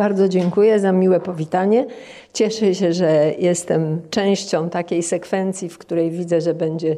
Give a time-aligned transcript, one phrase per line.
[0.00, 1.86] Bardzo dziękuję za miłe powitanie.
[2.32, 6.96] Cieszę się, że jestem częścią takiej sekwencji, w której widzę, że będzie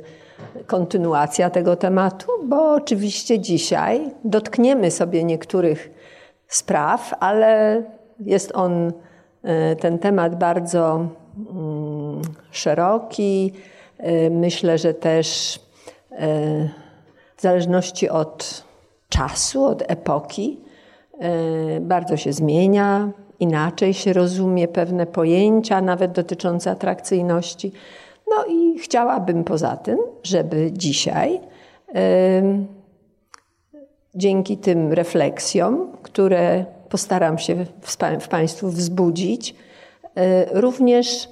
[0.66, 5.90] kontynuacja tego tematu, bo oczywiście dzisiaj dotkniemy sobie niektórych
[6.48, 7.82] spraw, ale
[8.20, 8.92] jest on,
[9.42, 11.06] e, ten temat bardzo
[11.50, 13.52] mm, szeroki.
[13.98, 15.58] E, myślę, że też
[16.10, 16.68] e,
[17.36, 18.64] w zależności od
[19.08, 20.62] czasu, od epoki,
[21.80, 23.10] bardzo się zmienia,
[23.40, 27.72] inaczej się rozumie pewne pojęcia, nawet dotyczące atrakcyjności.
[28.30, 31.40] No i chciałabym poza tym, żeby dzisiaj
[34.14, 37.66] dzięki tym refleksjom, które postaram się
[38.20, 39.54] w Państwu wzbudzić,
[40.14, 41.28] e, również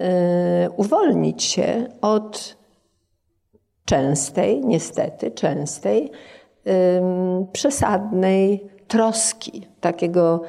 [0.00, 2.56] e, uwolnić się od
[3.84, 6.10] częstej, niestety częstej,
[7.52, 10.42] przesadnej troski, takiego,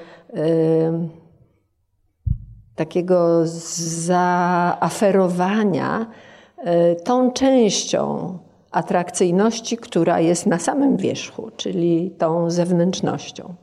[2.75, 3.41] takiego
[4.05, 6.05] zaaferowania
[6.57, 8.37] e, tą częścią
[8.71, 13.53] atrakcyjności, która jest na samym wierzchu, czyli tą zewnętrznością.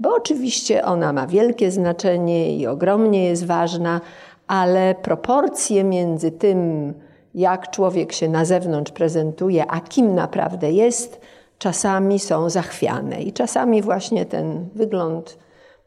[0.00, 4.00] Bo oczywiście ona ma wielkie znaczenie i ogromnie jest ważna,
[4.46, 6.94] ale proporcje między tym,
[7.34, 11.20] jak człowiek się na zewnątrz prezentuje, a kim naprawdę jest,
[11.58, 13.22] czasami są zachwiane.
[13.22, 15.38] I czasami właśnie ten wygląd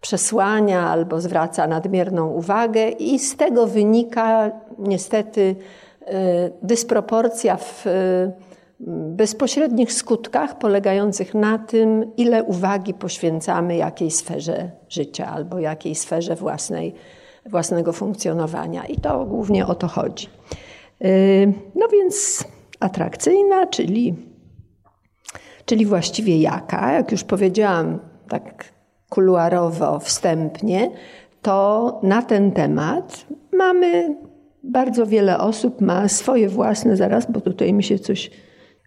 [0.02, 6.06] przesłania albo zwraca nadmierną uwagę, i z tego wynika niestety y,
[6.62, 7.86] dysproporcja w
[9.16, 16.94] bezpośrednich skutkach polegających na tym, ile uwagi poświęcamy jakiej sferze życia albo jakiej sferze własnej,
[17.46, 18.86] własnego funkcjonowania.
[18.86, 20.28] I to głównie o to chodzi.
[21.06, 22.44] Y, no więc
[22.80, 24.31] atrakcyjna, czyli,
[25.66, 28.74] czyli właściwie jaka, jak już powiedziałam tak
[29.10, 30.92] kuluarowo, wstępnie,
[31.42, 34.16] to na ten temat mamy
[34.64, 38.32] bardzo wiele osób ma swoje własne, zaraz, bo tutaj mi się coś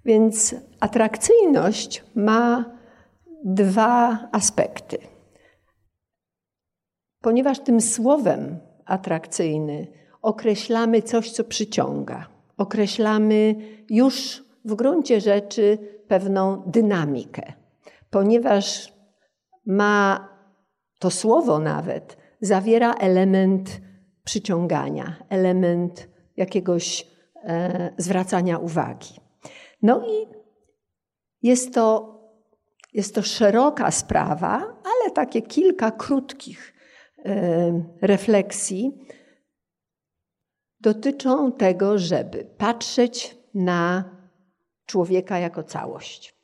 [0.05, 2.65] więc atrakcyjność ma
[3.45, 4.99] dwa aspekty.
[7.21, 9.87] Ponieważ tym słowem atrakcyjny
[10.23, 13.55] określamy coś, co przyciąga, określamy
[13.91, 15.79] już w gruncie rzeczy
[16.09, 17.53] pewną dynamikę,
[18.11, 18.93] ponieważ
[19.67, 20.29] ma
[20.99, 23.81] to słowo nawet zawiera element
[24.25, 27.07] przyciągania, element jakiegoś
[27.45, 29.21] e, zwracania uwagi.
[29.83, 30.27] No i
[31.43, 32.15] jest to,
[32.93, 34.49] jest to szeroka sprawa,
[34.85, 36.75] ale takie kilka krótkich
[37.25, 38.93] e, refleksji
[40.81, 44.05] dotyczą tego, żeby patrzeć na
[44.87, 46.35] człowieka jako całość.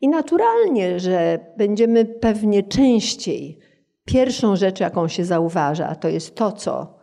[0.00, 3.58] I naturalnie, że będziemy pewnie częściej
[4.04, 6.98] pierwszą rzecz, jaką się zauważa, to jest to, co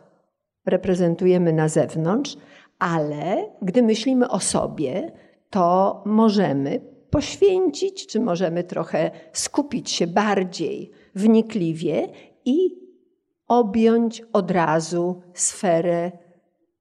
[0.66, 2.36] reprezentujemy na zewnątrz,
[2.78, 5.12] ale gdy myślimy o sobie,
[5.50, 6.80] to możemy
[7.10, 12.08] poświęcić, czy możemy trochę skupić się bardziej wnikliwie
[12.44, 12.88] i
[13.48, 16.12] objąć od razu sferę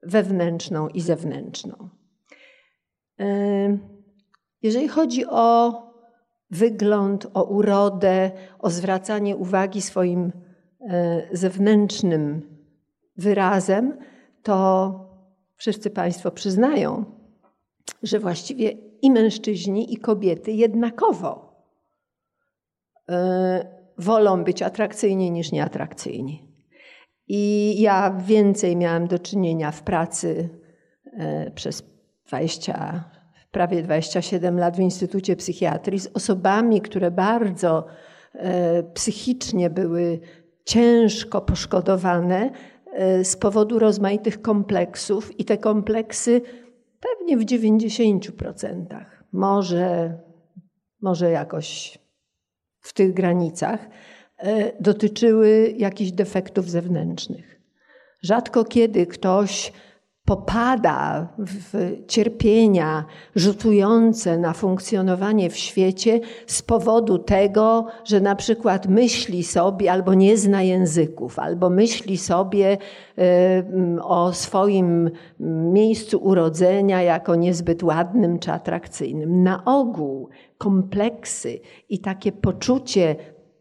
[0.03, 1.96] wewnętrzną i zewnętrzną.
[4.61, 5.73] Jeżeli chodzi o
[6.51, 10.31] wygląd, o urodę, o zwracanie uwagi swoim
[10.81, 12.41] e, zewnętrznym
[13.17, 13.97] wyrazem,
[14.43, 14.93] to
[15.55, 17.05] wszyscy Państwo przyznają,
[18.03, 18.69] że właściwie
[19.01, 21.63] i mężczyźni, i kobiety jednakowo
[23.09, 26.47] e, wolą być atrakcyjni niż nieatrakcyjni.
[27.27, 30.49] I ja więcej miałam do czynienia w pracy
[31.13, 31.96] e, przez
[32.27, 33.03] 20,
[33.51, 37.85] prawie 27 lat w Instytucie Psychiatrii z osobami, które bardzo
[38.33, 40.19] e, psychicznie były
[40.65, 42.51] ciężko poszkodowane
[43.23, 46.41] z powodu rozmaitych kompleksów, i te kompleksy
[46.99, 50.17] Pewnie w 90%, może,
[51.01, 51.99] może jakoś
[52.79, 53.87] w tych granicach,
[54.37, 57.61] e, dotyczyły jakichś defektów zewnętrznych.
[58.21, 59.73] Rzadko kiedy ktoś
[60.27, 69.43] popada w cierpienia rzutujące na funkcjonowanie w świecie z powodu tego, że na przykład myśli
[69.43, 72.77] sobie albo nie zna języków, albo myśli sobie
[74.01, 75.09] o swoim
[75.73, 79.43] miejscu urodzenia jako niezbyt ładnym czy atrakcyjnym.
[79.43, 81.59] Na ogół kompleksy
[81.89, 83.15] i takie poczucie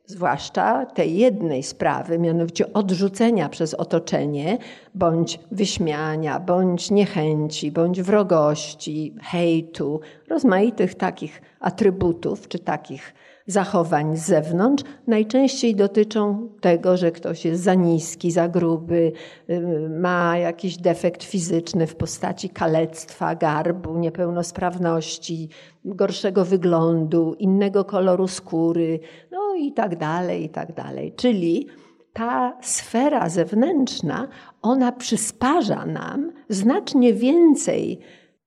[0.07, 4.59] zwłaszcza tej jednej sprawy, mianowicie odrzucenia przez otoczenie,
[4.95, 13.15] bądź wyśmiania, bądź niechęci, bądź wrogości, hejtu, rozmaitych takich atrybutów czy takich
[13.47, 19.13] zachowań z zewnątrz najczęściej dotyczą tego, że ktoś jest za niski, za gruby,
[19.51, 25.49] y, ma jakiś defekt fizyczny w postaci kalectwa, garbu, niepełnosprawności,
[25.85, 29.01] gorszego wyglądu, innego koloru skóry,
[29.31, 31.13] no i tak dalej, i tak dalej.
[31.17, 31.67] Czyli
[32.13, 34.29] ta sfera zewnętrzna,
[34.63, 38.01] ona przysparza nam znacznie więcej,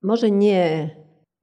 [0.04, 0.90] może nie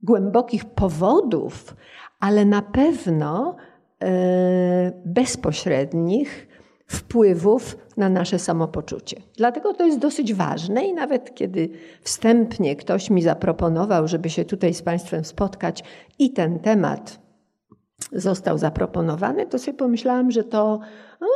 [0.01, 1.75] głębokich powodów,
[2.19, 3.55] ale na pewno
[4.01, 6.47] e, bezpośrednich
[6.87, 9.21] wpływów na nasze samopoczucie.
[9.37, 11.69] Dlatego to jest dosyć ważne i nawet kiedy
[12.01, 15.83] wstępnie ktoś mi zaproponował, żeby się tutaj z Państwem spotkać
[16.19, 17.19] i ten temat
[18.11, 20.79] został zaproponowany, to sobie pomyślałam, że to
[21.21, 21.27] no,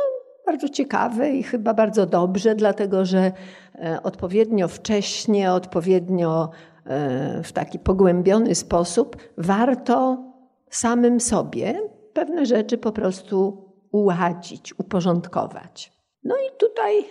[0.46, 3.32] bardzo ciekawe i chyba bardzo dobrze, dlatego że
[3.74, 6.50] e, odpowiednio wcześnie, odpowiednio
[6.86, 10.24] e, w taki pogłębiony sposób warto
[10.76, 15.92] samym sobie pewne rzeczy po prostu uładzić, uporządkować.
[16.24, 17.04] No i tutaj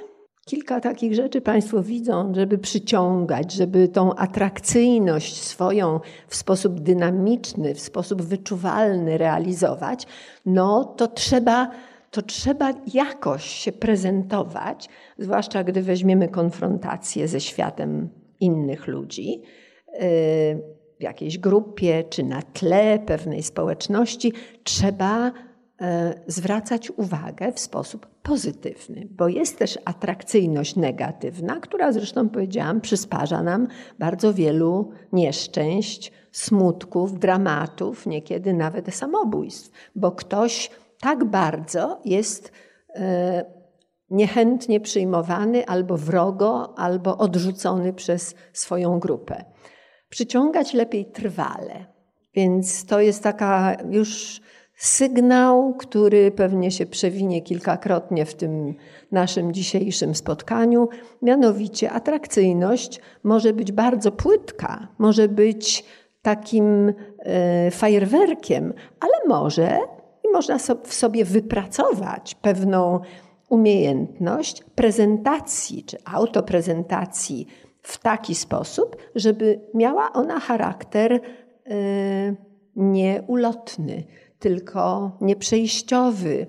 [0.46, 7.80] kilka takich rzeczy Państwo widzą, żeby przyciągać, żeby tą atrakcyjność swoją w sposób dynamiczny, w
[7.80, 10.08] sposób wyczuwalny realizować,
[10.46, 11.72] no to trzeba,
[12.12, 18.10] to trzeba jakoś się prezentować, zwłaszcza gdy weźmiemy konfrontację ze światem
[18.40, 19.42] innych ludzi.
[19.94, 20.02] Yy,
[21.02, 24.34] w jakiejś grupie czy na tle pewnej społeczności,
[24.64, 25.32] trzeba
[25.82, 33.44] e, zwracać uwagę w sposób pozytywny, bo jest też atrakcyjność negatywna, która zresztą powiedziałam, przysparza
[33.44, 33.68] nam
[34.00, 40.70] bardzo wielu nieszczęść, smutków, dramatów, niekiedy nawet samobójstw, bo ktoś
[41.00, 42.52] tak bardzo jest
[42.96, 43.46] e,
[44.10, 49.46] niechętnie przyjmowany albo wrogo, albo odrzucony przez swoją grupę
[50.12, 51.86] przyciągać lepiej trwale.
[52.34, 54.42] Więc to jest taka już
[54.76, 58.76] sygnał, który pewnie się przewinie kilkakrotnie w tym
[59.12, 60.90] naszym dzisiejszym spotkaniu.
[61.22, 65.86] Mianowicie atrakcyjność może być bardzo płytka, może być
[66.22, 69.80] takim e, fajerwerkiem, ale może
[70.24, 73.00] i można w sobie wypracować pewną
[73.50, 77.48] umiejętność prezentacji czy autoprezentacji
[77.82, 81.22] w taki sposób, żeby miała ona charakter y,
[82.76, 84.04] nieulotny,
[84.40, 86.48] tylko nieprzejściowy,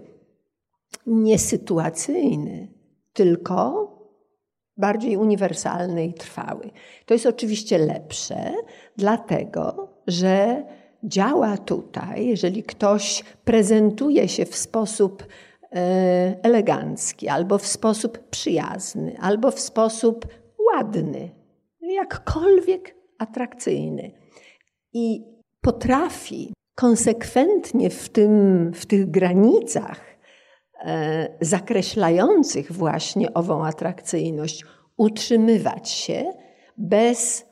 [1.07, 2.69] niesytuacyjny,
[3.13, 3.89] tylko
[4.77, 6.71] bardziej uniwersalny i trwały.
[7.07, 8.53] To jest oczywiście lepsze,
[8.97, 10.65] dlatego że
[11.05, 15.27] działa tutaj, jeżeli ktoś prezentuje się w sposób y,
[16.43, 20.27] elegancki, albo w sposób przyjazny, albo w sposób
[20.75, 21.31] ładny,
[21.81, 24.13] jakkolwiek atrakcyjny.
[24.93, 25.25] I
[25.61, 30.01] potrafi konsekwentnie w, tym, w tych granicach
[30.85, 34.65] e, zakreślających właśnie ową atrakcyjność
[34.97, 36.33] utrzymywać się
[36.77, 37.47] bez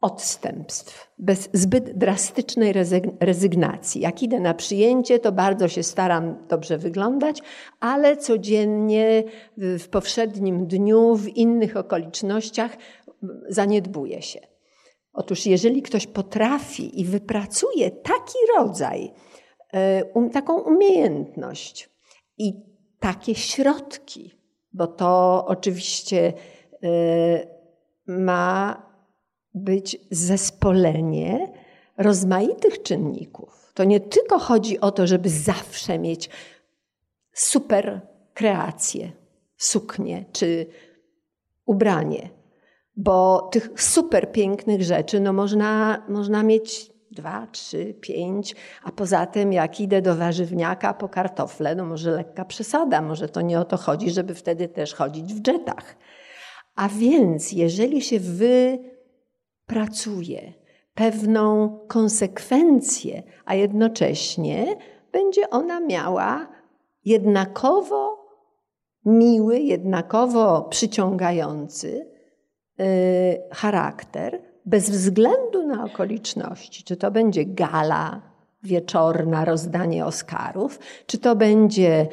[0.00, 2.72] odstępstw, bez zbyt drastycznej
[3.20, 4.00] rezygnacji.
[4.00, 7.42] Jak idę na przyjęcie, to bardzo się staram dobrze wyglądać,
[7.80, 9.24] ale codziennie,
[9.56, 12.76] w powszednim dniu, w innych okolicznościach
[13.48, 14.40] zaniedbuje się.
[15.12, 19.12] Otóż, jeżeli ktoś potrafi i wypracuje taki rodzaj,
[19.72, 21.90] e, um, taką umiejętność
[22.38, 22.52] i
[23.00, 24.30] takie środki,
[24.72, 26.32] bo to oczywiście
[26.82, 27.46] e,
[28.06, 28.82] ma
[29.54, 29.98] być
[30.62, 31.52] zespolenie
[31.96, 33.72] rozmaitych czynników.
[33.74, 36.30] To nie tylko chodzi o to, żeby zawsze mieć
[37.32, 38.00] super
[38.34, 39.12] kreację,
[39.56, 40.66] suknię czy
[41.66, 42.28] ubranie,
[42.96, 49.52] bo tych super pięknych rzeczy no można, można mieć dwa, trzy, pięć, a poza tym
[49.52, 53.76] jak idę do warzywniaka po kartofle, no może lekka przesada, może to nie o to
[53.76, 55.96] chodzi, żeby wtedy też chodzić w dżetach.
[56.74, 58.78] A więc jeżeli się wy
[59.72, 60.52] pracuje,
[60.94, 64.76] pewną konsekwencję, a jednocześnie
[65.12, 66.48] będzie ona miała
[67.04, 68.26] jednakowo
[69.04, 72.10] miły, jednakowo przyciągający
[72.78, 72.86] yy,
[73.52, 76.84] charakter, bez względu na okoliczności.
[76.84, 78.22] Czy to będzie gala
[78.62, 82.08] wieczorna, rozdanie Oscarów, czy to będzie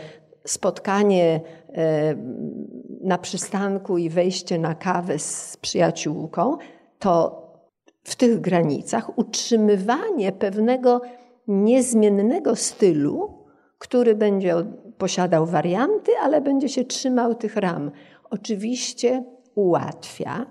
[0.45, 1.75] spotkanie yy,
[3.01, 6.57] na przystanku i wejście na kawę z przyjaciółką,
[6.99, 7.38] to
[8.09, 11.01] w tych granicach utrzymywanie pewnego
[11.47, 13.45] niezmiennego stylu,
[13.77, 14.55] który będzie
[14.97, 17.91] posiadał warianty, ale będzie się trzymał tych ram.
[18.29, 19.23] Oczywiście
[19.55, 20.45] ułatwia,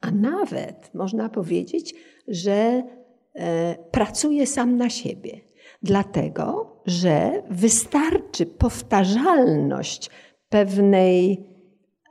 [0.00, 1.94] a nawet można powiedzieć,
[2.28, 2.82] że
[3.34, 5.40] e, pracuje sam na siebie.
[5.82, 10.10] Dlatego, że wystarczy powtarzalność
[10.48, 11.46] pewnej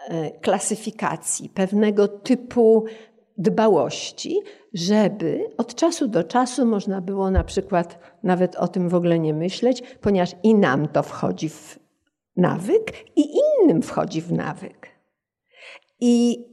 [0.08, 2.86] e, klasyfikacji, pewnego typu
[3.42, 4.42] dbałości,
[4.74, 9.34] żeby od czasu do czasu można było na przykład nawet o tym w ogóle nie
[9.34, 11.80] myśleć, ponieważ i nam to wchodzi w
[12.38, 14.88] nawyk, i innym wchodzi w nawyk.
[16.00, 16.46] I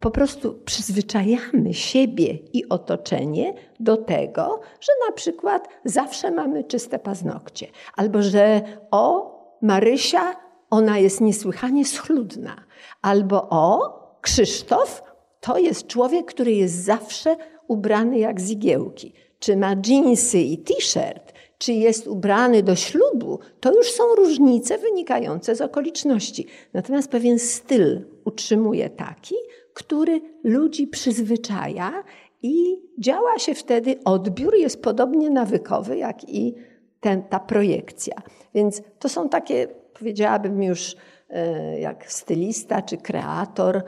[0.00, 7.66] po prostu przyzwyczajamy siebie i otoczenie do tego, że na przykład zawsze mamy czyste paznokcie,
[7.96, 10.36] albo że o, Marysia,
[10.70, 12.56] ona jest niesłychanie schludna,
[13.02, 15.02] albo o, Krzysztof,
[15.46, 17.36] to jest człowiek, który jest zawsze
[17.68, 19.12] ubrany jak z igiełki.
[19.38, 25.56] Czy ma dżinsy i t-shirt, czy jest ubrany do ślubu, to już są różnice wynikające
[25.56, 26.46] z okoliczności.
[26.72, 29.34] Natomiast pewien styl utrzymuje taki,
[29.74, 32.04] który ludzi przyzwyczaja
[32.42, 36.54] i działa się wtedy, odbiór jest podobnie nawykowy, jak i
[37.00, 38.14] ten, ta projekcja.
[38.54, 40.96] Więc to są takie, powiedziałabym już,
[41.30, 43.82] e, jak stylista czy kreator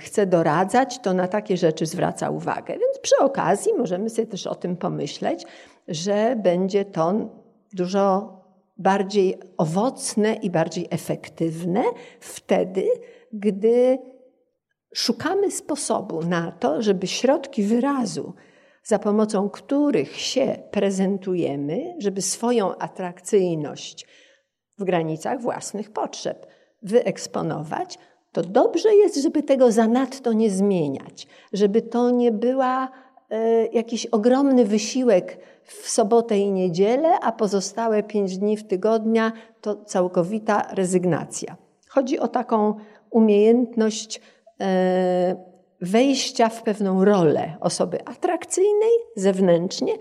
[0.00, 2.78] chce doradzać, to na takie rzeczy zwraca uwagę.
[2.78, 5.44] Więc przy okazji możemy sobie też o tym pomyśleć,
[5.88, 7.14] że będzie to
[7.72, 8.34] dużo
[8.76, 11.82] bardziej owocne i bardziej efektywne
[12.20, 12.86] wtedy,
[13.32, 13.98] gdy
[14.94, 18.34] szukamy sposobu na to, żeby środki wyrazu,
[18.84, 24.06] za pomocą których się prezentujemy, żeby swoją atrakcyjność
[24.78, 26.46] w granicach własnych potrzeb
[26.82, 27.98] wyeksponować,
[28.34, 32.88] to dobrze jest, żeby tego zanadto nie zmieniać, żeby to nie była
[33.30, 39.76] e, jakiś ogromny wysiłek w sobotę i niedzielę, a pozostałe pięć dni w tygodnia to
[39.84, 41.56] całkowita rezygnacja.
[41.88, 42.74] Chodzi o taką
[43.10, 44.20] umiejętność
[44.60, 45.36] E,
[45.80, 49.92] wejścia w pewną rolę osoby atrakcyjnej zewnętrznie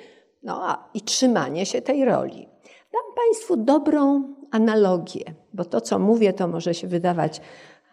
[0.43, 2.47] no, a, i trzymanie się tej roli.
[2.93, 5.23] Dam Państwu dobrą analogię,
[5.53, 7.41] bo to, co mówię, to może się wydawać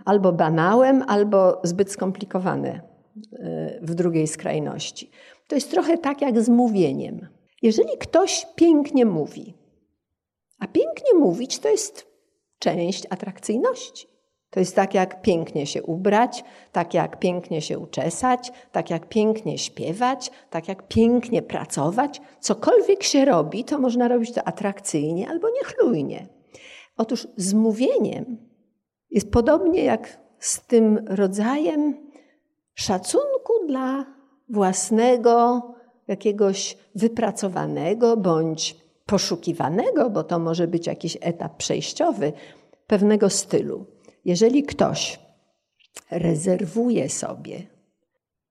[0.05, 2.81] albo banałem, albo zbyt skomplikowane
[3.33, 5.11] e, w drugiej skrajności.
[5.49, 7.29] To jest trochę tak jak z mówieniem.
[7.63, 9.55] Jeżeli ktoś pięknie mówi,
[10.59, 12.07] a pięknie mówić to jest
[12.59, 14.11] część atrakcyjności.
[14.51, 19.59] To jest tak jak pięknie się ubrać, tak jak pięknie się uczesać, tak jak pięknie
[19.59, 22.21] śpiewać, tak jak pięknie pracować.
[22.41, 26.27] Cokolwiek się robi, to można robić to atrakcyjnie albo niechlujnie.
[26.97, 28.50] Otóż z mówieniem
[29.11, 32.11] jest podobnie jak z tym rodzajem
[32.75, 34.07] szacunku dla
[34.49, 35.63] własnego,
[36.09, 38.77] jakiegoś wypracowanego bądź
[39.07, 42.33] poszukiwanego, bo to może być jakiś etap przejściowy,
[42.87, 43.87] pewnego stylu.
[44.25, 45.21] Jeżeli ktoś
[46.11, 47.63] rezerwuje sobie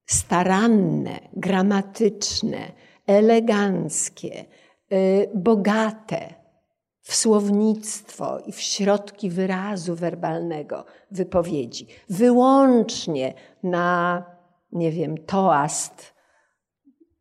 [0.06, 2.72] staranne, gramatyczne,
[3.06, 4.44] eleganckie,
[4.92, 6.39] y, bogate
[7.02, 14.24] w słownictwo i w środki wyrazu werbalnego wypowiedzi, wyłącznie na,
[14.72, 16.14] nie wiem, toast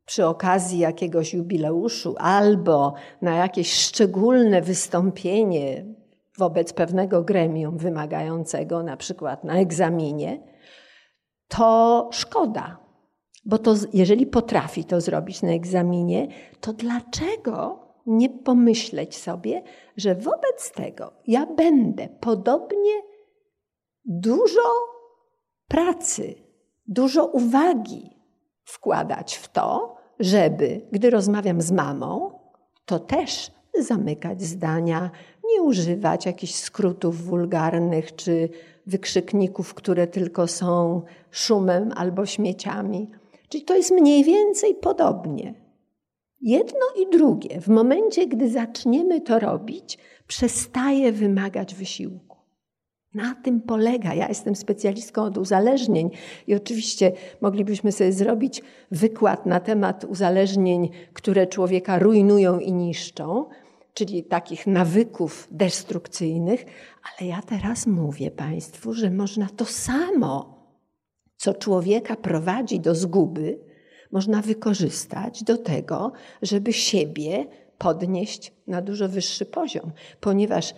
[0.06, 5.86] przy okazji jakiegoś jubileuszu albo na jakieś szczególne wystąpienie
[6.38, 10.44] wobec pewnego gremium wymagającego, na przykład na egzaminie,
[11.48, 12.78] to szkoda.
[13.46, 16.28] Bo to, jeżeli potrafi to zrobić na egzaminie,
[16.62, 19.64] to dlaczego nie pomyśleć sobie,
[19.98, 23.02] że wobec tego ja będę podobnie
[24.06, 24.62] dużo
[25.68, 26.36] pracy,
[26.88, 28.10] dużo uwagi
[28.64, 32.40] wkładać w to, żeby, gdy rozmawiam z mamą,
[32.86, 35.12] to też zamykać zdania,
[35.54, 38.50] nie używać jakichś skrótów wulgarnych czy
[38.88, 41.02] wykrzykników, które tylko są
[41.32, 43.12] szumem albo śmieciami.
[43.50, 45.69] Czyli to jest mniej więcej podobnie.
[46.42, 52.38] Jedno i drugie, w momencie, gdy zaczniemy to robić, przestaje wymagać wysiłku.
[53.14, 54.14] Na tym polega.
[54.14, 56.10] Ja jestem specjalistką od uzależnień
[56.48, 63.46] i oczywiście moglibyśmy sobie zrobić wykład na temat uzależnień, które człowieka rujnują i niszczą
[64.00, 66.66] czyli takich nawyków destrukcyjnych,
[67.04, 70.60] ale ja teraz mówię Państwu, że można to samo,
[71.38, 73.60] co człowieka prowadzi do zguby,
[74.12, 76.12] można wykorzystać do tego,
[76.42, 77.46] żeby siebie
[77.78, 80.74] podnieść na dużo wyższy poziom, ponieważ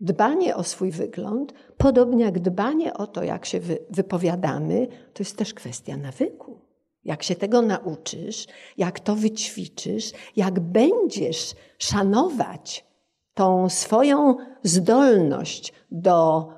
[0.00, 3.60] dbanie o swój wygląd, podobnie jak dbanie o to, jak się
[3.90, 6.60] wypowiadamy, to jest też kwestia nawyku.
[7.04, 8.46] Jak się tego nauczysz,
[8.76, 12.86] jak to wyćwiczysz, jak będziesz szanować
[13.34, 16.48] tą swoją zdolność do,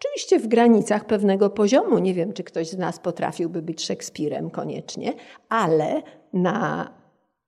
[0.00, 5.14] oczywiście w granicach pewnego poziomu, nie wiem, czy ktoś z nas potrafiłby być Szekspirem koniecznie,
[5.48, 6.02] ale
[6.32, 6.90] na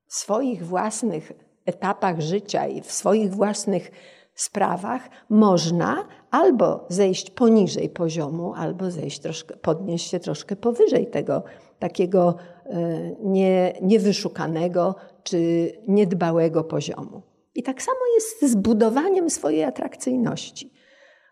[0.09, 1.32] swoich własnych
[1.66, 3.90] etapach życia i w swoich własnych
[4.35, 11.42] sprawach można albo zejść poniżej poziomu, albo zejść troszkę, podnieść się troszkę powyżej tego
[11.78, 17.23] takiego e, nie, niewyszukanego czy niedbałego poziomu.
[17.54, 20.73] I tak samo jest z budowaniem swojej atrakcyjności.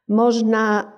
[0.08, 0.92] Można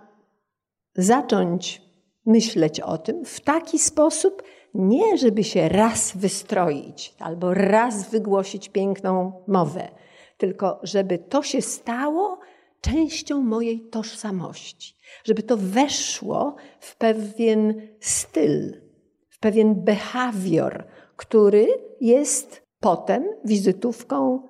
[0.95, 1.83] zacząć
[2.27, 4.43] myśleć o tym w taki sposób,
[4.75, 9.89] nie żeby się raz wystroić albo raz wygłosić piękną mowę,
[10.37, 12.39] tylko żeby to się stało
[12.81, 18.81] częścią mojej tożsamości, żeby to weszło w pewien styl,
[19.29, 21.67] w pewien behawior, który
[22.01, 24.49] jest potem wizytówką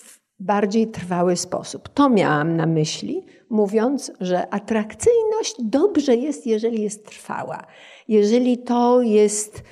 [0.00, 1.88] w bardziej trwały sposób.
[1.88, 7.66] To miałam na myśli, mówiąc, że atrakcyjność dobrze jest, jeżeli jest trwała.
[8.08, 9.62] Jeżeli to jest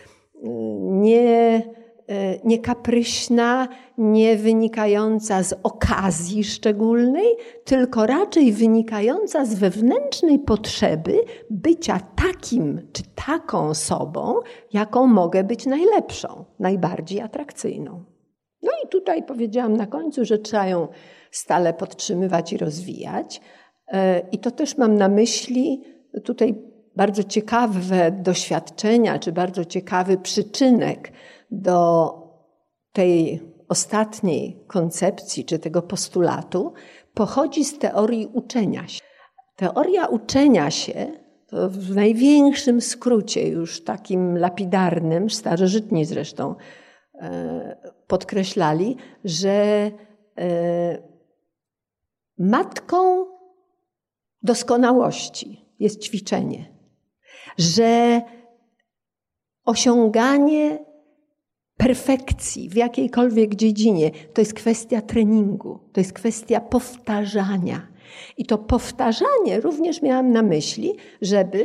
[0.42, 1.62] mm, nie,
[2.08, 7.26] e, nie kapryśna, nie wynikająca z okazji szczególnej,
[7.64, 14.34] tylko raczej wynikająca z wewnętrznej potrzeby bycia takim czy taką sobą,
[14.72, 18.11] jaką mogę być najlepszą, najbardziej atrakcyjną.
[18.62, 20.88] No i tutaj powiedziałam na końcu, że trzeba ją
[21.30, 23.40] stale podtrzymywać i rozwijać.
[23.88, 25.82] E, I to też mam na myśli
[26.24, 26.54] tutaj
[26.96, 31.12] bardzo ciekawe doświadczenia, czy bardzo ciekawy przyczynek
[31.50, 32.12] do
[32.92, 36.72] tej ostatniej koncepcji, czy tego postulatu,
[37.14, 39.00] pochodzi z teorii uczenia się.
[39.56, 41.12] Teoria uczenia się
[41.46, 46.54] to w największym skrócie, już takim lapidarnym, starożytni zresztą
[48.06, 49.90] podkreślali, że
[50.38, 51.02] e,
[52.38, 53.26] matką
[54.42, 56.72] doskonałości jest ćwiczenie,
[57.58, 58.20] że
[59.64, 60.84] osiąganie
[61.76, 67.86] perfekcji w jakiejkolwiek dziedzinie to jest kwestia treningu, to jest kwestia powtarzania.
[68.36, 71.64] I to powtarzanie również miałam na myśli, żeby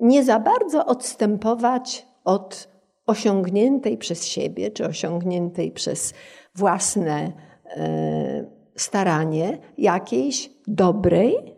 [0.00, 2.75] nie za bardzo odstępować od
[3.06, 6.14] osiągniętej przez siebie, czy osiągniętej przez
[6.54, 7.32] własne
[7.76, 11.56] e, staranie jakiejś dobrej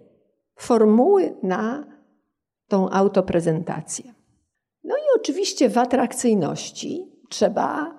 [0.57, 1.87] formuły na
[2.69, 4.15] tą autoprezentację.
[4.85, 7.95] No i oczywiście w atrakcyjności trzeba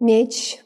[0.00, 0.64] mieć,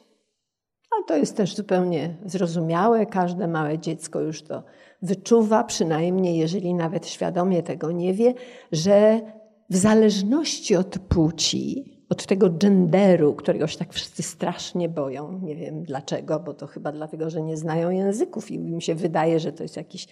[0.91, 4.63] a to jest też zupełnie zrozumiałe, każde małe dziecko już to
[5.01, 8.33] wyczuwa, przynajmniej jeżeli nawet świadomie tego nie wie,
[8.71, 9.21] że
[9.69, 15.39] w zależności od płci, od tego genderu, którego się tak wszyscy strasznie boją.
[15.43, 19.39] Nie wiem dlaczego, bo to chyba dlatego, że nie znają języków i mi się wydaje,
[19.39, 20.07] że to jest jakiś,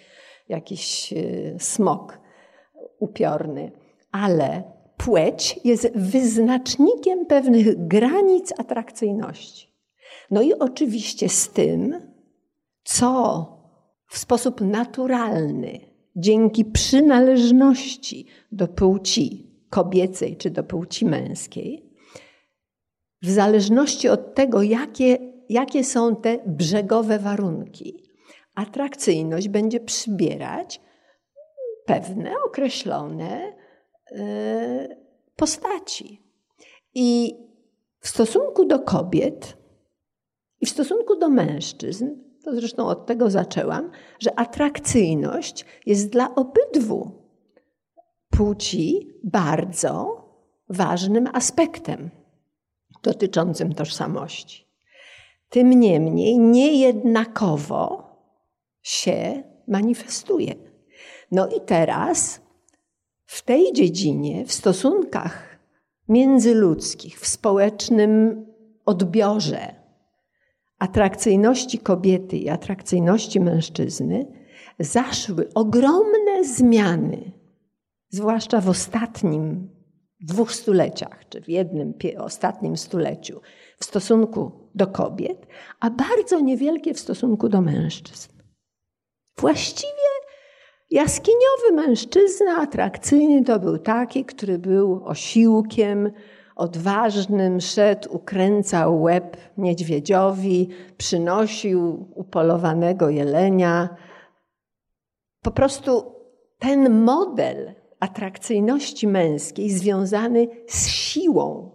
[0.49, 2.19] jakiś e, smok
[2.99, 3.71] upiorny.
[4.11, 4.63] Ale
[4.97, 9.67] płeć jest wyznacznikiem pewnych granic atrakcyjności.
[10.31, 11.95] No i oczywiście z tym,
[12.83, 13.45] co
[14.07, 15.79] w sposób naturalny,
[16.15, 21.90] dzięki przynależności do płci kobiecej czy do płci męskiej,
[23.21, 25.17] w zależności od tego, jakie,
[25.49, 28.03] jakie są te brzegowe warunki,
[28.55, 30.81] atrakcyjność będzie przybierać
[31.85, 33.53] pewne określone
[34.11, 34.97] e,
[35.35, 36.21] postaci.
[36.93, 37.35] I
[37.99, 39.57] w stosunku do kobiet
[40.61, 42.09] i w stosunku do mężczyzn,
[42.43, 47.11] to zresztą od tego zaczęłam, że atrakcyjność jest dla obydwu
[48.29, 50.25] płci bardzo
[50.69, 52.09] ważnym aspektem
[53.01, 54.67] dotyczącym tożsamości.
[55.49, 58.11] Tym niemniej niejednakowo
[58.81, 60.55] się manifestuje.
[61.31, 62.41] No i teraz
[63.25, 65.59] w tej dziedzinie, w stosunkach
[66.07, 68.45] międzyludzkich, w społecznym
[68.85, 69.75] odbiorze
[70.79, 74.25] atrakcyjności kobiety i atrakcyjności mężczyzny,
[74.79, 77.31] zaszły ogromne zmiany,
[78.09, 79.69] zwłaszcza w ostatnim
[80.21, 83.41] dwóch stuleciach, czy w jednym ostatnim stuleciu
[83.79, 85.47] w stosunku do kobiet,
[85.79, 88.29] a bardzo niewielkie w stosunku do mężczyzn.
[89.37, 89.91] Właściwie
[90.91, 96.11] jaskiniowy mężczyzna, atrakcyjny, to był taki, który był osiłkiem,
[96.55, 103.89] odważnym, szedł, ukręcał łeb niedźwiedziowi, przynosił upolowanego jelenia.
[105.41, 106.15] Po prostu
[106.59, 111.71] ten model atrakcyjności męskiej związany z siłą.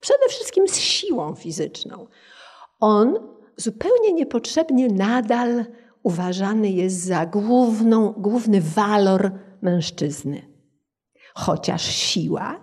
[0.00, 2.06] Przede wszystkim z siłą fizyczną.
[2.80, 3.18] On
[3.56, 5.64] zupełnie niepotrzebnie nadal
[6.02, 10.42] uważany jest za główną, główny walor mężczyzny.
[11.34, 12.60] Chociaż siła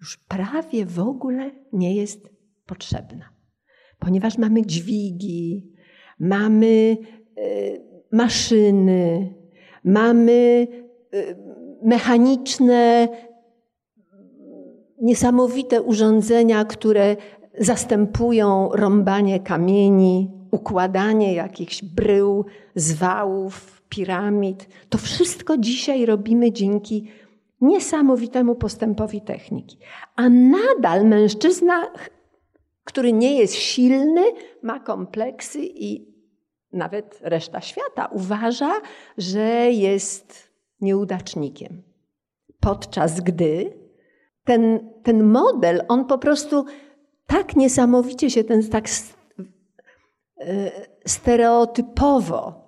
[0.00, 2.28] już prawie w ogóle nie jest
[2.66, 3.32] potrzebna.
[3.98, 5.72] ponieważ mamy dźwigi,
[6.18, 6.96] mamy
[8.12, 9.34] maszyny,
[9.84, 10.66] mamy
[11.84, 13.08] mechaniczne,
[15.00, 17.16] niesamowite urządzenia, które
[17.58, 24.68] zastępują rąbanie kamieni, układanie jakichś brył, zwałów, piramid.
[24.88, 27.08] To wszystko dzisiaj robimy dzięki
[27.60, 29.78] niesamowitemu postępowi techniki.
[30.16, 31.82] A nadal mężczyzna,
[32.84, 34.22] który nie jest silny,
[34.62, 36.12] ma kompleksy i
[36.72, 38.72] nawet reszta świata uważa,
[39.18, 40.51] że jest
[40.82, 41.82] nieudacznikiem.
[42.60, 43.72] Podczas gdy
[44.44, 46.64] ten, ten model, on po prostu
[47.26, 50.70] tak niesamowicie się ten tak e,
[51.06, 52.62] stereotypowo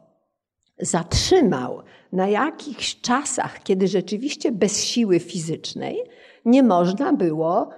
[0.79, 6.03] zatrzymał na jakichś czasach, kiedy rzeczywiście bez siły fizycznej
[6.44, 7.70] nie można było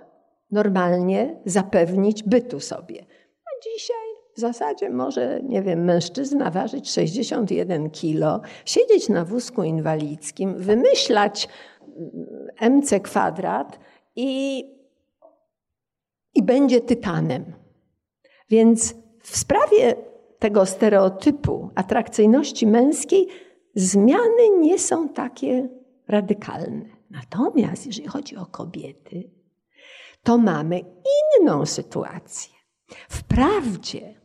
[0.50, 3.06] normalnie zapewnić bytu sobie.
[3.44, 4.05] A dzisiaj
[4.36, 11.48] w zasadzie może, nie wiem, mężczyzna ważyć 61 kilo, siedzieć na wózku inwalidzkim, wymyślać
[12.60, 13.78] mc kwadrat
[14.16, 14.64] i,
[16.34, 17.44] i będzie tytanem.
[18.50, 19.94] Więc w sprawie
[20.38, 23.28] tego stereotypu atrakcyjności męskiej
[23.74, 25.68] zmiany nie są takie
[26.08, 26.84] radykalne.
[27.10, 29.30] Natomiast jeżeli chodzi o kobiety,
[30.22, 30.80] to mamy
[31.40, 32.54] inną sytuację.
[33.08, 34.15] Wprawdzie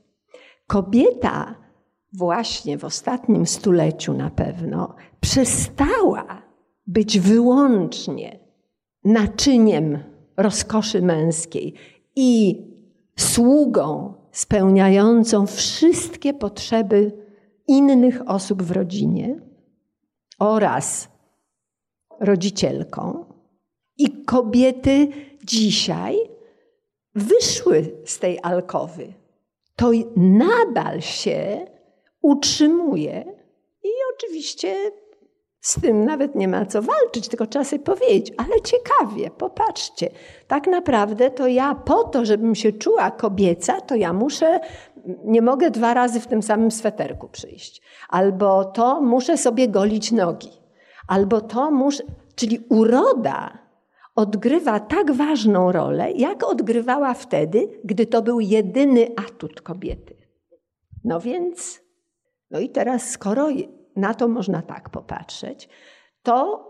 [0.71, 1.55] kobieta
[2.13, 6.41] właśnie w ostatnim stuleciu na pewno przestała
[6.87, 8.39] być wyłącznie
[9.03, 9.99] naczyniem
[10.37, 11.73] rozkoszy męskiej
[12.15, 12.61] i
[13.19, 17.11] sługą spełniającą wszystkie potrzeby
[17.67, 19.39] innych osób w rodzinie
[20.39, 21.09] oraz
[22.19, 23.25] rodzicielką.
[23.97, 25.07] I kobiety
[25.43, 26.17] dzisiaj
[27.15, 29.20] wyszły z tej alkowy.
[29.81, 31.65] To nadal się
[32.21, 33.25] utrzymuje
[33.83, 34.75] i oczywiście
[35.61, 40.09] z tym nawet nie ma co walczyć, tylko trzeba sobie powiedzieć, ale ciekawie, popatrzcie,
[40.47, 44.59] tak naprawdę to ja po to, żebym się czuła kobieca, to ja muszę,
[45.23, 47.81] nie mogę dwa razy w tym samym sweterku przyjść.
[48.09, 50.51] Albo to muszę sobie golić nogi.
[51.07, 52.03] Albo to muszę,
[52.35, 53.60] czyli uroda
[54.21, 60.15] odgrywa tak ważną rolę, jak odgrywała wtedy, gdy to był jedyny atut kobiety.
[61.03, 61.81] No więc,
[62.51, 63.47] no i teraz skoro
[63.95, 65.69] na to można tak popatrzeć,
[66.23, 66.67] to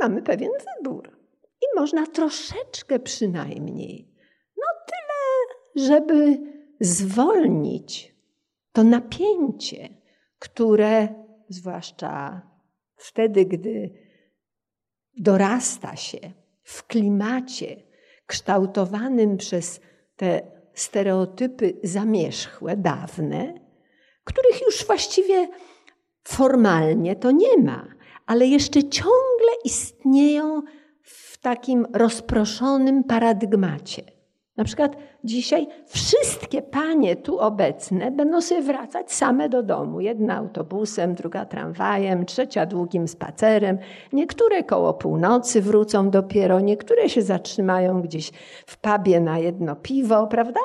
[0.00, 1.18] mamy pewien wybór.
[1.62, 4.14] I można troszeczkę przynajmniej,
[4.56, 6.38] no tyle, żeby
[6.80, 8.14] zwolnić
[8.72, 9.88] to napięcie,
[10.38, 11.08] które
[11.48, 12.42] zwłaszcza
[12.96, 13.90] wtedy, gdy
[15.16, 17.76] dorasta się w klimacie
[18.26, 19.80] kształtowanym przez
[20.16, 20.42] te
[20.74, 23.54] stereotypy zamierzchłe, dawne,
[24.24, 25.48] których już właściwie
[26.26, 27.86] Formalnie to nie ma,
[28.26, 30.62] ale jeszcze ciągle istnieją
[31.02, 34.02] w takim rozproszonym paradygmacie.
[34.56, 40.00] Na przykład dzisiaj wszystkie panie tu obecne będą sobie wracać same do domu.
[40.00, 43.78] Jedna autobusem, druga tramwajem, trzecia długim spacerem.
[44.12, 48.30] Niektóre koło północy wrócą dopiero, niektóre się zatrzymają gdzieś
[48.66, 50.60] w pubie na jedno piwo, prawda?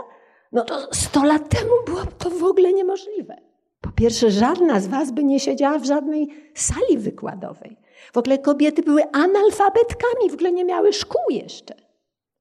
[0.51, 3.35] No to sto lat temu było to w ogóle niemożliwe.
[3.81, 7.77] Po pierwsze, żadna z was by nie siedziała w żadnej sali wykładowej.
[8.13, 11.75] W ogóle kobiety były analfabetkami, w ogóle nie miały szkół jeszcze.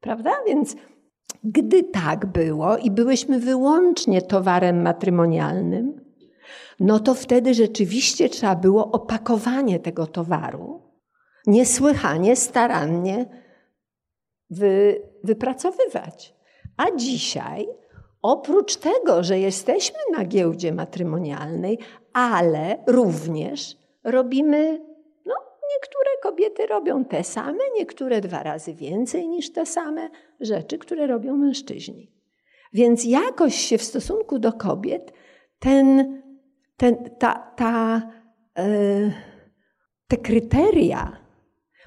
[0.01, 0.31] Prawda?
[0.47, 0.77] Więc
[1.45, 6.01] gdy tak było i byłyśmy wyłącznie towarem matrymonialnym,
[6.81, 10.83] no to wtedy rzeczywiście trzeba było opakowanie tego towaru
[11.47, 13.27] niesłychanie starannie
[14.51, 16.35] wy, wypracowywać.
[16.77, 17.69] A dzisiaj
[18.23, 21.79] Oprócz tego, że jesteśmy na giełdzie matrymonialnej,
[22.13, 24.81] ale również robimy,
[25.75, 31.37] niektóre kobiety robią te same, niektóre dwa razy więcej niż te same rzeczy, które robią
[31.37, 32.13] mężczyźni.
[32.73, 35.13] Więc jakoś się w stosunku do kobiet
[35.59, 36.21] ten,
[36.77, 38.03] ten, ta, ta,
[38.59, 39.13] e,
[40.09, 41.17] te kryteria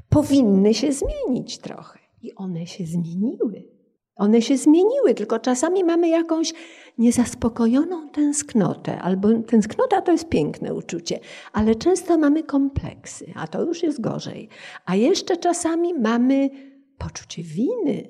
[0.09, 1.99] powinny się zmienić trochę.
[2.21, 3.73] I one się zmieniły.
[4.15, 6.53] One się zmieniły, tylko czasami mamy jakąś
[6.97, 11.19] niezaspokojoną tęsknotę, albo tęsknota to jest piękne uczucie,
[11.53, 14.49] ale często mamy kompleksy, a to już jest gorzej.
[14.86, 16.49] A jeszcze czasami mamy
[16.97, 18.08] poczucie winy,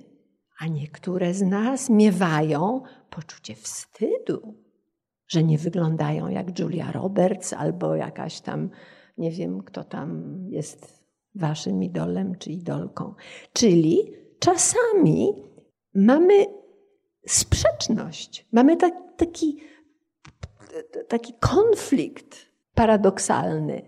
[0.60, 4.54] a niektóre z nas miewają poczucie wstydu,
[5.28, 8.70] że nie wyglądają jak Julia Roberts albo jakaś tam,
[9.18, 11.04] nie wiem, kto tam jest
[11.36, 13.14] waszym idolem czy idolką.
[13.54, 15.34] Czyli czasami
[15.96, 16.46] mamy
[17.28, 18.48] sprzeczność.
[18.52, 19.58] Mamy tak, taki,
[21.08, 22.38] taki konflikt
[22.74, 23.82] paradoksalny.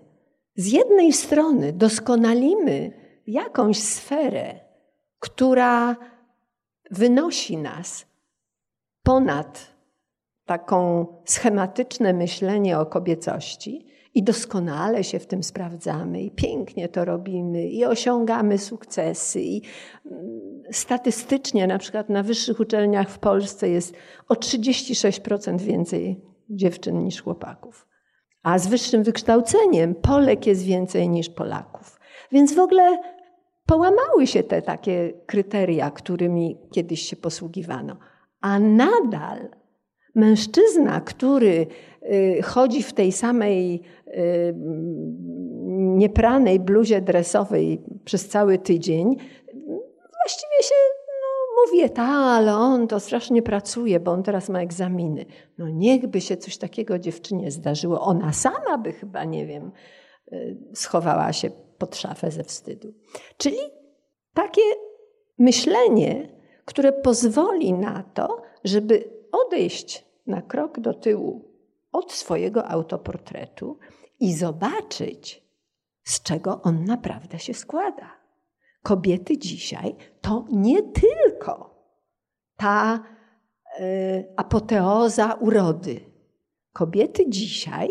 [0.56, 2.92] Z jednej strony doskonalimy
[3.28, 4.60] jakąś sferę,
[5.20, 5.96] która
[6.92, 8.06] wynosi nas
[9.04, 9.76] ponad
[10.46, 17.68] taką schematyczne myślenie o kobiecości i doskonale się w tym sprawdzamy i pięknie to robimy
[17.68, 19.62] i osiągamy sukcesy i
[20.06, 23.96] mm, statystycznie na przykład na wyższych uczelniach w Polsce jest
[24.30, 27.88] o 36% więcej dziewczyn niż chłopaków.
[28.44, 32.00] A z wyższym wykształceniem Polek jest więcej niż Polaków.
[32.32, 32.98] Więc w ogóle
[33.66, 37.98] połamały się te takie kryteria, którymi kiedyś się posługiwano.
[38.42, 39.50] A nadal
[40.16, 41.68] mężczyzna, który
[42.04, 44.56] y, chodzi w tej samej y,
[45.96, 49.16] niepranej bluzie dresowej przez cały tydzień,
[50.26, 50.76] właściwie się
[51.08, 55.26] no, mówi, ta, ale on to strasznie pracuje, bo on teraz ma egzaminy.
[55.58, 58.02] No niechby się coś takiego dziewczynie zdarzyło.
[58.02, 59.72] Ona sama by chyba, nie wiem,
[60.34, 62.94] y, schowała się pod szafę ze wstydu.
[63.38, 63.58] Czyli
[64.34, 64.62] takie
[65.40, 66.30] myślenie,
[66.66, 69.15] które pozwoli na to, żeby
[69.46, 71.52] odejść na krok do tyłu
[71.92, 73.78] od swojego autoportretu
[74.20, 75.44] i zobaczyć,
[76.04, 78.12] z czego on naprawdę się składa.
[78.84, 81.76] Kobiety dzisiaj to nie tylko
[82.58, 83.04] ta
[83.80, 86.00] y, apoteoza urody.
[86.74, 87.90] Kobiety dzisiaj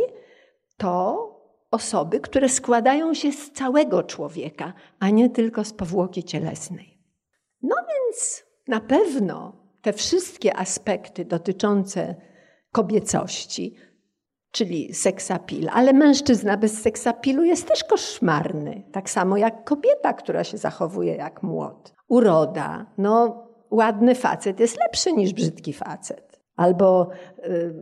[0.77, 1.25] to
[1.71, 6.99] osoby, które składają się z całego człowieka, a nie tylko z powłoki cielesnej.
[7.63, 12.15] No więc na pewno te wszystkie aspekty dotyczące
[12.73, 13.75] kobiecości,
[14.51, 20.59] czyli seksapil, ale mężczyzna bez seksapilu jest też koszmarny, tak samo jak kobieta, która się
[20.59, 21.95] zachowuje jak młot.
[22.09, 27.75] Uroda, no ładny facet jest lepszy niż brzydki facet, albo y,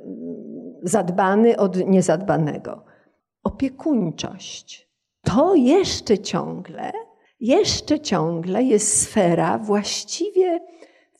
[0.82, 2.84] zadbany od niezadbanego.
[3.42, 4.88] Opiekuńczość
[5.24, 6.92] to jeszcze ciągle,
[7.40, 10.60] jeszcze ciągle jest sfera właściwie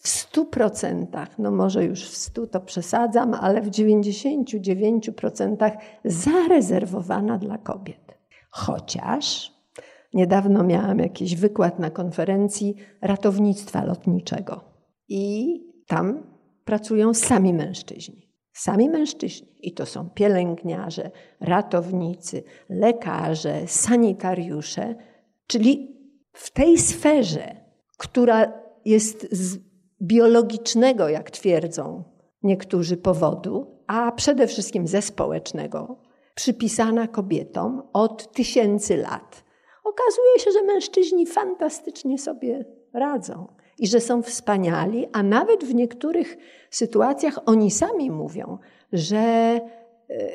[0.02, 7.58] w stu procentach, no może już w stu to przesadzam, ale w 99% zarezerwowana dla
[7.58, 8.18] kobiet.
[8.50, 9.52] Chociaż
[10.14, 14.60] niedawno miałam jakiś wykład na konferencji ratownictwa lotniczego
[15.08, 16.22] i tam
[16.64, 18.32] pracują sami mężczyźni.
[18.52, 19.48] Sami mężczyźni.
[19.60, 21.10] I to są pielęgniarze,
[21.40, 24.94] ratownicy, lekarze, sanitariusze,
[25.46, 25.96] czyli
[26.32, 27.56] w tej sferze,
[27.98, 28.52] która
[28.84, 29.28] jest
[30.02, 32.04] biologicznego, jak twierdzą
[32.42, 35.96] niektórzy, powodu, a przede wszystkim ze społecznego,
[36.34, 39.44] przypisana kobietom od tysięcy lat.
[39.84, 43.46] Okazuje się, że mężczyźni fantastycznie sobie radzą
[43.78, 46.36] i że są wspaniali, a nawet w niektórych
[46.70, 48.58] sytuacjach oni sami mówią,
[48.92, 49.60] że e,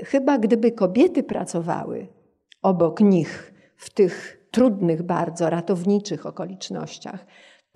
[0.05, 2.07] chyba gdyby kobiety pracowały
[2.61, 7.25] obok nich w tych trudnych bardzo ratowniczych okolicznościach,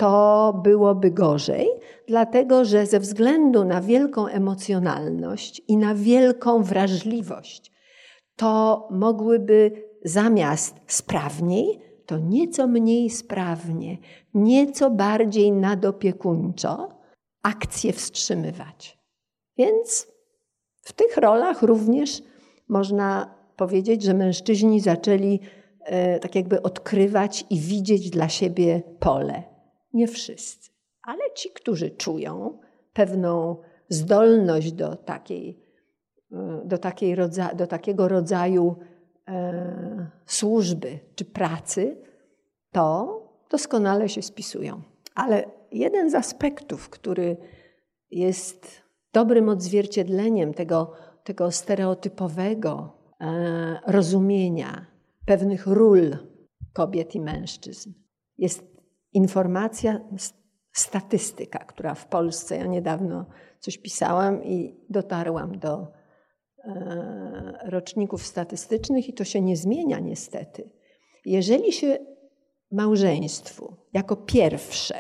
[0.02, 1.70] to byłoby gorzej,
[2.08, 7.72] dlatego że ze względu na wielką emocjonalność i na wielką wrażliwość,
[8.36, 9.72] to mogłyby
[10.06, 13.98] zamiast sprawniej, to nieco mniej sprawnie,
[14.34, 16.90] nieco bardziej nadopiekuńczo
[17.44, 18.98] akcje wstrzymywać.
[19.58, 20.08] Więc
[20.82, 22.24] w tych rolach również
[22.68, 25.40] można powiedzieć, że mężczyźni zaczęli
[25.80, 29.51] e, tak jakby odkrywać i widzieć dla siebie pole
[29.94, 30.72] nie wszyscy,
[31.04, 32.60] ale ci, którzy czują
[32.94, 33.58] pewną
[33.90, 35.60] zdolność do, takiej,
[36.32, 38.76] e, do, takiej rodza, do takiego rodzaju
[39.28, 41.98] e, służby czy pracy,
[42.72, 44.82] to doskonale się spisują.
[45.16, 47.38] Ale jeden z aspektów, który
[48.12, 48.82] jest
[49.14, 54.86] dobrym odzwierciedleniem tego, tego stereotypowego e, rozumienia
[55.26, 56.18] pewnych ról
[56.74, 57.94] kobiet i mężczyzn,
[58.38, 58.71] jest
[59.14, 60.00] informacja,
[60.74, 63.26] statystyka, która w Polsce, ja niedawno
[63.60, 65.88] coś pisałam i dotarłam do
[66.64, 70.72] e, roczników statystycznych i to się nie zmienia niestety.
[71.26, 71.98] Jeżeli się
[72.72, 74.96] małżeństwu jako pierwsze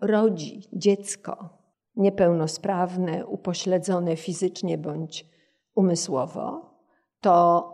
[0.00, 1.58] rodzi dziecko
[1.96, 5.26] niepełnosprawne, upośledzone fizycznie bądź
[5.74, 6.70] umysłowo,
[7.20, 7.72] to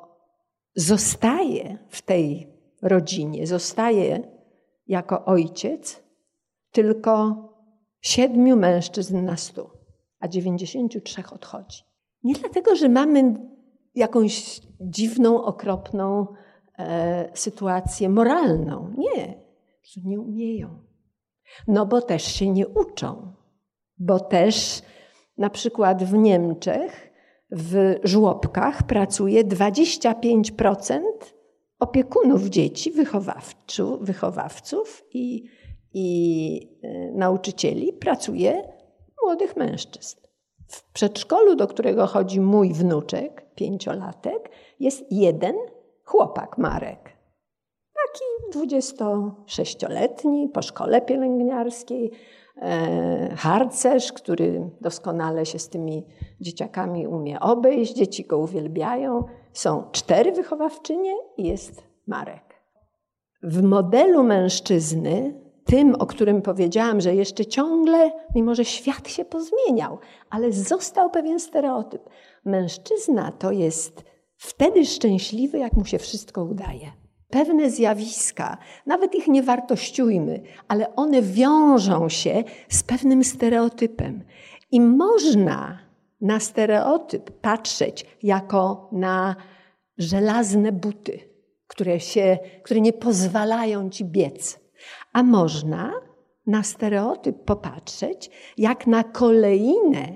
[0.74, 2.52] zostaje w tej
[2.82, 4.41] rodzinie, zostaje
[4.86, 6.02] jako ojciec
[6.70, 7.36] tylko
[8.00, 9.70] siedmiu mężczyzn na stu,
[10.20, 11.82] a dziewięćdziesięciu trzech odchodzi.
[12.24, 13.34] Nie dlatego, że mamy
[13.94, 16.26] jakąś dziwną, okropną
[16.78, 18.94] e, sytuację moralną.
[18.98, 19.42] Nie,
[20.04, 20.78] nie umieją.
[21.68, 23.32] No bo też się nie uczą.
[23.98, 24.82] bo też
[25.38, 27.12] na przykład w Niemczech
[27.50, 31.00] w żłobkach pracuje 25%
[31.82, 32.92] opiekunów dzieci,
[34.00, 35.44] wychowawców i,
[35.94, 38.68] i e, nauczycieli pracuje
[39.24, 40.16] młodych mężczyzn.
[40.68, 45.54] W przedszkolu, do którego chodzi mój wnuczek, pięciolatek, jest jeden
[46.04, 47.16] chłopak, Marek.
[47.94, 48.24] Taki
[48.66, 52.10] 26-letni, po szkole pielęgniarskiej,
[52.56, 56.06] e, harcerz, który doskonale się z tymi
[56.40, 59.24] dzieciakami umie obejść, dzieci go uwielbiają.
[59.52, 62.62] Są cztery wychowawczynie i jest Marek.
[63.42, 65.34] W modelu mężczyzny,
[65.64, 69.98] tym, o którym powiedziałam, że jeszcze ciągle, mimo że świat się pozmieniał,
[70.30, 72.02] ale został pewien stereotyp.
[72.44, 74.04] Mężczyzna to jest
[74.36, 76.92] wtedy szczęśliwy, jak mu się wszystko udaje.
[77.30, 84.24] Pewne zjawiska, nawet ich nie wartościujmy, ale one wiążą się z pewnym stereotypem.
[84.70, 85.78] I można
[86.22, 89.36] na stereotyp patrzeć jako na
[89.98, 91.18] żelazne buty,
[91.66, 94.60] które, się, które nie pozwalają ci biec.
[95.12, 95.92] A można
[96.46, 100.06] na stereotyp popatrzeć jak na kolejnę,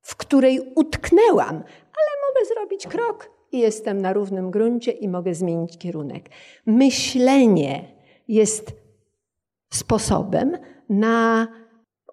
[0.00, 1.54] w której utknęłam,
[1.96, 6.28] ale mogę zrobić krok i jestem na równym gruncie i mogę zmienić kierunek.
[6.66, 7.96] Myślenie
[8.28, 8.72] jest
[9.72, 11.48] sposobem na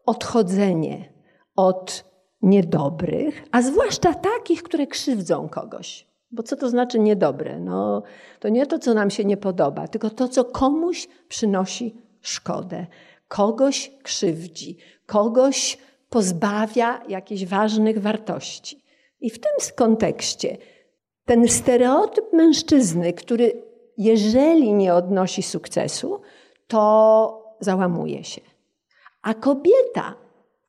[0.06, 1.14] odchodzenie
[1.56, 2.13] od
[2.44, 6.08] niedobrych, a zwłaszcza takich, które krzywdzą kogoś.
[6.32, 7.60] Bo co to znaczy niedobre?
[7.60, 8.04] No,
[8.40, 12.86] to nie to, co nam się nie podoba, tylko to, co komuś przynosi szkodę,
[13.28, 15.78] kogoś krzywdzi, kogoś
[16.10, 18.84] pozbawia jakichś ważnych wartości.
[19.22, 20.58] I w tym kontekście
[21.26, 23.64] ten stereotyp mężczyzny, który
[23.98, 26.22] jeżeli nie odnosi sukcesu,
[26.68, 28.42] to załamuje się.
[29.22, 30.23] A kobieta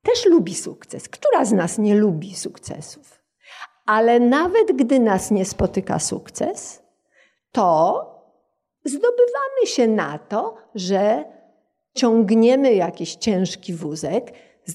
[0.04, 1.08] też lubi sukces.
[1.08, 3.20] Która z nas nie lubi sukcesów?
[3.86, 6.82] Ale nawet gdy nas nie spotyka sukces,
[7.52, 8.00] to
[8.84, 11.24] zdobywamy się na to, że
[11.94, 14.32] ciągniemy jakiś ciężki wózek,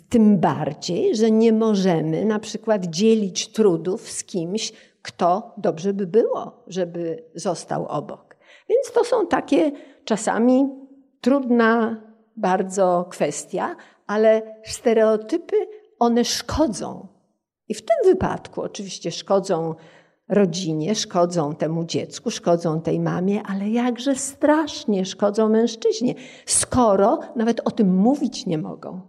[0.09, 6.63] tym bardziej, że nie możemy na przykład dzielić trudów z kimś, kto dobrze by było,
[6.67, 8.35] żeby został obok.
[8.69, 9.71] Więc to są takie
[10.05, 10.69] czasami
[11.21, 12.01] trudna
[12.37, 13.75] bardzo kwestia,
[14.09, 15.55] ale stereotypy,
[15.99, 17.07] one szkodzą.
[17.67, 19.75] I w tym wypadku oczywiście szkodzą
[20.29, 27.71] rodzinie, szkodzą temu dziecku, szkodzą tej mamie, ale jakże strasznie szkodzą mężczyźnie, skoro nawet o
[27.71, 29.01] tym mówić nie mogą.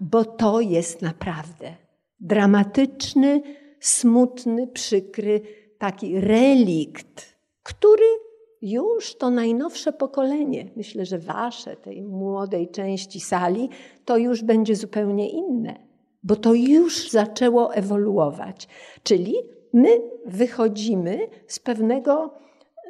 [0.00, 1.76] Bo to jest naprawdę
[2.20, 3.42] dramatyczny,
[3.80, 5.40] smutny, przykry
[5.78, 8.06] taki relikt, który
[8.64, 13.68] już to najnowsze pokolenie, myślę, że wasze, tej młodej części sali,
[14.04, 15.74] to już będzie zupełnie inne,
[16.22, 18.68] bo to już zaczęło ewoluować.
[19.02, 19.34] Czyli
[19.72, 22.34] my wychodzimy z pewnego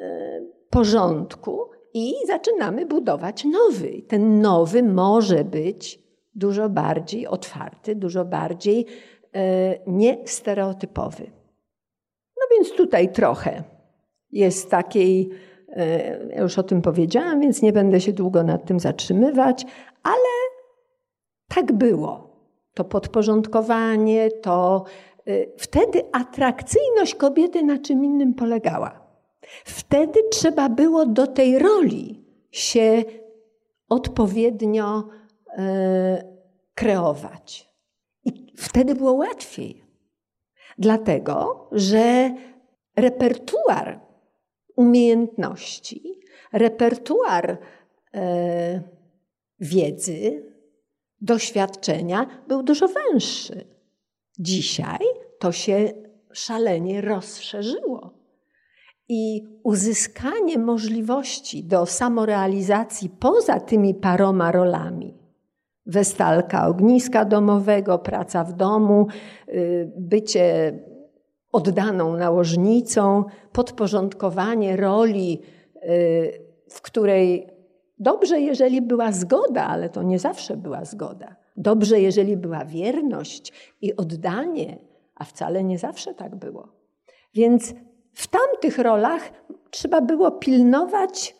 [0.00, 1.60] e, porządku
[1.94, 4.02] i zaczynamy budować nowy.
[4.08, 6.02] Ten nowy może być
[6.34, 8.87] dużo bardziej otwarty, dużo bardziej
[9.32, 11.30] e, niestereotypowy.
[12.37, 13.62] No więc tutaj trochę
[14.32, 15.30] jest takiej
[16.34, 19.66] ja już o tym powiedziałam, więc nie będę się długo nad tym zatrzymywać,
[20.02, 20.34] ale
[21.48, 22.34] tak było.
[22.74, 24.84] To podporządkowanie, to
[25.26, 29.00] e, wtedy atrakcyjność kobiety na czym innym polegała.
[29.64, 33.04] Wtedy trzeba było do tej roli się
[33.88, 35.04] odpowiednio
[35.48, 36.24] e,
[36.74, 37.74] kreować.
[38.24, 39.84] I wtedy było łatwiej.
[40.78, 42.34] Dlatego, że
[42.96, 44.03] repertuar
[44.76, 46.20] umiejętności,
[46.52, 47.58] repertuar
[48.14, 48.82] e,
[49.60, 50.42] wiedzy,
[51.20, 53.64] doświadczenia był dużo węższy.
[54.38, 54.98] Dzisiaj
[55.38, 55.92] to się
[56.32, 58.14] szalenie rozszerzyło.
[59.08, 65.18] I uzyskanie możliwości do samorealizacji poza tymi paroma rolami,
[65.87, 69.07] westalka ogniska domowego, praca w domu,
[69.49, 70.72] y, bycie
[71.55, 75.42] oddaną nałożnicą, podporządkowanie roli,
[75.76, 77.48] y, w której
[77.98, 81.36] dobrze, jeżeli była zgoda, ale to nie zawsze była zgoda.
[81.57, 84.78] Dobrze, jeżeli była wierność i oddanie,
[85.14, 86.68] a wcale nie zawsze tak było.
[87.34, 87.74] Więc
[88.12, 89.32] w tamtych rolach
[89.70, 91.36] trzeba było pilnować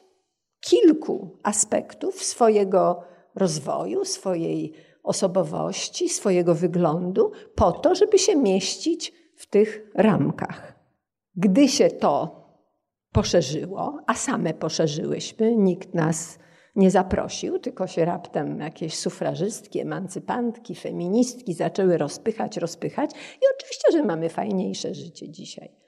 [0.61, 3.03] kilku aspektów swojego
[3.35, 10.75] rozwoju, swojej osobowości, swojego wyglądu, po to, żeby się mieścić w tych ramkach.
[11.37, 12.45] Gdy się to
[13.13, 16.39] poszerzyło, a same poszerzyłyśmy, nikt nas
[16.77, 23.11] nie zaprosił, tylko się raptem jakieś sufrażystki, emancypantki, feministki zaczęły rozpychać, rozpychać.
[23.13, 25.84] I oczywiście, że mamy fajniejsze życie dzisiaj.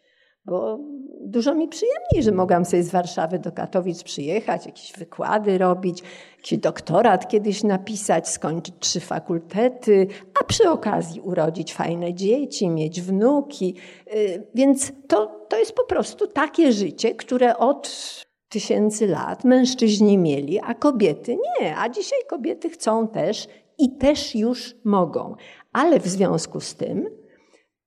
[0.47, 0.79] Bo
[1.21, 6.03] dużo mi przyjemniej, że mogłam sobie z Warszawy do Katowic przyjechać, jakieś wykłady robić,
[6.37, 10.07] jakiś doktorat kiedyś napisać, skończyć trzy fakultety,
[10.41, 13.75] a przy okazji urodzić fajne dzieci, mieć wnuki.
[14.15, 17.91] Y, więc to, to jest po prostu takie życie, które od
[18.49, 21.77] tysięcy lat mężczyźni mieli, a kobiety nie.
[21.77, 25.35] A dzisiaj kobiety chcą też i też już mogą.
[25.73, 27.11] Ale w związku z tym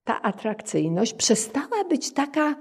[0.09, 2.55] ta atrakcyjność przestała być taka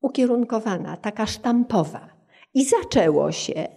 [0.00, 2.08] ukierunkowana, taka sztampowa.
[2.54, 3.68] I zaczęło się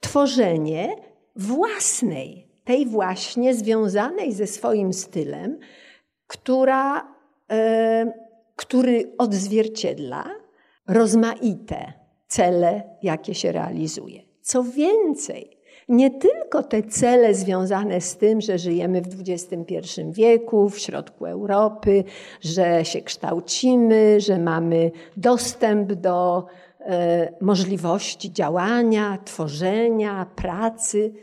[0.00, 0.96] tworzenie
[1.36, 5.58] własnej, tej właśnie związanej ze swoim stylem,
[6.26, 7.14] która,
[7.50, 8.12] e,
[8.56, 10.24] który odzwierciedla
[10.88, 11.92] rozmaite
[12.28, 14.22] cele, jakie się realizuje.
[14.40, 15.51] Co więcej,
[15.88, 22.04] nie tylko te cele związane z tym, że żyjemy w XXI wieku, w środku Europy,
[22.40, 26.46] że się kształcimy, że mamy dostęp do
[26.80, 31.14] e, możliwości działania, tworzenia, pracy,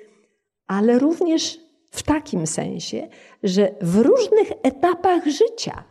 [0.68, 1.60] ale również
[1.92, 3.08] w takim sensie,
[3.44, 5.84] że w różnych etapach życia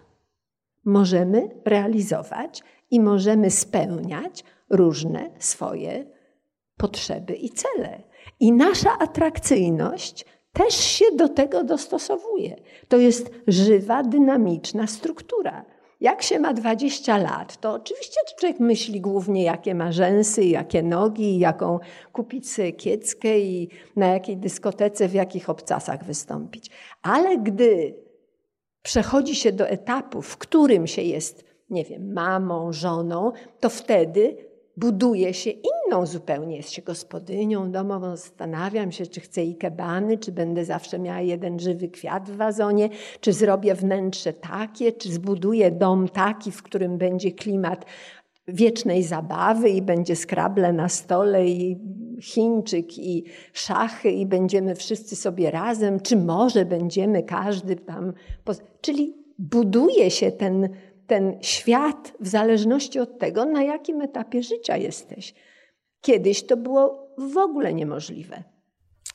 [0.85, 6.05] możemy realizować i możemy spełniać różne swoje
[6.77, 8.08] potrzeby i cele.
[8.41, 12.57] I nasza atrakcyjność też się do tego dostosowuje.
[12.89, 15.65] To jest żywa, dynamiczna struktura.
[16.01, 21.39] Jak się ma 20 lat, to oczywiście człowiek myśli głównie, jakie ma rzęsy, jakie nogi,
[21.39, 21.79] jaką
[22.13, 26.71] kupić sobie kieckę i na jakiej dyskotece, w jakich obcasach wystąpić.
[27.03, 27.95] Ale gdy
[28.83, 34.48] przechodzi się do etapu, w którym się jest, nie wiem, mamą, żoną, to wtedy
[34.79, 36.57] buduje się inną zupełnie.
[36.57, 41.89] Jest się gospodynią domową, zastanawiam się, czy chcę ikebany, czy będę zawsze miała jeden żywy
[41.89, 42.89] kwiat w wazonie,
[43.21, 47.85] czy zrobię wnętrze takie, czy zbuduję dom taki, w którym będzie klimat
[48.49, 51.79] wiecznej zabawy i będzie skrable na stole i
[52.21, 58.13] Chińczyk i szachy i będziemy wszyscy sobie razem, czy może będziemy każdy tam.
[58.81, 60.69] Czyli buduje się ten
[61.09, 65.35] ten świat w zależności od tego, na jakim etapie życia jesteś.
[66.01, 68.43] Kiedyś to było w ogóle niemożliwe.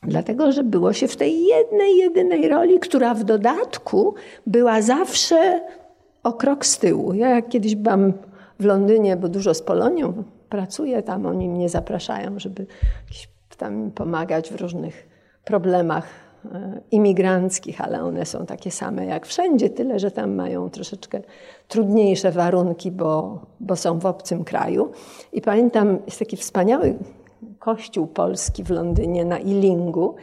[0.04, 4.16] Dlatego, że było się w tej jednej, jedynej roli, która w dodatku
[4.48, 5.62] była zawsze
[6.24, 7.14] o krok z tyłu.
[7.14, 8.14] Ja jak kiedyś byłam
[8.60, 12.66] w Londynie, bo dużo z Polonią pracuję, tam oni mnie zapraszają, żeby
[13.58, 15.08] tam pomagać w różnych
[15.46, 16.23] problemach
[16.92, 21.22] imigranckich, ale one są takie same jak wszędzie, tyle że tam mają troszeczkę
[21.68, 24.92] trudniejsze warunki, bo, bo są w obcym kraju.
[25.34, 26.96] I pamiętam, jest taki wspaniały
[27.60, 30.16] kościół polski w Londynie na Ealingu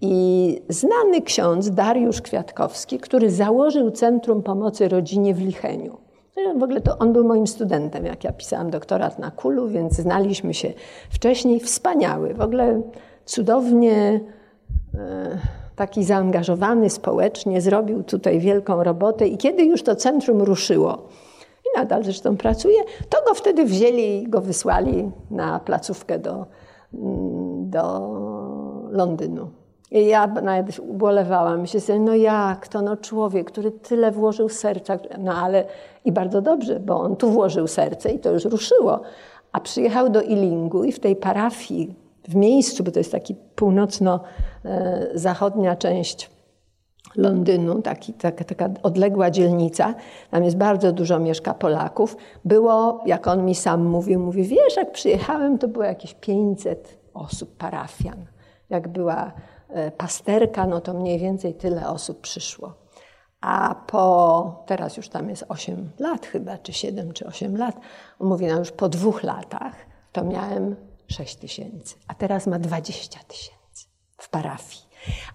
[0.00, 5.98] i znany ksiądz Dariusz Kwiatkowski, który założył Centrum Pomocy Rodzinie w Licheniu.
[6.58, 10.54] W ogóle to on był moim studentem, jak ja pisałam doktorat na Kulu, więc znaliśmy
[10.54, 10.72] się
[11.10, 11.60] wcześniej.
[11.60, 12.82] Wspaniały, w ogóle
[13.24, 14.20] cudownie.
[15.76, 21.08] Taki zaangażowany społecznie, zrobił tutaj wielką robotę i kiedy już to centrum ruszyło,
[21.64, 26.46] i nadal zresztą pracuje, to go wtedy wzięli i go wysłali na placówkę do,
[26.94, 28.00] mm, do
[28.90, 29.50] Londynu.
[29.90, 31.60] I ja nawet ubolewałam.
[31.60, 35.64] Myślę sobie, no jak to, no człowiek, który tyle włożył serca, no ale
[36.04, 39.00] i bardzo dobrze, bo on tu włożył serce i to już ruszyło.
[39.52, 41.94] A przyjechał do Ilingu i w tej parafii,
[42.28, 46.30] w miejscu, bo to jest taki północno-zachodnia część
[47.16, 49.94] Londynu, taki, taka, taka odległa dzielnica,
[50.30, 52.16] tam jest bardzo dużo mieszka Polaków.
[52.44, 57.56] Było, jak on mi sam mówił, mówi, wiesz, jak przyjechałem, to było jakieś 500 osób,
[57.56, 58.26] parafian.
[58.70, 59.32] Jak była
[59.68, 62.74] e, pasterka, no to mniej więcej tyle osób przyszło.
[63.40, 67.80] A po, teraz już tam jest 8 lat chyba, czy 7, czy 8 lat,
[68.20, 69.74] mówi, no już po dwóch latach
[70.12, 70.76] to miałem
[71.12, 73.86] 6 tysięcy, a teraz ma 20 tysięcy
[74.18, 74.82] w parafii.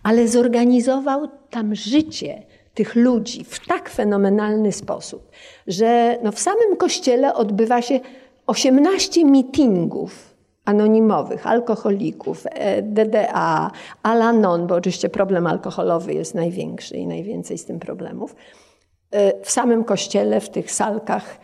[0.03, 5.31] Ale zorganizował tam życie tych ludzi w tak fenomenalny sposób,
[5.67, 7.99] że no w samym kościele odbywa się
[8.47, 13.71] 18 mitingów anonimowych, alkoholików, e, DDA,
[14.03, 18.35] Alanon, bo oczywiście problem alkoholowy jest największy i najwięcej z tym problemów.
[19.11, 21.37] E, w samym kościele, w tych salkach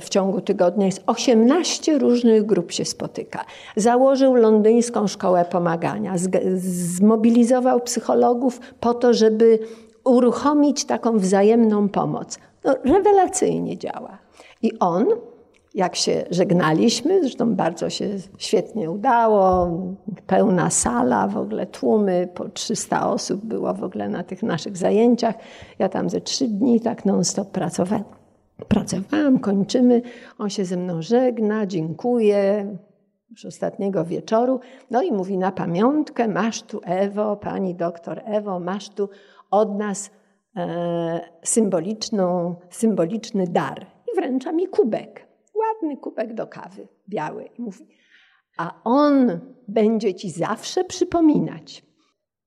[0.00, 3.44] w ciągu tygodnia jest 18 różnych grup się spotyka.
[3.76, 6.14] Założył londyńską szkołę pomagania,
[6.56, 9.58] zmobilizował psychologów po to, żeby
[10.04, 12.38] uruchomić taką wzajemną pomoc.
[12.64, 14.18] No, rewelacyjnie działa.
[14.62, 15.06] I on
[15.74, 19.70] jak się żegnaliśmy, zresztą bardzo się świetnie udało,
[20.26, 25.34] pełna sala, w ogóle tłumy, po 300 osób było w ogóle na tych naszych zajęciach.
[25.78, 28.21] Ja tam ze trzy dni tak non-stop pracowałam.
[28.68, 30.02] Pracowałam, kończymy,
[30.38, 32.66] on się ze mną żegna, dziękuję,
[33.30, 34.60] już ostatniego wieczoru.
[34.90, 39.08] No i mówi na pamiątkę, masz tu Ewo, pani doktor Ewo, masz tu
[39.50, 40.10] od nas
[40.56, 43.86] e, symboliczną, symboliczny dar.
[44.12, 45.32] I wręcza mi kubek
[45.62, 47.44] ładny kubek do kawy, biały.
[47.58, 47.88] I mówi,
[48.58, 51.91] a on będzie ci zawsze przypominać.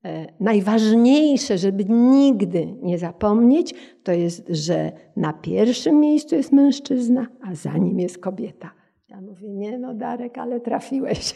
[0.05, 7.55] E, najważniejsze, żeby nigdy nie zapomnieć, to jest, że na pierwszym miejscu jest mężczyzna, a
[7.55, 8.71] za nim jest kobieta.
[9.09, 11.33] Ja mówię, nie no Darek, ale trafiłeś.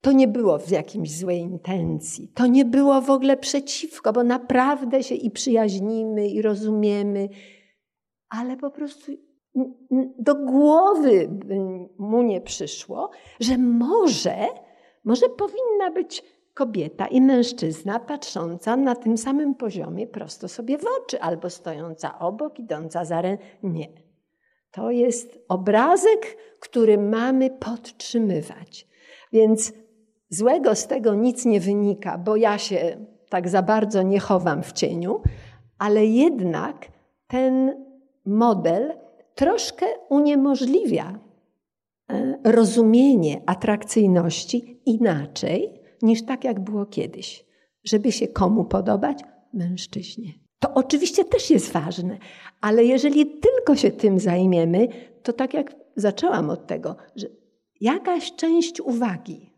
[0.00, 2.28] To nie było w jakimś złej intencji.
[2.34, 7.28] To nie było w ogóle przeciwko, bo naprawdę się i przyjaźnimy, i rozumiemy,
[8.28, 9.12] ale po prostu
[10.18, 11.30] do głowy
[11.98, 13.10] mu nie przyszło,
[13.40, 14.36] że może,
[15.08, 21.20] może powinna być kobieta i mężczyzna patrząca na tym samym poziomie prosto sobie w oczy,
[21.20, 23.44] albo stojąca obok, idąca za rękę.
[23.62, 23.88] Nie.
[24.70, 28.86] To jest obrazek, który mamy podtrzymywać.
[29.32, 29.72] Więc
[30.30, 34.72] złego z tego nic nie wynika, bo ja się tak za bardzo nie chowam w
[34.72, 35.20] cieniu,
[35.78, 36.88] ale jednak
[37.26, 37.84] ten
[38.26, 38.98] model
[39.34, 41.27] troszkę uniemożliwia
[42.44, 47.44] rozumienie atrakcyjności inaczej niż tak, jak było kiedyś.
[47.84, 49.18] Żeby się komu podobać?
[49.52, 50.32] Mężczyźnie.
[50.58, 52.18] To oczywiście też jest ważne,
[52.60, 54.88] ale jeżeli tylko się tym zajmiemy,
[55.22, 57.26] to tak jak zaczęłam od tego, że
[57.80, 59.54] jakaś część uwagi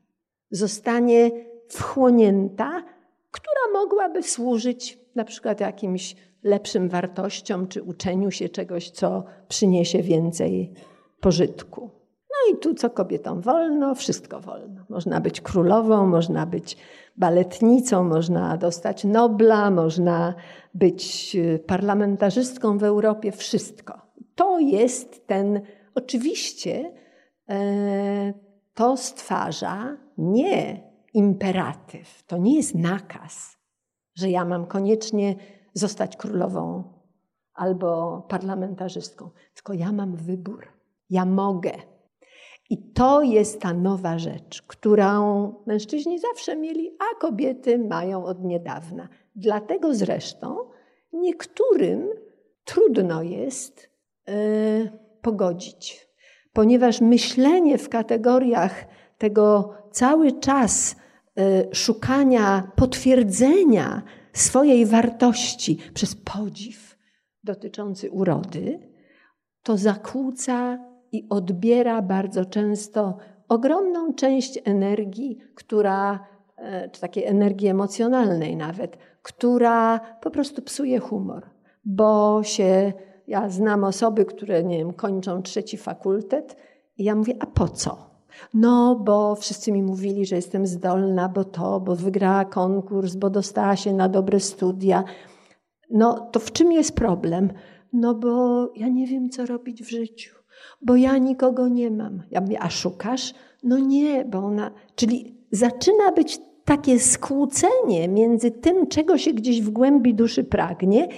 [0.51, 1.31] zostanie
[1.69, 2.85] wchłonięta,
[3.31, 10.73] która mogłaby służyć na przykład jakimś lepszym wartościom czy uczeniu się czegoś, co przyniesie więcej
[11.21, 12.00] pożytku.
[12.41, 14.85] No i tu co kobietom wolno, wszystko wolno.
[14.89, 16.77] Można być królową, można być
[17.17, 20.35] baletnicą, można dostać Nobla, można
[20.75, 24.01] być y, parlamentarzystką w Europie, wszystko.
[24.35, 25.61] To jest ten,
[25.95, 26.93] oczywiście
[27.49, 28.33] e,
[28.75, 33.59] to stwarza nie imperatyw, to nie jest nakaz,
[34.15, 35.35] że ja mam koniecznie
[35.75, 36.85] zostać królową
[37.55, 40.67] albo parlamentarzystką, tylko ja mam wybór.
[41.11, 41.73] Ja mogę.
[42.71, 49.09] I to jest ta nowa rzecz, którą mężczyźni zawsze mieli, a kobiety mają od niedawna.
[49.37, 50.57] Dlatego zresztą
[51.13, 52.09] niektórym
[52.65, 53.91] trudno jest
[54.27, 54.35] yy,
[55.23, 56.09] pogodzić,
[56.53, 58.85] ponieważ myślenie w kategoriach
[59.19, 60.97] tego cały czas
[61.37, 64.03] yy, szukania potwierdzenia
[64.33, 66.97] swojej wartości przez podziw
[67.45, 68.91] dotyczący urody,
[69.63, 73.17] to zakłóca i odbiera bardzo często
[73.49, 81.47] ogromną część energii, która, e, czy takiej energii emocjonalnej nawet, która po prostu psuje humor,
[81.85, 82.93] bo się,
[83.27, 86.57] ja znam osoby, które, nie wiem, kończą trzeci fakultet
[86.99, 88.11] i ja mówię, a po co?
[88.55, 93.77] No, bo wszyscy mi mówili, że jestem zdolna, bo to, bo wygrała konkurs, bo dostała
[93.77, 95.05] się na dobre studia.
[95.91, 97.53] No, to w czym jest problem?
[97.93, 100.40] No, bo ja nie wiem, co robić w życiu,
[100.83, 102.23] bo ja nikogo nie mam.
[102.31, 103.35] Ja mówię, a szukasz?
[103.63, 104.71] No nie, bo ona.
[104.95, 111.09] Czyli zaczyna być takie skłócenie między tym, czego się gdzieś w głębi duszy pragnie,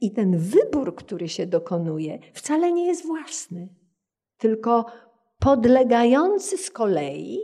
[0.00, 3.68] i ten wybór, który się dokonuje, wcale nie jest własny,
[4.38, 4.86] tylko
[5.38, 7.38] podlegający z kolei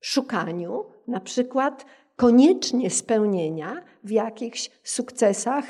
[0.00, 5.64] szukaniu na przykład koniecznie spełnienia w jakichś sukcesach,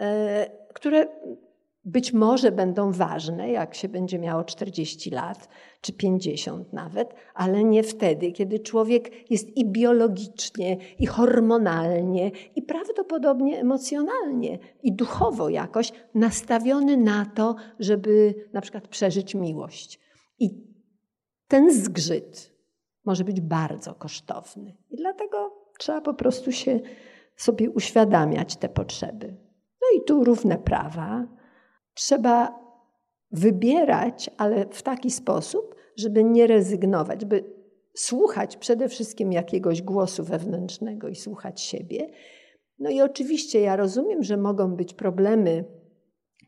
[0.00, 1.06] e, które
[1.84, 5.48] być może będą ważne, jak się będzie miało 40 lat,
[5.80, 13.60] czy 50 nawet, ale nie wtedy, kiedy człowiek jest i biologicznie, i hormonalnie, i prawdopodobnie
[13.60, 20.00] emocjonalnie, i duchowo jakoś nastawiony na to, żeby na przykład przeżyć miłość.
[20.38, 20.50] I
[21.48, 22.52] ten zgrzyt
[23.04, 24.76] może być bardzo kosztowny.
[24.90, 26.80] I dlatego trzeba po prostu się
[27.36, 29.36] sobie uświadamiać te potrzeby.
[29.82, 31.26] No i tu równe prawa.
[31.94, 32.62] Trzeba
[33.30, 37.44] wybierać, ale w taki sposób, żeby nie rezygnować, by
[37.94, 42.10] słuchać przede wszystkim jakiegoś głosu wewnętrznego i słuchać siebie.
[42.78, 45.64] No i oczywiście ja rozumiem, że mogą być problemy,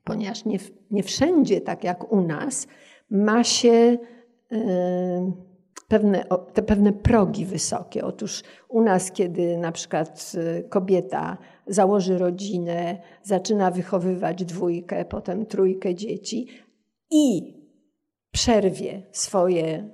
[0.05, 0.59] ponieważ nie,
[0.90, 2.66] nie wszędzie, tak jak u nas,
[3.11, 3.99] ma się
[5.88, 8.05] pewne, te pewne progi wysokie.
[8.05, 15.95] Otóż u nas, kiedy na przykład y, kobieta założy rodzinę, zaczyna wychowywać dwójkę, potem trójkę
[15.95, 16.49] dzieci,
[17.11, 17.55] i
[18.31, 19.89] przerwie swoje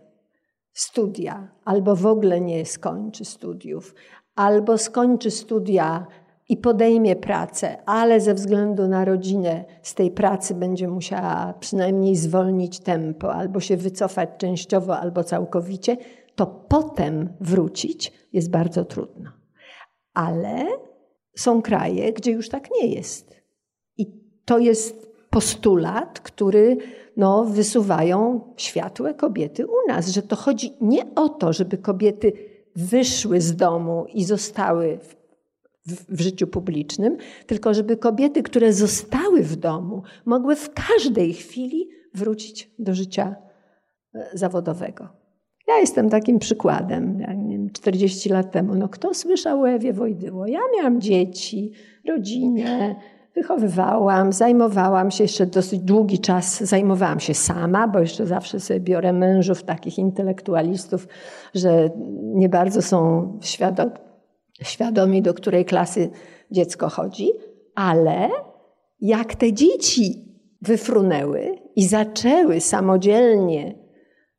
[0.72, 3.94] studia, albo w ogóle nie skończy studiów,
[4.34, 6.06] albo skończy studia
[6.48, 12.80] i podejmie pracę, ale ze względu na rodzinę z tej pracy będzie musiała przynajmniej zwolnić
[12.80, 15.96] tempo, albo się wycofać częściowo, albo całkowicie,
[16.34, 19.30] to potem wrócić jest bardzo trudno.
[20.14, 20.66] Ale
[21.40, 23.40] są kraje, gdzie już tak nie jest.
[23.96, 24.06] I
[24.44, 26.76] to jest postulat, który
[27.16, 32.32] no, wysuwają światłe kobiety u nas, że to chodzi nie o to, żeby kobiety
[32.76, 35.16] wyszły z domu i zostały w,
[35.86, 37.16] w, w, życiu publicznym,
[37.46, 43.36] tylko żeby kobiety, które zostały w domu, mogły w każdej chwili wrócić do życia
[44.14, 45.08] e, zawodowego.
[45.68, 47.19] Ja jestem takim przykładem.
[47.70, 50.46] Ja nie wiem, 40 lat temu, no kto słyszał o Ewie Wojdyło?
[50.46, 51.72] Ja miałam dzieci,
[52.08, 52.94] rodzinę,
[53.34, 59.12] wychowywałam, zajmowałam się jeszcze dosyć długi czas, zajmowałam się sama, bo jeszcze zawsze sobie biorę
[59.12, 61.08] mężów, takich intelektualistów,
[61.54, 61.90] że
[62.22, 63.38] nie bardzo są
[64.62, 66.10] świadomi do której klasy
[66.50, 67.30] dziecko chodzi,
[67.74, 68.28] ale
[69.00, 70.24] jak te dzieci
[70.62, 73.74] wyfrunęły i zaczęły samodzielnie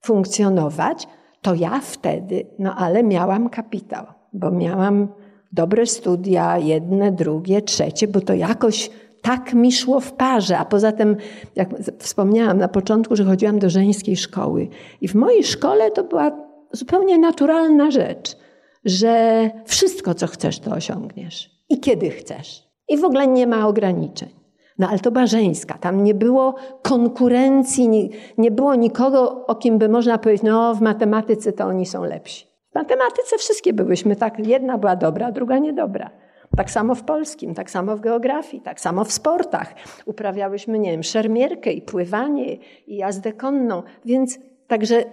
[0.02, 1.08] funkcjonować,
[1.42, 5.08] to ja wtedy, no ale miałam kapitał, bo miałam
[5.52, 8.89] dobre studia, jedne, drugie, trzecie, bo to jakoś
[9.22, 10.58] tak mi szło w parze.
[10.58, 11.16] A poza tym,
[11.56, 11.70] jak
[12.00, 14.68] wspomniałam na początku, że chodziłam do żeńskiej szkoły.
[15.02, 16.32] I w mojej szkole to była
[16.72, 18.38] zupełnie naturalna rzecz,
[18.86, 21.50] że wszystko, co chcesz, to osiągniesz.
[21.70, 22.64] I kiedy chcesz.
[22.89, 24.30] I w ogóle nie ma ograniczeń.
[24.80, 25.78] No ale to żeńska.
[25.78, 30.82] Tam nie było konkurencji, nie, nie było nikogo, o kim by można powiedzieć, no w
[30.82, 32.45] matematyce to oni są lepsi.
[32.72, 36.09] W matematyce wszystkie byłyśmy tak, jedna była dobra, druga niedobra.
[36.57, 39.74] Tak samo w polskim, tak samo w geografii, tak samo w sportach.
[40.05, 42.57] Uprawiałyśmy, nie wiem, szermierkę i pływanie
[42.88, 43.84] i jazdę konną.
[44.05, 45.03] Więc także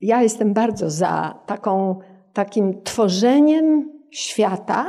[0.00, 1.98] ja jestem bardzo za taką,
[2.32, 4.86] takim tworzeniem świata,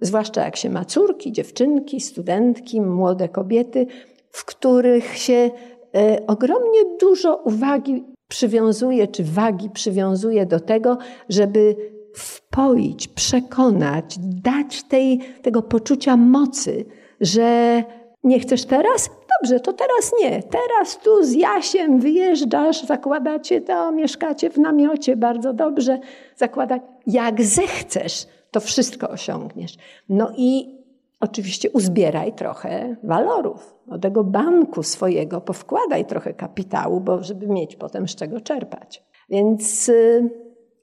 [0.00, 3.86] zwłaszcza jak się ma córki, dziewczynki, studentki, młode kobiety,
[4.30, 5.50] w których się
[5.94, 11.76] e, ogromnie dużo uwagi przywiązuje, czy wagi przywiązuje do tego, żeby
[12.14, 16.84] wpoić, przekonać, dać tej, tego poczucia mocy,
[17.20, 17.82] że
[18.24, 19.10] nie chcesz teraz?
[19.40, 20.42] Dobrze, to teraz nie.
[20.42, 25.98] Teraz tu z Jasiem wyjeżdżasz, zakładacie to, mieszkacie w namiocie, bardzo dobrze
[26.36, 26.82] zakładać.
[27.06, 29.76] Jak zechcesz, to wszystko osiągniesz.
[30.08, 30.78] No i
[31.20, 33.74] oczywiście uzbieraj trochę walorów.
[33.86, 39.04] Do tego banku swojego powkładaj trochę kapitału, bo żeby mieć potem z czego czerpać.
[39.30, 40.30] Więc y,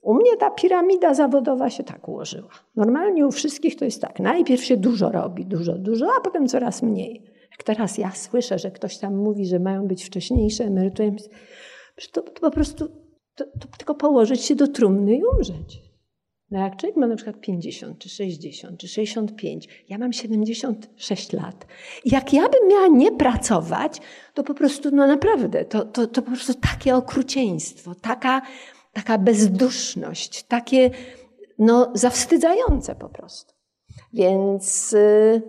[0.02, 2.50] u mnie ta piramida zawodowa się tak ułożyła.
[2.76, 4.20] Normalnie u wszystkich to jest tak.
[4.20, 7.22] Najpierw się dużo robi, dużo, dużo, a potem coraz mniej.
[7.50, 11.12] Jak teraz ja słyszę, że ktoś tam mówi, że mają być wcześniejsze emerytury,
[12.12, 12.88] to, to po prostu
[13.34, 15.85] to, to tylko położyć się do trumny i umrzeć.
[16.50, 21.66] No jak człowiek ma na przykład 50, czy 60, czy 65, ja mam 76 lat.
[22.04, 24.00] Jak ja bym miała nie pracować,
[24.34, 28.42] to po prostu, no naprawdę, to, to, to po prostu takie okrucieństwo, taka,
[28.92, 30.90] taka bezduszność, takie,
[31.58, 33.54] no, zawstydzające po prostu.
[34.12, 35.42] Więc y,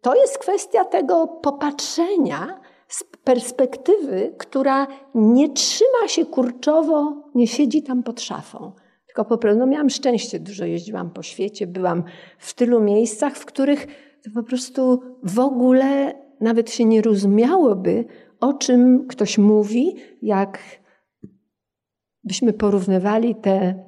[0.00, 8.02] to jest kwestia tego popatrzenia z perspektywy, która nie trzyma się kurczowo, nie siedzi tam
[8.02, 8.72] pod szafą
[9.10, 12.04] tylko po prostu no miałam szczęście, dużo jeździłam po świecie, byłam
[12.38, 13.86] w tylu miejscach, w których
[14.34, 18.04] po prostu w ogóle nawet się nie rozumiałoby,
[18.40, 20.58] o czym ktoś mówi, jak
[22.24, 23.84] byśmy porównywali te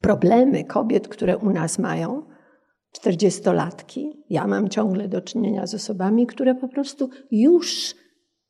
[0.00, 2.22] problemy kobiet, które u nas mają,
[2.92, 4.24] czterdziestolatki.
[4.30, 7.94] Ja mam ciągle do czynienia z osobami, które po prostu już,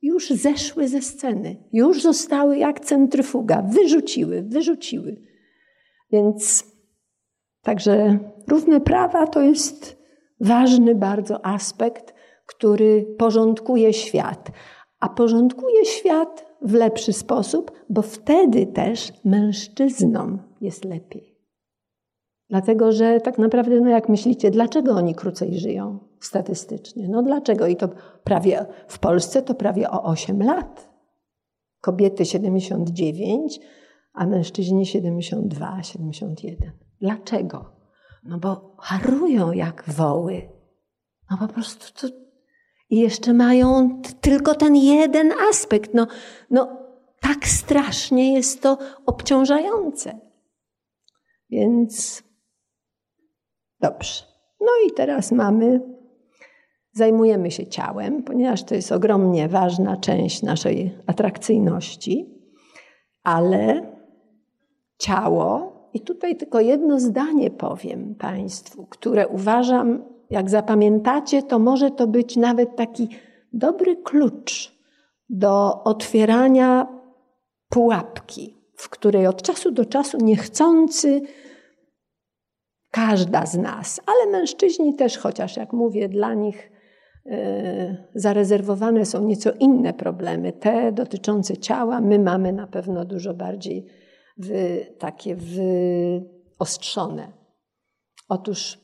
[0.03, 5.30] już zeszły ze sceny, już zostały jak centryfuga, wyrzuciły, wyrzuciły.
[6.13, 6.65] Więc
[7.63, 10.03] także równe prawa to jest
[10.41, 12.15] ważny bardzo aspekt,
[12.47, 14.51] który porządkuje świat.
[15.01, 21.31] A porządkuje świat w lepszy sposób, bo wtedy też mężczyznom jest lepiej.
[22.51, 27.09] Dlatego, że tak naprawdę, no jak myślicie, dlaczego oni krócej żyją statystycznie?
[27.09, 27.67] No dlaczego?
[27.67, 27.89] I to
[28.25, 30.91] prawie w Polsce to prawie o 8 lat.
[31.81, 33.61] Kobiety 79,
[34.13, 36.73] a mężczyźni 72, 71.
[37.01, 37.73] Dlaczego?
[38.25, 40.49] No bo harują jak woły.
[41.31, 42.15] No po prostu to...
[42.91, 45.95] I jeszcze mają tylko ten jeden aspekt.
[45.95, 46.07] No,
[46.51, 46.77] no
[47.21, 50.21] tak strasznie jest to obciążające.
[51.51, 52.23] Więc
[53.81, 54.25] dobrze.
[54.61, 55.81] No i teraz mamy
[56.93, 62.35] Zajmujemy się ciałem, ponieważ to jest ogromnie ważna część naszej atrakcyjności,
[63.23, 63.90] ale
[65.01, 72.07] ciało, i tutaj tylko jedno zdanie powiem Państwu, które uważam, jak zapamiętacie, to może to
[72.07, 73.09] być nawet taki
[73.53, 74.81] dobry klucz
[75.29, 76.87] do otwierania
[77.69, 81.21] pułapki, w której od czasu do czasu niechcący
[82.91, 86.73] każda z nas, ale mężczyźni też, chociaż jak mówię, dla nich
[87.27, 92.01] e, zarezerwowane są nieco inne problemy, te dotyczące ciała.
[92.01, 93.87] My mamy na pewno dużo bardziej
[94.41, 95.37] wy, takie
[96.59, 97.33] wyostrzone.
[98.29, 98.79] Otóż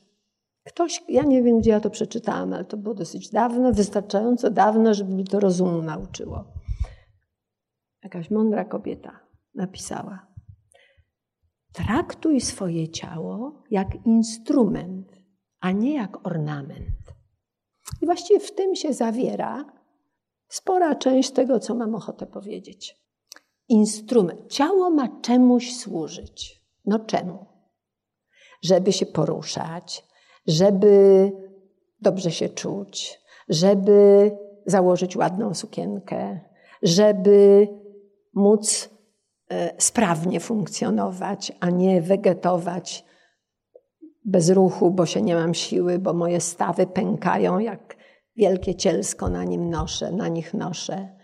[0.63, 4.93] ktoś, ja nie wiem gdzie ja to przeczytałam, ale to było dosyć dawno, wystarczająco dawno,
[4.93, 6.45] żeby mi to rozumu nauczyło.
[8.03, 9.19] Jakaś mądra kobieta
[9.55, 10.27] napisała:
[11.73, 15.21] Traktuj swoje ciało jak instrument,
[15.59, 16.87] a nie jak ornament.
[18.01, 19.65] I właściwie w tym się zawiera
[20.47, 23.06] spora część tego, co mam ochotę powiedzieć.
[23.69, 24.51] Instrument.
[24.51, 26.63] Ciało ma czemuś służyć.
[26.85, 27.45] No czemu?
[28.63, 30.05] Żeby się poruszać,
[30.47, 31.31] żeby
[32.01, 34.31] dobrze się czuć, żeby
[34.65, 36.39] założyć ładną sukienkę,
[36.81, 37.67] żeby
[38.33, 38.89] móc
[39.49, 43.05] E, sprawnie funkcjonować, a nie wegetować
[44.25, 47.95] bez ruchu, bo się nie mam siły, bo moje stawy pękają jak
[48.35, 51.16] wielkie cielsko na nim noszę, na nich noszę.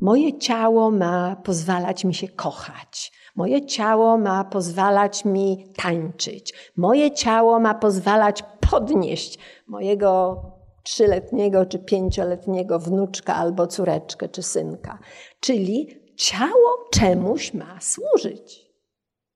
[0.00, 3.12] Moje ciało ma pozwalać mi się kochać.
[3.36, 6.54] Moje ciało ma pozwalać mi tańczyć.
[6.76, 10.42] Moje ciało ma pozwalać podnieść mojego
[10.82, 14.98] trzyletniego czy pięcioletniego wnuczka albo córeczkę czy synka.
[15.40, 18.70] Czyli ciało czemuś ma służyć.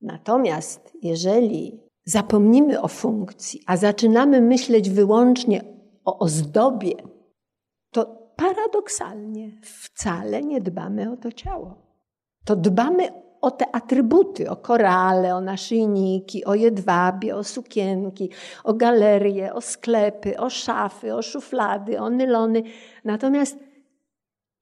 [0.01, 5.63] Natomiast jeżeli zapomnimy o funkcji, a zaczynamy myśleć wyłącznie
[6.05, 6.93] o ozdobie,
[8.39, 11.75] paradoksalnie wcale nie dbamy o to ciało.
[12.45, 13.09] To dbamy
[13.41, 18.29] o te atrybuty, o korale, o naszyjniki, o jedwabie, o sukienki,
[18.63, 22.63] o galerie, o sklepy, o szafy, o szuflady, o nylony.
[23.03, 23.57] Natomiast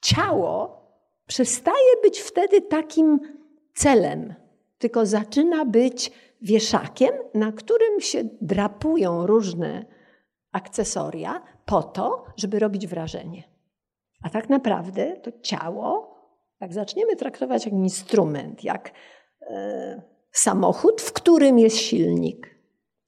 [0.02, 0.82] ciało
[1.28, 3.20] przestaje być wtedy takim
[3.74, 4.34] celem,
[4.78, 6.12] tylko zaczyna być
[6.42, 9.86] wieszakiem, na którym się drapują różne
[10.52, 13.57] akcesoria po to, żeby robić wrażenie.
[14.24, 16.16] A tak naprawdę to ciało,
[16.62, 18.92] jak zaczniemy traktować jak instrument, jak
[19.42, 20.02] e,
[20.32, 22.56] samochód, w którym jest silnik,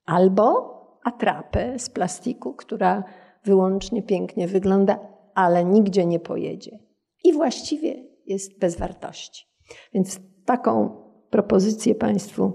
[0.05, 3.03] albo atrapę z plastiku, która
[3.43, 4.99] wyłącznie pięknie wygląda,
[5.35, 6.79] ale nigdzie nie pojedzie.
[7.23, 9.45] I właściwie jest bez wartości.
[9.93, 12.53] Więc taką propozycję Państwu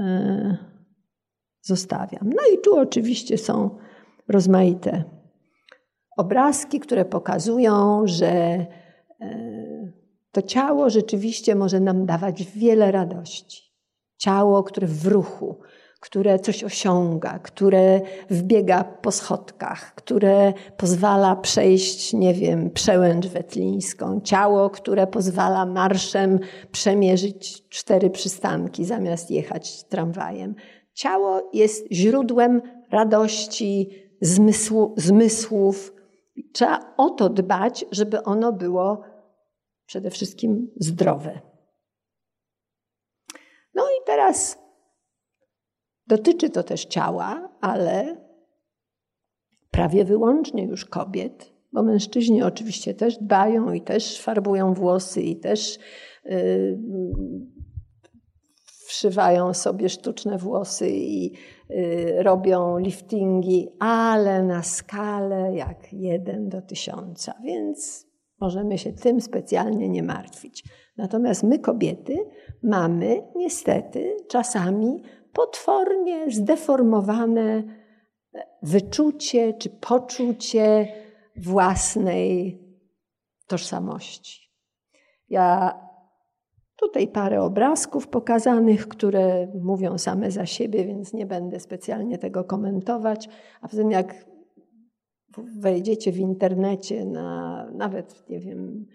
[0.00, 0.56] e,
[1.62, 2.30] zostawiam.
[2.36, 3.78] No i tu oczywiście są
[4.28, 5.19] rozmaite
[6.16, 8.66] obrazki, które pokazują, że e,
[10.32, 13.70] to ciało rzeczywiście może nam dawać wiele radości.
[14.16, 15.56] Ciało, które w ruchu,
[16.00, 18.00] które coś osiąga, które
[18.30, 26.38] wbiega po schodkach, które pozwala przejść, nie wiem, przełęcz wetlińską, ciało, które pozwala marszem
[26.72, 30.54] przemierzyć cztery przystanki zamiast jechać tramwajem.
[30.94, 33.90] Ciało jest źródłem radości,
[34.20, 35.99] zmysłu, zmysłów.
[36.52, 39.02] Trzeba o to dbać, żeby ono było
[39.86, 41.40] przede wszystkim zdrowe.
[43.74, 44.58] No i teraz
[46.10, 48.16] Dotyczy to też ciała, ale
[49.70, 55.78] prawie wyłącznie już kobiet, bo mężczyźni oczywiście też dbają i też farbują włosy i też
[56.24, 56.78] yy,
[58.90, 61.32] wszywają sobie sztuczne włosy i
[61.68, 68.06] yy, robią liftingi, ale na skalę jak jeden do tysiąca, więc
[68.40, 70.64] możemy się tym specjalnie nie martwić.
[70.96, 72.16] Natomiast my, kobiety,
[72.62, 77.62] mamy niestety czasami potwornie zdeformowane
[78.62, 80.88] wyczucie czy poczucie
[81.36, 82.58] własnej
[83.46, 84.50] tożsamości.
[85.28, 85.78] Ja
[86.80, 93.28] tutaj parę obrazków pokazanych, które mówią same za siebie, więc nie będę specjalnie tego komentować.
[93.60, 94.14] A poza tym, jak
[95.38, 98.86] wejdziecie w internecie na nawet, nie wiem,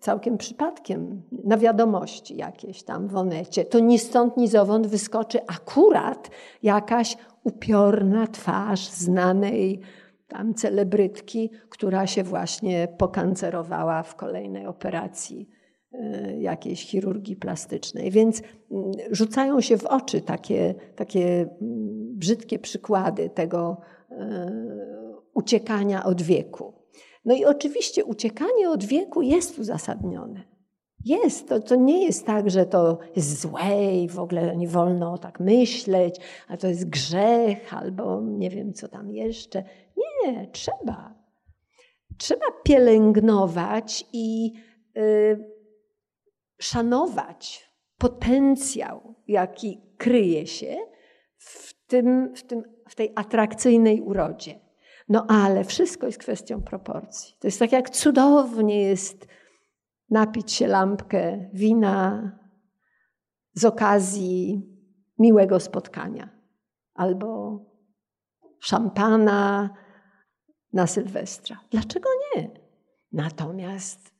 [0.00, 6.30] całkiem przypadkiem na wiadomości jakieś tam w onecie, to ni stąd, ni zowąd wyskoczy akurat
[6.62, 9.80] jakaś upiorna twarz znanej
[10.28, 15.48] tam celebrytki, która się właśnie pokancerowała w kolejnej operacji
[16.38, 18.10] jakiejś chirurgii plastycznej.
[18.10, 23.76] Więc mm, rzucają się w oczy takie, takie mm, brzydkie przykłady tego
[24.10, 24.50] e,
[25.34, 26.72] uciekania od wieku.
[27.24, 30.54] No i oczywiście uciekanie od wieku jest uzasadnione.
[31.04, 35.18] Jest, to, to nie jest tak, że to jest złe i w ogóle nie wolno
[35.18, 39.64] tak myśleć, a to jest grzech albo nie wiem co tam jeszcze.
[39.96, 41.14] Nie, trzeba.
[42.18, 44.52] Trzeba pielęgnować i
[44.96, 45.53] y,
[46.58, 50.76] szanować potencjał, jaki kryje się
[51.36, 54.60] w, tym, w, tym, w tej atrakcyjnej urodzie.
[55.08, 57.36] No ale wszystko jest kwestią proporcji.
[57.40, 59.26] To jest tak, jak cudownie jest
[60.10, 62.32] napić się lampkę wina
[63.54, 64.62] z okazji
[65.18, 66.28] miłego spotkania
[66.94, 67.58] albo
[68.60, 69.70] szampana
[70.72, 71.60] na Sylwestra.
[71.70, 72.50] Dlaczego nie?
[73.12, 74.13] Natomiast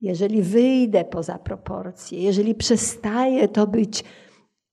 [0.00, 4.04] jeżeli wyjdę poza proporcje, jeżeli przestaje to być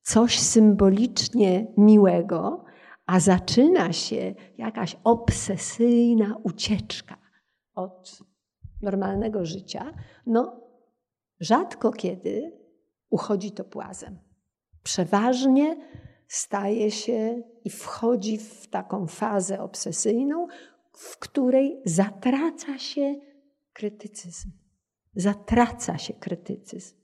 [0.02, 2.66] coś symbolicznie miłego,
[3.06, 7.18] a zaczyna się jakaś obsesyjna ucieczka
[7.76, 8.20] od
[8.82, 9.94] normalnego życia,
[10.26, 10.62] no
[11.40, 12.52] rzadko kiedy
[13.10, 14.20] uchodzi to płazem.
[14.84, 15.78] Przeważnie
[16.28, 20.48] staje się i wchodzi w taką fazę obsesyjną,
[20.92, 23.16] w której zatraca się
[23.74, 24.65] krytycyzm.
[25.16, 26.96] Zatraca się krytycyzm.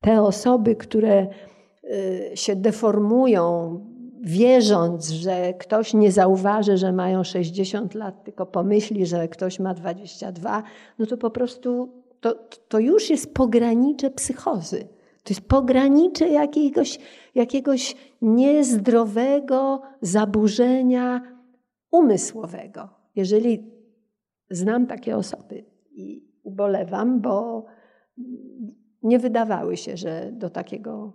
[0.00, 1.26] Te osoby, które
[1.84, 3.80] y, się deformują,
[4.20, 10.62] wierząc, że ktoś nie zauważy, że mają 60 lat, tylko pomyśli, że ktoś ma 22,
[10.98, 12.34] no to po prostu to,
[12.68, 14.88] to już jest pogranicze psychozy.
[15.22, 16.98] To jest pogranicze jakiegoś,
[17.34, 21.20] jakiegoś niezdrowego zaburzenia
[21.90, 22.88] umysłowego.
[23.16, 23.70] Jeżeli
[24.50, 27.64] znam takie osoby i ubolewam, bo
[29.02, 31.12] nie wydawały się, że do takiego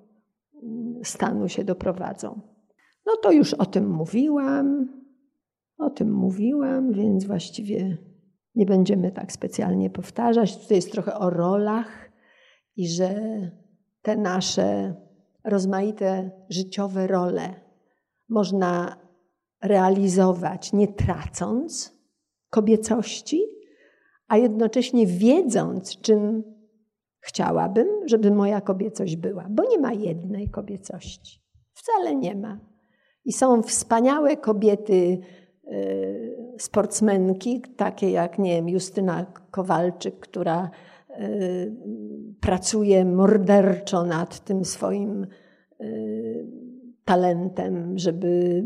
[1.03, 2.41] stanu się doprowadzą.
[3.05, 4.87] No to już o tym mówiłam,
[5.77, 7.97] o tym mówiłam, więc właściwie
[8.55, 10.57] nie będziemy tak specjalnie powtarzać.
[10.57, 12.11] Tutaj jest trochę o rolach
[12.75, 13.15] i że
[14.01, 14.95] te nasze
[15.43, 17.53] rozmaite życiowe role
[18.29, 18.97] można
[19.61, 21.97] realizować nie tracąc
[22.49, 23.41] kobiecości,
[24.31, 26.43] a jednocześnie wiedząc, czym
[27.19, 31.41] chciałabym, żeby moja kobiecość była, bo nie ma jednej kobiecości.
[31.73, 32.59] Wcale nie ma.
[33.25, 35.19] I są wspaniałe kobiety,
[35.71, 40.71] y, sportsmenki, takie jak, nie wiem, Justyna Kowalczyk, która
[41.09, 41.75] y,
[42.41, 45.27] pracuje morderczo nad tym swoim
[45.81, 46.47] y,
[47.05, 48.63] talentem, żeby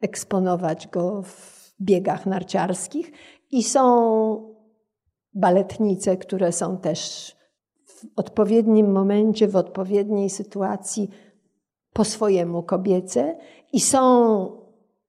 [0.00, 3.12] eksponować go w biegach narciarskich.
[3.50, 4.49] I są
[5.34, 7.32] baletnice, które są też
[7.86, 11.10] w odpowiednim momencie, w odpowiedniej sytuacji
[11.92, 13.38] po swojemu kobiece
[13.72, 14.46] i są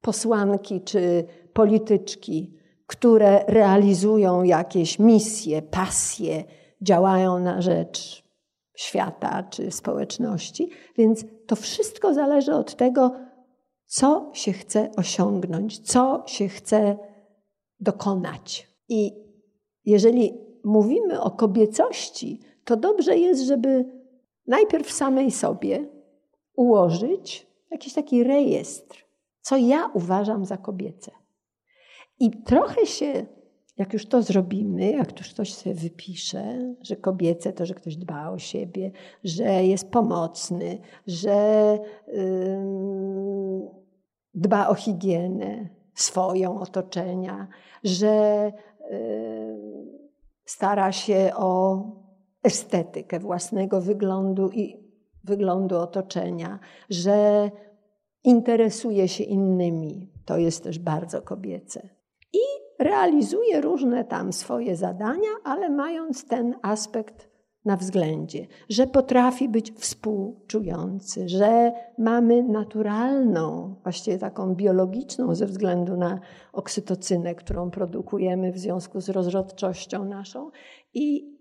[0.01, 2.57] posłanki czy polityczki,
[2.87, 6.43] które realizują jakieś misje, pasje,
[6.81, 8.23] działają na rzecz
[8.75, 10.69] świata czy społeczności.
[10.97, 13.11] Więc to wszystko zależy od tego,
[13.85, 16.97] co się chce osiągnąć, co się chce
[17.79, 18.67] dokonać.
[18.89, 19.30] I
[19.85, 23.85] jeżeli mówimy o kobiecości, to dobrze jest, żeby
[24.47, 25.87] najpierw samej sobie
[26.55, 29.05] ułożyć jakiś taki rejestr,
[29.41, 31.11] co ja uważam za kobiece.
[32.19, 33.25] I trochę się,
[33.77, 38.29] jak już to zrobimy, jak już ktoś sobie wypisze, że kobiece to, że ktoś dba
[38.29, 38.91] o siebie,
[39.23, 43.71] że jest pomocny, że yy,
[44.33, 47.47] dba o higienę swoją, otoczenia,
[47.83, 48.51] że
[50.45, 51.81] stara się o
[52.43, 54.81] estetykę własnego wyglądu i
[55.23, 56.59] wyglądu otoczenia,
[56.89, 57.49] że
[58.23, 60.11] interesuje się innymi.
[60.25, 61.89] To jest też bardzo kobiece.
[62.33, 62.39] I
[62.83, 67.30] realizuje różne tam swoje zadania, ale mając ten aspekt
[67.65, 76.19] na względzie, że potrafi być współczujący, że mamy naturalną, właściwie taką biologiczną ze względu na
[76.53, 80.51] oksytocynę, którą produkujemy w związku z rozrodczością naszą
[80.93, 81.37] i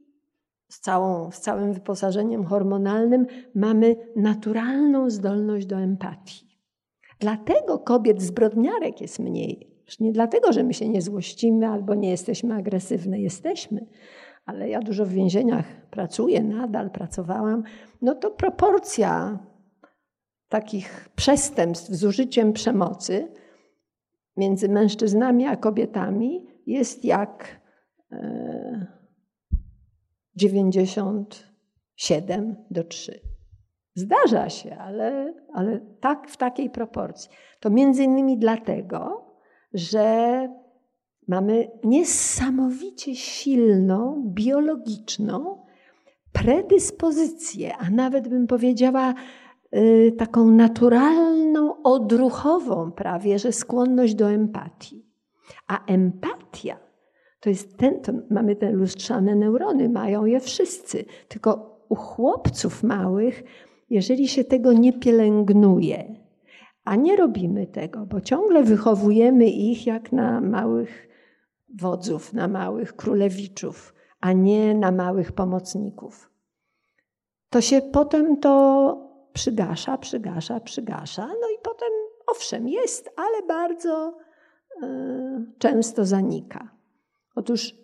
[0.68, 6.50] z, całą, z całym wyposażeniem hormonalnym, mamy naturalną zdolność do empatii.
[7.20, 9.70] Dlatego kobiet zbrodniarek jest mniej.
[10.00, 13.20] Nie dlatego, że my się nie złościmy albo nie jesteśmy agresywne.
[13.20, 13.86] Jesteśmy,
[14.50, 17.62] ale ja dużo w więzieniach pracuję, nadal pracowałam.
[18.02, 19.38] No to proporcja
[20.48, 23.28] takich przestępstw z użyciem przemocy
[24.36, 27.60] między mężczyznami a kobietami jest jak.
[28.10, 28.86] Yy,
[30.36, 33.20] 97 do 3.
[33.94, 37.30] Zdarza się, ale, ale tak w takiej proporcji.
[37.60, 39.26] To między innymi dlatego,
[39.74, 40.48] że
[41.28, 45.66] mamy niesamowicie silną, biologiczną
[46.32, 49.14] predyspozycję, a nawet bym powiedziała
[49.76, 55.06] y, taką naturalną, odruchową prawie, że skłonność do empatii.
[55.66, 56.90] A empatia
[57.40, 61.04] to jest ten, to mamy te lustrzane neurony, mają je wszyscy.
[61.28, 63.42] Tylko u chłopców małych,
[63.90, 66.14] jeżeli się tego nie pielęgnuje,
[66.84, 71.09] a nie robimy tego, bo ciągle wychowujemy ich jak na małych
[71.78, 76.30] wodzów, na małych królewiczów, a nie na małych pomocników.
[77.50, 81.88] To się potem to przygasza, przygasza, przygasza, no i potem
[82.26, 84.18] owszem jest, ale bardzo
[84.82, 84.86] y,
[85.58, 86.76] często zanika.
[87.34, 87.74] Otóż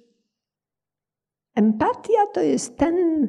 [1.55, 3.29] empatia to jest ten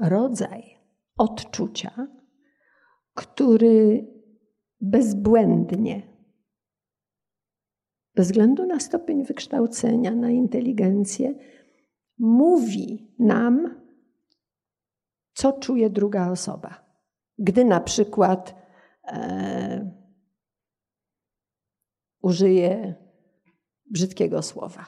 [0.00, 0.78] rodzaj
[1.18, 2.06] odczucia,
[3.14, 4.06] który
[4.80, 6.11] bezbłędnie,
[8.14, 11.34] bez względu na stopień wykształcenia, na inteligencję,
[12.18, 13.82] mówi nam,
[15.34, 16.84] co czuje druga osoba.
[17.38, 18.54] Gdy na przykład
[19.04, 19.90] e,
[22.22, 22.94] użyje
[23.90, 24.86] brzydkiego słowa,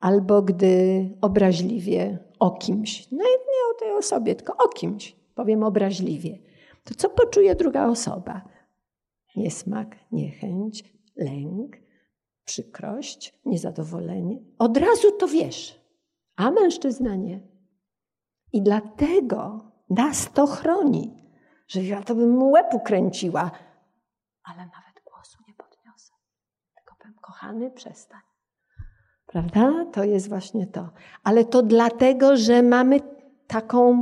[0.00, 6.38] albo gdy obraźliwie o kimś, no nie o tej osobie, tylko o kimś, powiem obraźliwie,
[6.84, 8.48] to co poczuje druga osoba?
[9.36, 10.84] Niesmak, niechęć,
[11.16, 11.76] lęk,
[12.48, 14.38] przykrość, niezadowolenie.
[14.58, 15.80] Od razu to wiesz,
[16.36, 17.40] a mężczyzna nie.
[18.52, 21.32] I dlatego nas to chroni,
[21.68, 23.50] że ja to bym mu łeb ukręciła,
[24.42, 26.12] ale nawet głosu nie podniosę.
[26.74, 28.20] Tylko powiem, kochany, przestań.
[29.26, 29.86] Prawda?
[29.92, 30.90] To jest właśnie to.
[31.24, 33.00] Ale to dlatego, że mamy
[33.46, 33.94] taką,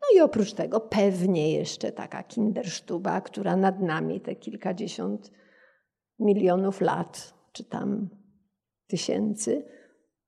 [0.00, 5.30] no i oprócz tego pewnie jeszcze taka kindersztuba, która nad nami te kilkadziesiąt
[6.18, 8.08] milionów lat, czy tam
[8.86, 9.64] tysięcy,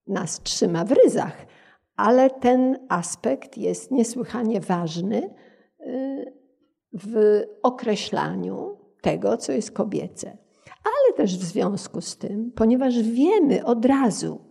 [0.07, 1.47] nas trzyma w ryzach.
[1.97, 5.35] Ale ten aspekt jest niesłychanie ważny
[5.81, 6.33] y,
[6.93, 10.39] w określaniu tego, co jest kobiece
[10.89, 14.45] ale też w związku z tym, ponieważ wiemy od razu,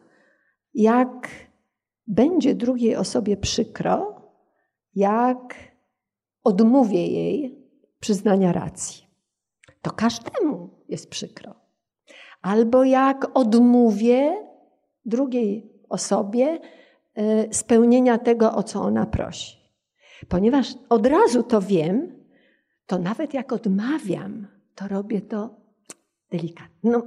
[0.73, 1.29] jak
[2.07, 4.21] będzie drugiej osobie przykro,
[4.95, 5.55] jak
[6.43, 7.67] odmówię jej
[7.99, 9.07] przyznania racji.
[9.81, 11.55] To każdemu jest przykro.
[12.47, 14.47] Albo jak odmówię
[15.05, 16.59] drugiej osobie
[17.15, 19.57] e, spełnienia tego, o co ona prosi.
[20.27, 22.23] Ponieważ od razu to wiem,
[22.85, 25.49] to nawet jak odmawiam, to robię to
[26.31, 26.91] delikatnie.
[26.91, 27.01] No,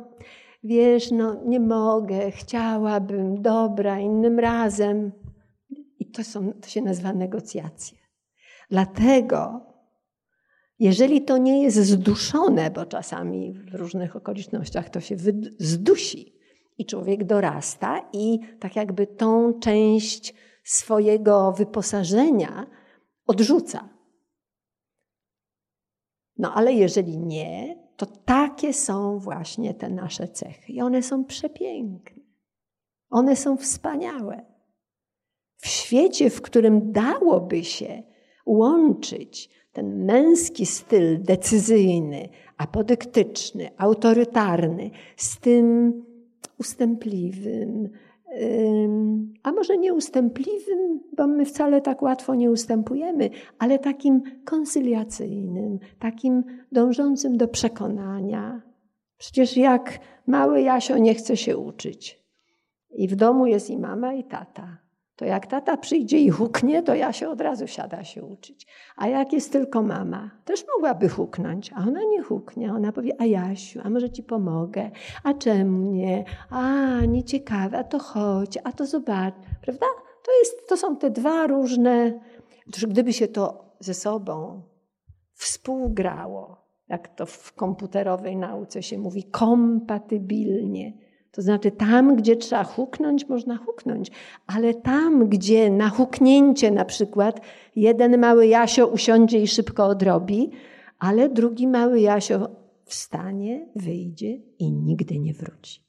[0.65, 5.13] wiesz, no nie mogę, chciałabym, dobra, innym razem.
[5.99, 7.99] I to, są, to się nazywa negocjacje.
[8.71, 9.61] Dlatego,
[10.81, 15.17] jeżeli to nie jest zduszone, bo czasami w różnych okolicznościach to się
[15.59, 16.35] zdusi
[16.79, 22.67] i człowiek dorasta i tak jakby tą część swojego wyposażenia
[23.27, 23.89] odrzuca.
[26.39, 30.73] No ale jeżeli nie, to takie są właśnie te nasze cechy.
[30.73, 32.23] I one są przepiękne.
[33.11, 34.45] One są wspaniałe.
[35.57, 38.03] W świecie, w którym dałoby się
[38.47, 45.93] łączyć ten męski styl decyzyjny, apodyktyczny, autorytarny z tym
[46.59, 47.89] ustępliwym,
[49.43, 57.37] a może nieustępliwym, bo my wcale tak łatwo nie ustępujemy, ale takim konsyliacyjnym, takim dążącym
[57.37, 58.63] do przekonania.
[59.19, 62.25] Przecież jak mały Jasio nie chce się uczyć
[62.91, 64.79] i w domu jest i mama, i tata,
[65.21, 68.67] to jak tata przyjdzie i huknie, to ja się od razu siada się uczyć.
[68.97, 72.73] A jak jest tylko mama, też mogłaby huknąć, a ona nie huknie.
[72.73, 74.91] Ona powie, a Jasiu, a może ci pomogę?
[75.25, 76.25] A czemu nie?
[76.51, 79.35] A, nieciekawe, a to chodź, a to zobacz.
[79.63, 79.87] Prawda?
[80.25, 82.21] To, jest, to są te dwa różne...
[82.67, 84.63] Gdyby się to ze sobą
[85.35, 86.57] współgrało,
[86.89, 90.93] jak to w komputerowej nauce się mówi, kompatybilnie,
[91.33, 94.11] to znaczy, tam, gdzie trzeba huknąć, można huknąć,
[94.47, 97.41] ale tam, gdzie na huknięcie na przykład
[97.77, 100.51] jeden mały Jasio usiądzie i szybko odrobi,
[100.99, 102.49] ale drugi mały Jasio
[102.85, 105.85] wstanie, wyjdzie i nigdy nie wróci.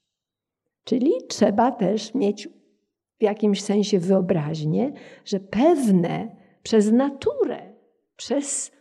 [0.84, 2.48] Czyli trzeba też mieć
[3.18, 4.92] w jakimś sensie wyobraźnię,
[5.24, 7.74] że pewne przez naturę,
[8.16, 8.72] przez,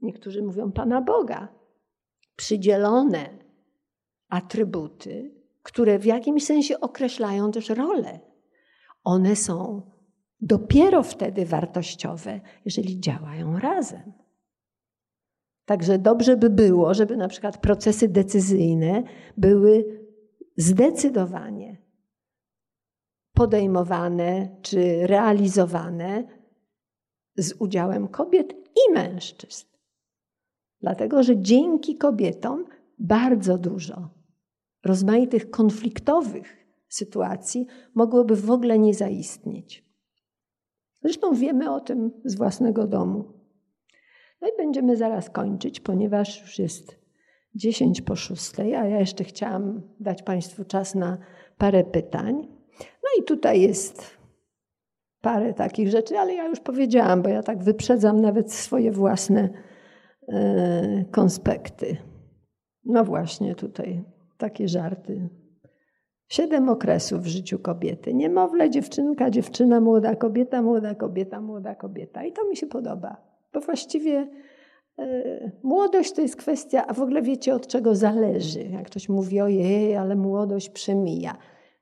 [0.00, 1.48] niektórzy mówią Pana Boga,
[2.36, 3.38] przydzielone
[4.28, 5.37] atrybuty,
[5.68, 8.20] które w jakimś sensie określają też rolę.
[9.04, 9.82] One są
[10.40, 14.12] dopiero wtedy wartościowe, jeżeli działają razem.
[15.64, 19.02] Także dobrze by było, żeby na przykład procesy decyzyjne
[19.36, 20.00] były
[20.56, 21.76] zdecydowanie
[23.32, 26.24] podejmowane czy realizowane
[27.36, 29.66] z udziałem kobiet i mężczyzn.
[30.80, 32.64] Dlatego, że dzięki kobietom
[32.98, 34.17] bardzo dużo
[34.88, 39.84] rozmaitych konfliktowych sytuacji mogłoby w ogóle nie zaistnieć.
[41.02, 43.24] Zresztą wiemy o tym z własnego domu.
[44.40, 46.98] No i będziemy zaraz kończyć, ponieważ już jest
[47.54, 51.18] 10 po 6, a ja jeszcze chciałam dać Państwu czas na
[51.58, 52.48] parę pytań.
[52.80, 54.18] No i tutaj jest
[55.20, 59.48] parę takich rzeczy, ale ja już powiedziałam, bo ja tak wyprzedzam nawet swoje własne
[60.28, 61.96] e, konspekty.
[62.84, 64.04] No właśnie, tutaj
[64.38, 65.28] takie żarty.
[66.28, 68.14] Siedem okresów w życiu kobiety.
[68.14, 72.24] Niemowlę, dziewczynka, dziewczyna, młoda kobieta, młoda kobieta, młoda kobieta.
[72.24, 73.16] I to mi się podoba,
[73.52, 74.28] bo właściwie
[74.98, 78.62] e, młodość to jest kwestia, a w ogóle wiecie od czego zależy.
[78.62, 81.36] Jak ktoś mówi, ojej, ale młodość przemija.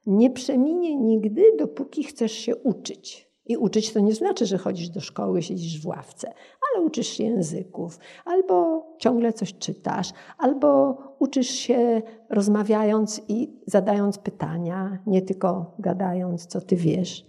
[0.06, 3.25] Nie przeminie nigdy, dopóki chcesz się uczyć.
[3.46, 6.32] I uczyć to nie znaczy, że chodzisz do szkoły, siedzisz w ławce,
[6.72, 14.98] ale uczysz się języków, albo ciągle coś czytasz, albo uczysz się rozmawiając i zadając pytania,
[15.06, 17.26] nie tylko gadając, co ty wiesz.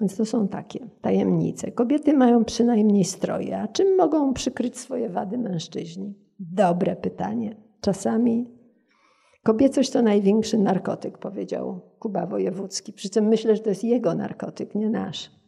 [0.00, 1.72] Więc to są takie tajemnice.
[1.72, 6.14] Kobiety mają przynajmniej stroje, a czym mogą przykryć swoje wady mężczyźni?
[6.38, 7.56] Dobre pytanie.
[7.80, 8.48] Czasami
[9.42, 12.92] kobiecość to największy narkotyk, powiedział Kuba Wojewódzki.
[12.92, 15.39] Przy czym myślę, że to jest jego narkotyk, nie nasz.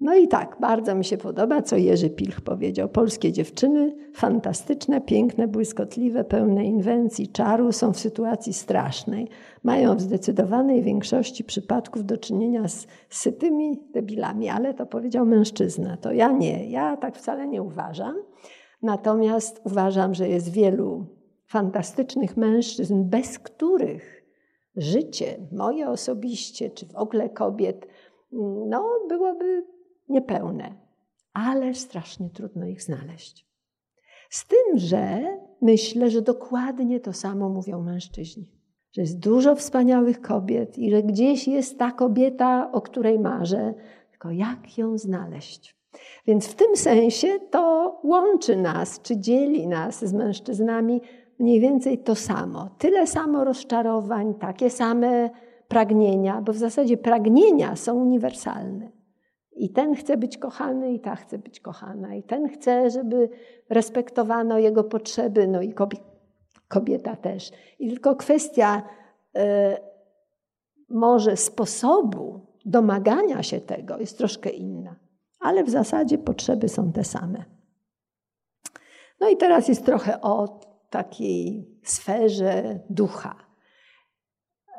[0.00, 2.88] No i tak, bardzo mi się podoba, co Jerzy Pilch powiedział.
[2.88, 9.28] Polskie dziewczyny, fantastyczne, piękne, błyskotliwe, pełne inwencji, czaru, są w sytuacji strasznej.
[9.62, 15.96] Mają w zdecydowanej większości przypadków do czynienia z sytymi debilami, ale to powiedział mężczyzna.
[15.96, 18.16] To ja nie, ja tak wcale nie uważam.
[18.82, 21.06] Natomiast uważam, że jest wielu
[21.46, 24.24] fantastycznych mężczyzn, bez których
[24.76, 27.86] życie moje osobiście, czy w ogóle kobiet,
[28.66, 29.75] no, byłoby
[30.08, 30.74] niepełne,
[31.32, 33.46] ale strasznie trudno ich znaleźć.
[34.30, 35.22] Z tym, że
[35.62, 38.56] myślę, że dokładnie to samo mówią mężczyźni.
[38.92, 43.74] Że jest dużo wspaniałych kobiet i że gdzieś jest ta kobieta, o której marzę,
[44.10, 45.76] tylko jak ją znaleźć?
[46.26, 51.00] Więc w tym sensie to łączy nas, czy dzieli nas z mężczyznami
[51.38, 52.68] mniej więcej to samo.
[52.78, 55.30] Tyle samo rozczarowań, takie same
[55.68, 58.95] pragnienia, bo w zasadzie pragnienia są uniwersalne.
[59.56, 62.14] I ten chce być kochany, i ta chce być kochana.
[62.14, 63.28] I ten chce, żeby
[63.70, 65.74] respektowano jego potrzeby, no i
[66.68, 67.50] kobieta też.
[67.78, 68.82] I tylko kwestia
[69.36, 69.40] y,
[70.88, 74.96] może sposobu domagania się tego jest troszkę inna.
[75.40, 77.44] Ale w zasadzie potrzeby są te same.
[79.20, 83.36] No i teraz jest trochę o takiej sferze ducha.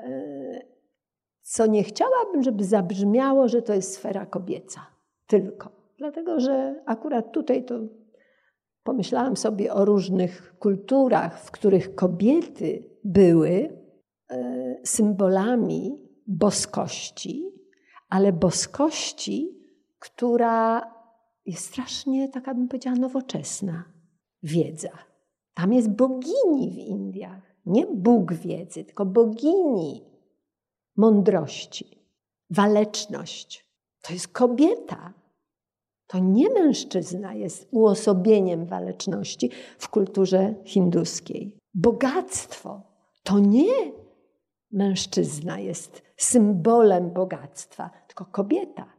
[0.07, 0.76] Y,
[1.47, 4.81] co nie chciałabym, żeby zabrzmiało, że to jest sfera kobieca.
[5.27, 5.71] Tylko.
[5.97, 7.79] Dlatego, że akurat tutaj to
[8.83, 13.79] pomyślałam sobie o różnych kulturach, w których kobiety były
[14.29, 17.51] e, symbolami boskości,
[18.09, 19.59] ale boskości,
[19.99, 20.81] która
[21.45, 23.83] jest strasznie, taka bym powiedziała, nowoczesna
[24.43, 24.97] wiedza.
[25.53, 27.55] Tam jest bogini w Indiach.
[27.65, 30.06] Nie Bóg wiedzy, tylko bogini
[30.97, 32.01] mądrości,
[32.49, 33.67] waleczność.
[34.01, 35.13] To jest kobieta.
[36.07, 41.57] To nie mężczyzna jest uosobieniem waleczności w kulturze hinduskiej.
[41.73, 42.81] Bogactwo
[43.23, 43.91] to nie
[44.72, 48.93] mężczyzna jest symbolem bogactwa, tylko kobieta.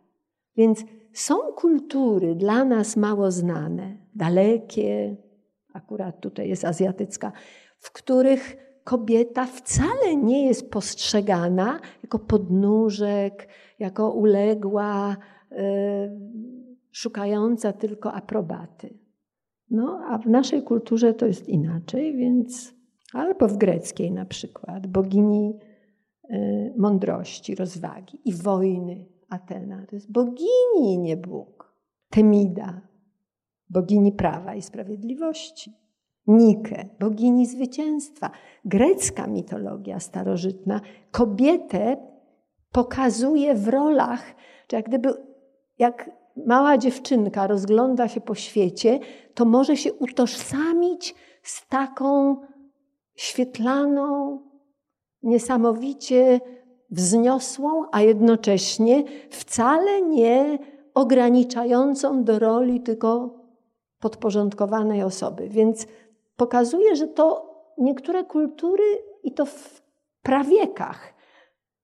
[0.57, 5.17] Więc są kultury dla nas mało znane, dalekie,
[5.73, 7.33] akurat tutaj jest azjatycka,
[7.79, 13.49] w których kobieta wcale nie jest postrzegana jako podnóżek,
[13.79, 15.17] jako uległa,
[15.53, 15.57] y,
[16.93, 18.99] szukająca tylko aprobaty.
[19.71, 22.75] No, a w naszej kulturze to jest inaczej, więc
[23.13, 25.59] albo w greckiej na przykład, bogini
[26.31, 29.87] y, mądrości, rozwagi i wojny Atena.
[29.87, 31.75] To jest bogini, nie Bóg.
[32.11, 32.81] Temida,
[33.71, 35.88] bogini prawa i sprawiedliwości.
[36.29, 38.31] Nike, bogini zwycięstwa.
[38.65, 40.81] Grecka mitologia starożytna
[41.11, 41.97] kobietę
[42.73, 44.35] pokazuje w rolach,
[44.67, 45.15] czy jak gdyby
[45.79, 46.11] jak
[46.47, 48.99] mała dziewczynka rozgląda się po świecie,
[49.35, 52.37] to może się utożsamić z taką
[53.15, 54.39] świetlaną,
[55.23, 56.41] niesamowicie
[56.91, 60.59] wzniosłą, a jednocześnie wcale nie
[60.95, 63.39] ograniczającą do roli tylko
[64.01, 65.49] podporządkowanej osoby.
[65.49, 65.87] Więc
[66.39, 68.85] pokazuje, że to niektóre kultury
[69.23, 69.83] i to w
[70.23, 71.15] prawiekach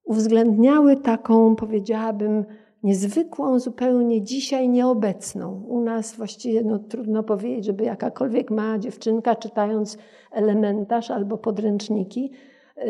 [0.04, 2.44] uwzględniały taką, powiedziałabym,
[2.82, 5.64] niezwykłą, zupełnie dzisiaj nieobecną.
[5.68, 9.98] U nas właściwie no, trudno powiedzieć, żeby jakakolwiek mała dziewczynka, czytając
[10.32, 12.30] elementarz albo podręczniki
[12.76, 12.84] yy,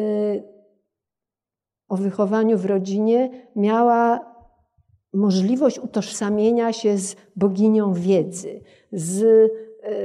[1.89, 4.35] o wychowaniu w rodzinie, miała
[5.13, 8.61] możliwość utożsamienia się z boginią wiedzy,
[8.93, 9.25] z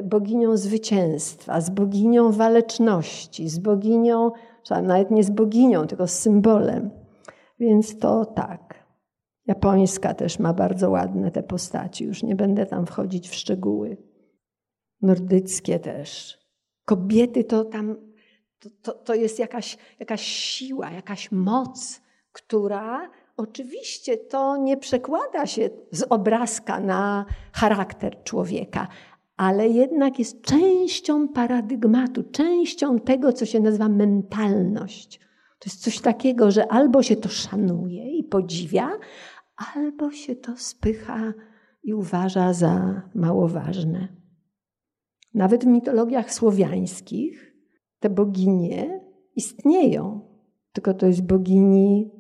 [0.03, 4.31] boginią zwycięstwa, z boginią waleczności, z boginią,
[4.83, 6.89] nawet nie z boginią, tylko z symbolem.
[7.59, 8.79] Więc to tak.
[9.47, 13.97] Japońska też ma bardzo ładne te postaci, już nie będę tam wchodzić w szczegóły.
[15.01, 16.39] Nordyckie też.
[16.85, 17.95] Kobiety to tam,
[18.59, 22.01] to, to, to jest jakaś, jakaś siła, jakaś moc,
[22.31, 28.87] która oczywiście to nie przekłada się z obrazka na charakter człowieka,
[29.39, 35.19] ale jednak jest częścią paradygmatu, częścią tego, co się nazywa mentalność.
[35.59, 38.89] To jest coś takiego, że albo się to szanuje i podziwia,
[39.75, 41.33] albo się to spycha
[41.83, 44.07] i uważa za mało ważne.
[45.33, 47.55] Nawet w mitologiach słowiańskich
[47.99, 49.01] te boginie
[49.35, 50.21] istnieją,
[50.73, 52.11] tylko to jest bogini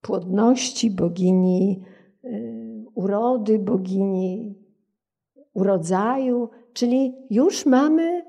[0.00, 1.84] płodności, bogini
[2.24, 4.61] y, urody, bogini
[5.54, 8.24] urodzaju, czyli już mamy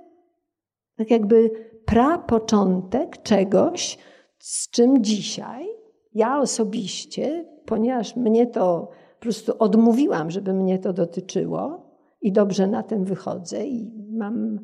[0.96, 1.50] tak jakby
[1.86, 3.98] prapoczątek czegoś,
[4.40, 5.68] z czym dzisiaj
[6.14, 11.92] ja osobiście ponieważ mnie to po prostu odmówiłam, żeby mnie to dotyczyło
[12.22, 14.60] i dobrze na tym wychodzę i mam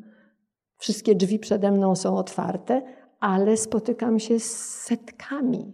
[0.76, 2.82] wszystkie drzwi przede mną są otwarte,
[3.20, 5.72] ale spotykam się z setkami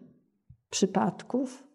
[0.71, 1.66] przypadków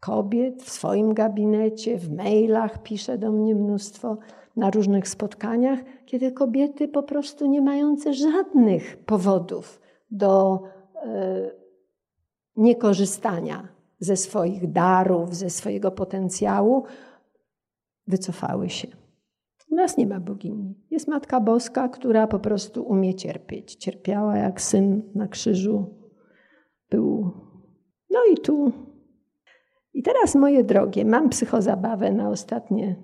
[0.00, 4.18] kobiet w swoim gabinecie, w mailach pisze do mnie mnóstwo,
[4.56, 9.80] na różnych spotkaniach, kiedy kobiety po prostu nie mające żadnych powodów
[10.10, 10.62] do
[10.94, 11.50] e,
[12.56, 13.68] niekorzystania
[13.98, 16.84] ze swoich darów, ze swojego potencjału,
[18.06, 18.88] wycofały się.
[19.70, 20.74] U nas nie ma bogini.
[20.90, 23.74] Jest Matka Boska, która po prostu umie cierpieć.
[23.74, 25.94] Cierpiała jak syn na krzyżu.
[26.90, 27.30] Był.
[28.10, 28.72] No i tu.
[29.98, 32.96] I teraz, moje drogie, mam psychozabawę na ostatnie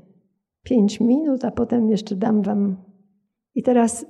[0.63, 2.77] pięć minut, a potem jeszcze dam wam.
[3.55, 4.07] I teraz,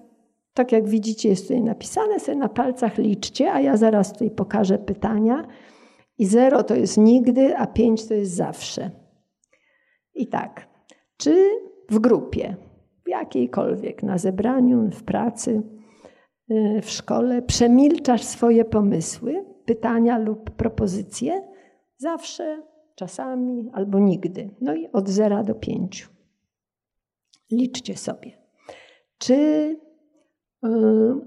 [0.54, 4.78] tak jak widzicie, jest tutaj napisane, sobie na palcach liczcie, a ja zaraz tutaj pokażę
[4.78, 5.48] pytania.
[6.18, 8.90] I zero to jest nigdy, a pięć to jest zawsze.
[10.14, 10.68] I tak,
[11.16, 11.50] czy
[11.90, 12.56] w grupie,
[13.06, 15.62] jakiejkolwiek, na zebraniu, w pracy,
[16.50, 21.48] y, w szkole, przemilczasz swoje pomysły, pytania lub propozycje?
[21.98, 24.50] Zawsze, czasami albo nigdy.
[24.60, 26.10] No i od zera do pięciu.
[27.50, 28.32] Liczcie sobie.
[29.18, 29.78] Czy y,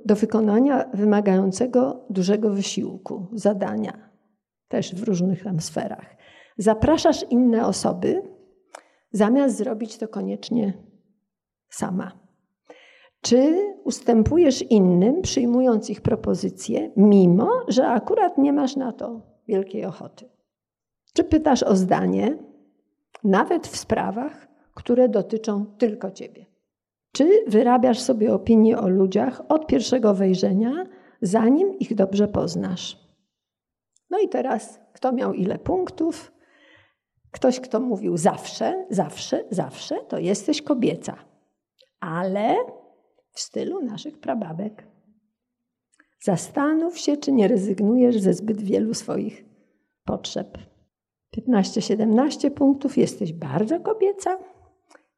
[0.05, 4.09] do wykonania wymagającego dużego wysiłku, zadania,
[4.67, 6.17] też w różnych tam sferach.
[6.57, 8.21] Zapraszasz inne osoby,
[9.11, 10.73] zamiast zrobić to koniecznie
[11.69, 12.27] sama.
[13.21, 20.29] Czy ustępujesz innym, przyjmując ich propozycje, mimo że akurat nie masz na to wielkiej ochoty?
[21.17, 22.37] Czy pytasz o zdanie,
[23.23, 26.45] nawet w sprawach, które dotyczą tylko ciebie?
[27.11, 30.71] Czy wyrabiasz sobie opinię o ludziach od pierwszego wejrzenia,
[31.21, 32.99] zanim ich dobrze poznasz?
[34.09, 36.31] No i teraz, kto miał ile punktów?
[37.31, 41.15] Ktoś, kto mówił zawsze, zawsze, zawsze, to jesteś kobieca.
[41.99, 42.55] Ale
[43.31, 44.87] w stylu naszych prababek.
[46.21, 49.45] Zastanów się, czy nie rezygnujesz ze zbyt wielu swoich
[50.05, 50.57] potrzeb.
[51.35, 54.37] 15-17 punktów, jesteś bardzo kobieca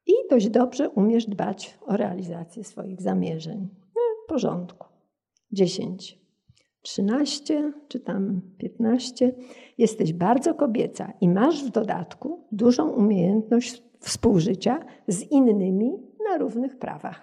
[0.06, 3.68] i dość dobrze umiesz dbać o realizację swoich zamierzeń.
[3.94, 4.86] No, w porządku.
[5.52, 6.20] 10.
[6.82, 9.34] 13 czy tam 15,
[9.78, 15.92] jesteś bardzo kobieca i masz w dodatku dużą umiejętność współżycia z innymi
[16.30, 17.22] na równych prawach.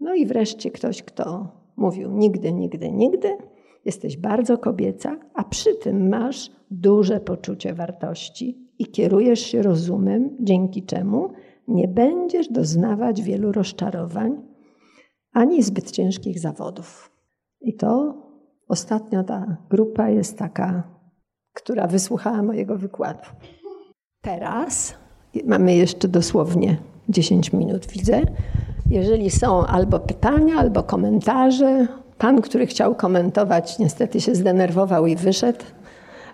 [0.00, 3.36] No i wreszcie ktoś, kto mówił nigdy, nigdy, nigdy,
[3.84, 10.82] jesteś bardzo kobieca, a przy tym masz duże poczucie wartości i kierujesz się rozumem, dzięki
[10.82, 11.32] czemu
[11.68, 14.42] nie będziesz doznawać wielu rozczarowań
[15.32, 17.10] ani zbyt ciężkich zawodów.
[17.60, 18.14] I to
[18.70, 20.82] Ostatnio ta grupa jest taka,
[21.54, 23.22] która wysłuchała mojego wykładu.
[24.20, 24.94] Teraz
[25.44, 26.76] mamy jeszcze dosłownie
[27.08, 28.20] 10 minut, widzę.
[28.90, 31.86] Jeżeli są albo pytania, albo komentarze,
[32.20, 35.64] pan, który chciał komentować, niestety się zdenerwował i wyszedł,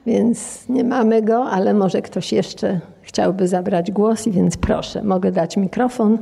[0.07, 5.33] więc nie mamy go, ale może ktoś jeszcze chciałby zabrać głos, i więc proszę, mogę
[5.33, 6.19] dać mikrofon.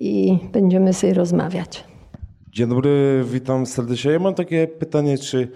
[0.00, 1.84] i będziemy sobie rozmawiać.
[2.52, 4.10] Dzień dobry, witam serdecznie.
[4.12, 5.48] Ja mam takie pytanie, czy,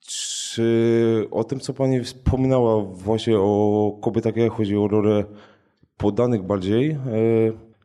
[0.00, 5.24] czy o tym, co Pani wspominała właśnie o kobietach, jak chodzi o rolę
[5.96, 6.98] podanych bardziej, e,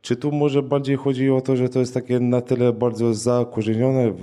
[0.01, 4.11] czy tu może bardziej chodzi o to, że to jest takie na tyle bardzo zakorzenione
[4.11, 4.21] w,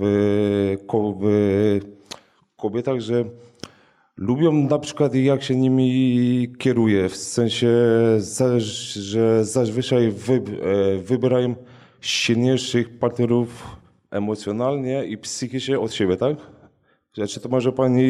[1.21, 1.79] w
[2.57, 3.25] kobietach, że
[4.17, 7.67] lubią na przykład jak się nimi kieruje, w sensie,
[8.95, 11.55] że zazwyczaj wy, e, wybierają
[12.01, 13.77] silniejszych partnerów
[14.11, 16.54] emocjonalnie i psychicznie od siebie, tak?
[17.23, 18.03] Czy to może Pani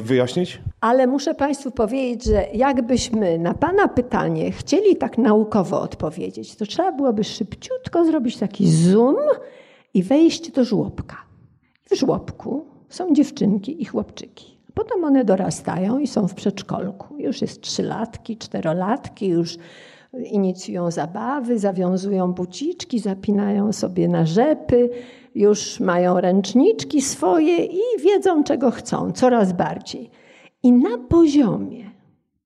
[0.00, 0.60] wyjaśnić?
[0.80, 6.92] Ale muszę Państwu powiedzieć, że jakbyśmy na Pana pytanie chcieli tak naukowo odpowiedzieć, to trzeba
[6.92, 9.16] byłoby szybciutko zrobić taki zoom
[9.94, 11.16] i wejść do żłobka.
[11.90, 14.58] W żłobku są dziewczynki i chłopczyki.
[14.74, 17.16] Potem one dorastają i są w przedszkolku.
[17.18, 19.58] Już jest trzylatki, czterolatki, już
[20.24, 24.90] inicjują zabawy, zawiązują buciczki, zapinają sobie na rzepy,
[25.34, 30.10] już mają ręczniczki swoje i wiedzą, czego chcą coraz bardziej.
[30.62, 31.90] I na poziomie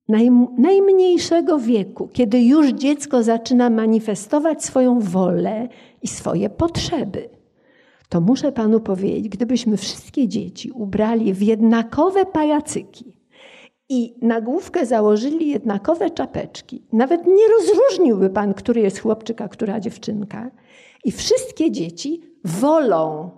[0.08, 5.68] naj, najmniejszego wieku, kiedy już dziecko zaczyna manifestować swoją wolę
[6.02, 7.28] i swoje potrzeby,
[8.08, 13.16] to muszę panu powiedzieć, gdybyśmy wszystkie dzieci ubrali w jednakowe pajacyki
[13.88, 19.80] i na główkę założyli jednakowe czapeczki, nawet nie rozróżniłby pan, który jest chłopczyk, a która
[19.80, 20.50] dziewczynka,
[21.06, 23.30] i wszystkie dzieci wolą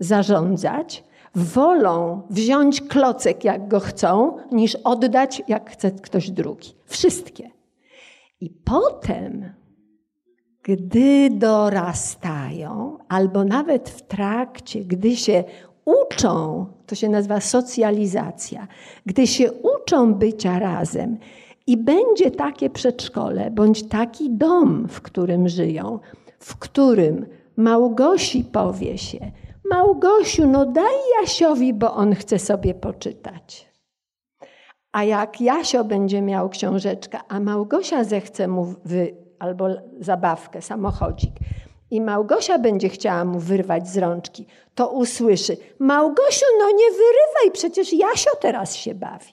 [0.00, 1.04] zarządzać,
[1.34, 6.68] wolą wziąć klocek, jak go chcą, niż oddać, jak chce ktoś drugi.
[6.86, 7.50] Wszystkie.
[8.40, 9.52] I potem
[10.62, 15.44] gdy dorastają, albo nawet w trakcie, gdy się
[15.84, 18.68] uczą, to się nazywa socjalizacja,
[19.06, 21.18] gdy się uczą bycia razem
[21.66, 25.98] i będzie takie przedszkole, bądź taki dom, w którym żyją,
[26.42, 29.32] w którym Małgosi powie się,
[29.70, 33.72] Małgosiu, no daj Jasiowi, bo on chce sobie poczytać.
[34.92, 39.68] A jak Jasio będzie miał książeczkę, a Małgosia zechce mu wy, albo
[40.00, 41.32] zabawkę, samochodzik.
[41.90, 47.92] I Małgosia będzie chciała mu wyrwać z rączki, to usłyszy: Małgosiu, no nie wyrywaj, przecież
[47.92, 49.32] Jasio teraz się bawi.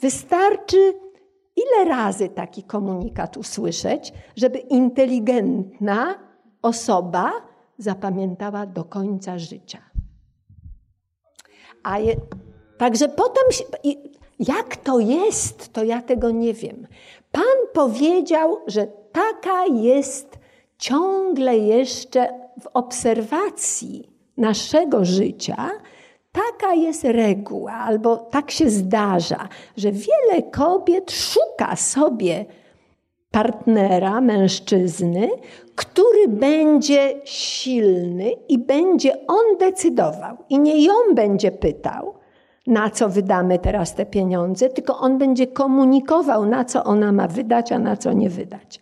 [0.00, 0.94] Wystarczy
[1.62, 6.14] ile razy taki komunikat usłyszeć, żeby inteligentna
[6.62, 7.32] osoba
[7.78, 9.78] zapamiętała do końca życia.
[11.82, 12.16] A je,
[12.78, 13.64] także potem, się,
[14.38, 16.86] jak to jest, to ja tego nie wiem.
[17.32, 17.42] Pan
[17.72, 20.38] powiedział, że taka jest
[20.78, 22.28] ciągle jeszcze
[22.60, 25.70] w obserwacji naszego życia,
[26.32, 32.44] taka jest reguła, albo tak się zdarza, że wiele kobiet szuka sobie
[33.30, 35.28] partnera, mężczyzny,
[35.74, 40.36] który będzie silny i będzie on decydował.
[40.48, 42.14] I nie ją będzie pytał,
[42.66, 47.72] na co wydamy teraz te pieniądze, tylko on będzie komunikował, na co ona ma wydać,
[47.72, 48.80] a na co nie wydać.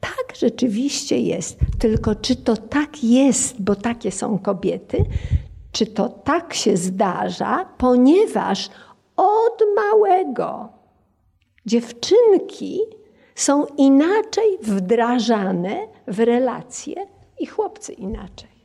[0.00, 5.04] Tak rzeczywiście jest, tylko czy to tak jest, bo takie są kobiety,
[5.72, 8.70] czy to tak się zdarza, ponieważ
[9.16, 10.68] od małego
[11.66, 12.80] dziewczynki
[13.34, 15.76] są inaczej wdrażane
[16.06, 17.06] w relacje
[17.40, 18.58] i chłopcy inaczej.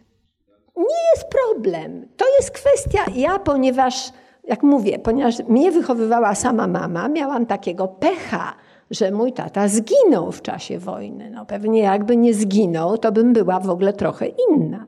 [0.77, 2.07] Nie jest problem.
[2.17, 4.11] To jest kwestia, ja ponieważ
[4.43, 8.53] jak mówię, ponieważ mnie wychowywała sama mama, miałam takiego pecha,
[8.91, 11.29] że mój tata zginął w czasie wojny.
[11.29, 14.85] No pewnie jakby nie zginął, to bym była w ogóle trochę inna.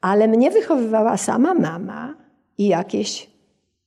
[0.00, 2.14] Ale mnie wychowywała sama mama
[2.58, 3.30] i jakieś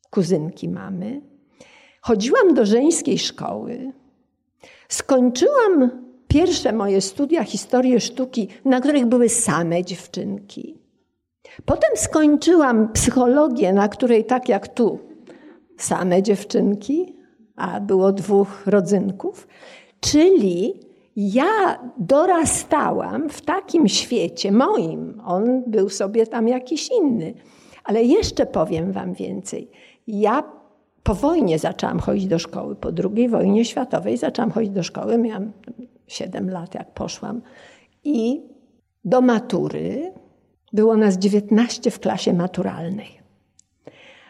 [0.10, 1.22] kuzynki mamy.
[2.02, 3.92] Chodziłam do żeńskiej szkoły.
[4.90, 5.92] Skończyłam
[6.28, 10.78] pierwsze moje studia historii sztuki, na których były same dziewczynki.
[11.66, 15.00] Potem skończyłam psychologię, na której tak jak tu,
[15.78, 17.16] same dziewczynki,
[17.56, 19.48] a było dwóch rodzynków.
[20.00, 20.80] Czyli
[21.16, 25.22] ja dorastałam w takim świecie moim.
[25.26, 27.34] On był sobie tam jakiś inny.
[27.84, 29.72] Ale jeszcze powiem Wam więcej.
[30.08, 30.44] Ja
[31.04, 35.18] po wojnie zaczęłam chodzić do szkoły, po II wojnie światowej zaczęłam chodzić do szkoły.
[35.18, 35.52] Miałam
[36.08, 37.42] 7 lat, jak poszłam.
[38.04, 38.42] I
[39.06, 40.14] do matury
[40.74, 43.22] było nas 19 w klasie maturalnej.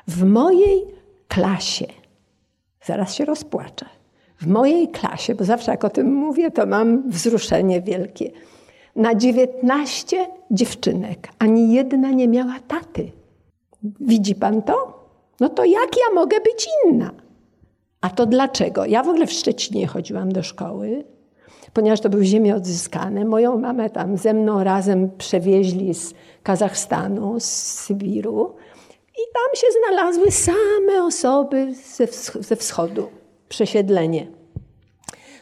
[0.08, 0.86] W mojej
[1.28, 1.86] klasie,
[2.84, 3.86] zaraz się rozpłaczę,
[4.42, 8.32] w mojej klasie, bo zawsze jak o tym mówię, to mam wzruszenie wielkie.
[8.96, 13.12] Na 19 dziewczynek ani jedna nie miała taty.
[14.00, 15.08] Widzi pan to?
[15.40, 17.12] No to jak ja mogę być inna?
[18.02, 18.86] A to dlaczego?
[18.86, 21.04] Ja w ogóle w Szczecinie chodziłam do szkoły
[21.74, 23.26] ponieważ to były ziemie odzyskane.
[23.26, 26.14] Moją mamę tam ze mną razem przewieźli z
[26.44, 28.56] Kazachstanu, z Sybiru
[29.14, 32.08] i tam się znalazły same osoby ze,
[32.40, 33.08] ze wschodu,
[33.52, 34.28] przesiedlenie.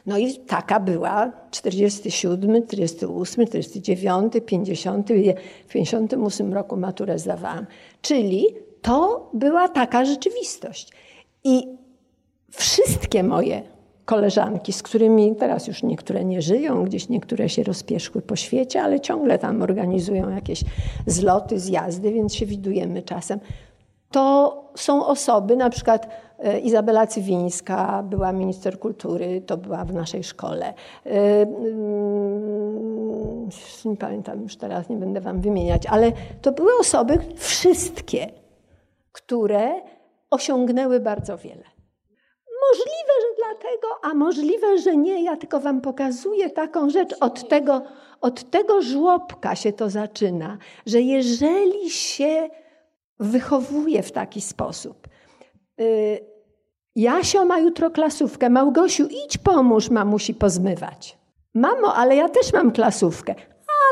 [0.06, 5.10] No i taka była 47, 48, 49, 50.
[5.68, 7.66] W 58 roku maturę zdawałam.
[8.02, 8.46] Czyli
[8.82, 10.92] to była taka rzeczywistość.
[11.44, 11.68] I
[12.52, 13.62] wszystkie moje
[14.06, 19.00] koleżanki, z którymi teraz już niektóre nie żyją, gdzieś niektóre się rozpieszły po świecie, ale
[19.00, 20.64] ciągle tam organizują jakieś
[21.08, 23.40] zloty, zjazdy, więc się widujemy czasem.
[24.12, 26.29] To są osoby, na przykład
[26.64, 30.74] Izabela Cywińska była minister kultury, to była w naszej szkole.
[31.06, 32.70] E, mm,
[33.86, 36.12] nie pamiętam już teraz, nie będę wam wymieniać, ale
[36.42, 38.30] to były osoby wszystkie,
[39.12, 39.72] które
[40.30, 41.64] osiągnęły bardzo wiele.
[42.70, 45.24] Możliwe, że dlatego, a możliwe, że nie.
[45.24, 47.16] Ja tylko wam pokazuję taką rzecz.
[47.20, 47.82] Od tego,
[48.22, 52.50] od tego żłobka się to zaczyna, że jeżeli się
[53.20, 55.08] wychowuje w taki sposób.
[55.80, 56.20] Y,
[56.96, 58.50] Jasio ma jutro klasówkę.
[58.50, 61.18] Małgosiu, idź pomóż mamusi pozmywać.
[61.54, 63.36] Mamo, ale ja też mam klasówkę.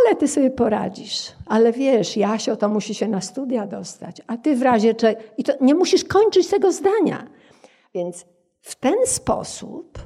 [0.05, 1.31] Ale ty sobie poradzisz.
[1.45, 5.21] Ale wiesz, Jasio to musi się na studia dostać, a ty w razie czego...
[5.37, 7.27] I to nie musisz kończyć tego zdania.
[7.93, 8.25] Więc
[8.61, 9.99] w ten sposób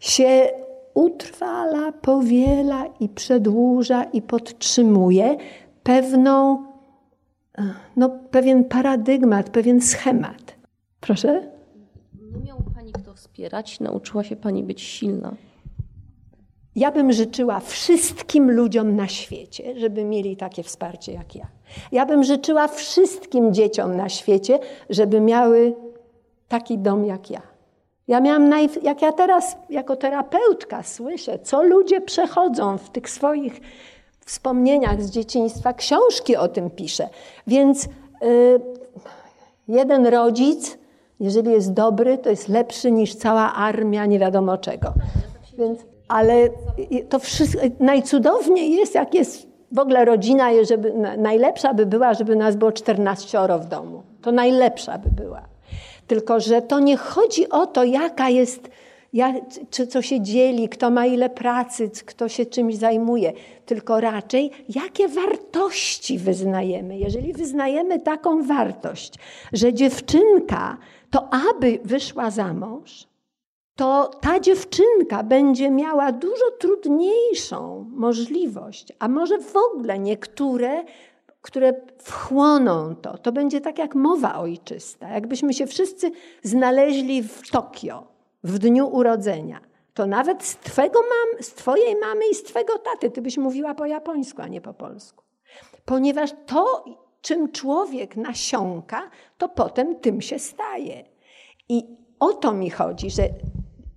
[0.00, 0.50] się
[0.94, 5.36] utrwala, powiela i przedłuża i podtrzymuje
[5.82, 6.66] pewną,
[7.96, 10.57] no, pewien paradygmat, pewien schemat.
[11.00, 11.50] Proszę?
[12.32, 15.34] Nie miał Pani kto wspierać, nauczyła się Pani być silna.
[16.76, 21.46] Ja bym życzyła wszystkim ludziom na świecie, żeby mieli takie wsparcie jak ja.
[21.92, 24.58] Ja bym życzyła wszystkim dzieciom na świecie,
[24.90, 25.74] żeby miały
[26.48, 27.42] taki dom jak ja.
[28.08, 28.68] Ja miałam, naj...
[28.82, 33.60] jak ja teraz jako terapeutka słyszę, co ludzie przechodzą w tych swoich
[34.26, 37.08] wspomnieniach z dzieciństwa, książki o tym piszę.
[37.46, 37.84] Więc
[38.22, 38.60] yy,
[39.68, 40.78] jeden rodzic,
[41.20, 44.92] jeżeli jest dobry, to jest lepszy niż cała armia nie wiadomo czego.
[45.58, 45.78] Więc,
[46.08, 46.48] ale
[47.08, 52.56] to wszystko, najcudowniej jest, jak jest w ogóle rodzina, żeby, najlepsza by była, żeby nas
[52.56, 54.02] było 14 w domu.
[54.22, 55.42] To najlepsza by była.
[56.06, 58.70] Tylko, że to nie chodzi o to, jaka jest,
[59.12, 59.34] jak,
[59.70, 63.32] czy co się dzieli, kto ma ile pracy, kto się czymś zajmuje,
[63.66, 66.98] tylko raczej jakie wartości wyznajemy.
[66.98, 69.14] Jeżeli wyznajemy taką wartość,
[69.52, 70.78] że dziewczynka
[71.10, 73.08] to aby wyszła za mąż,
[73.76, 80.84] to ta dziewczynka będzie miała dużo trudniejszą możliwość, a może w ogóle niektóre
[81.42, 83.18] które wchłoną to.
[83.18, 85.08] To będzie tak jak mowa ojczysta.
[85.08, 86.10] Jakbyśmy się wszyscy
[86.42, 89.60] znaleźli w Tokio w dniu urodzenia,
[89.94, 93.86] to nawet z, mam, z twojej mamy i z twego taty ty byś mówiła po
[93.86, 95.24] japońsku, a nie po polsku.
[95.84, 96.84] Ponieważ to,
[97.20, 101.04] czym człowiek nasiąka, to potem tym się staje.
[101.68, 101.86] I
[102.20, 103.22] o to mi chodzi, że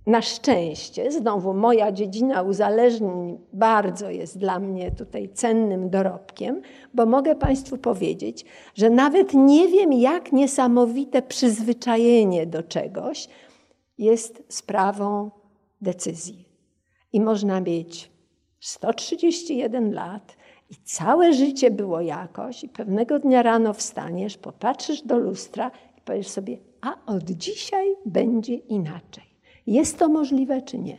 [0.06, 6.62] na szczęście, znowu moja dziedzina uzależnień bardzo jest dla mnie tutaj cennym dorobkiem,
[6.94, 8.44] bo mogę Państwu powiedzieć,
[8.74, 13.28] że nawet nie wiem, jak niesamowite przyzwyczajenie do czegoś
[14.02, 15.30] jest sprawą
[15.80, 16.48] decyzji.
[17.12, 18.10] I można mieć
[18.60, 20.36] 131 lat
[20.70, 26.28] i całe życie było jakoś, i pewnego dnia rano wstaniesz, popatrzysz do lustra i powiesz
[26.28, 29.24] sobie, a od dzisiaj będzie inaczej.
[29.66, 30.96] Jest to możliwe czy nie?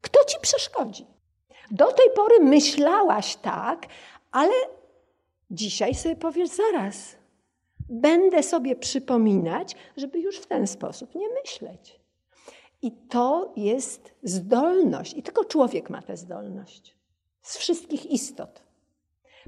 [0.00, 1.06] Kto ci przeszkodzi?
[1.70, 3.86] Do tej pory myślałaś tak,
[4.30, 4.52] ale
[5.50, 7.16] dzisiaj sobie powiesz zaraz.
[7.88, 11.97] Będę sobie przypominać, żeby już w ten sposób nie myśleć.
[12.82, 16.96] I to jest zdolność, i tylko człowiek ma tę zdolność
[17.42, 18.62] z wszystkich istot,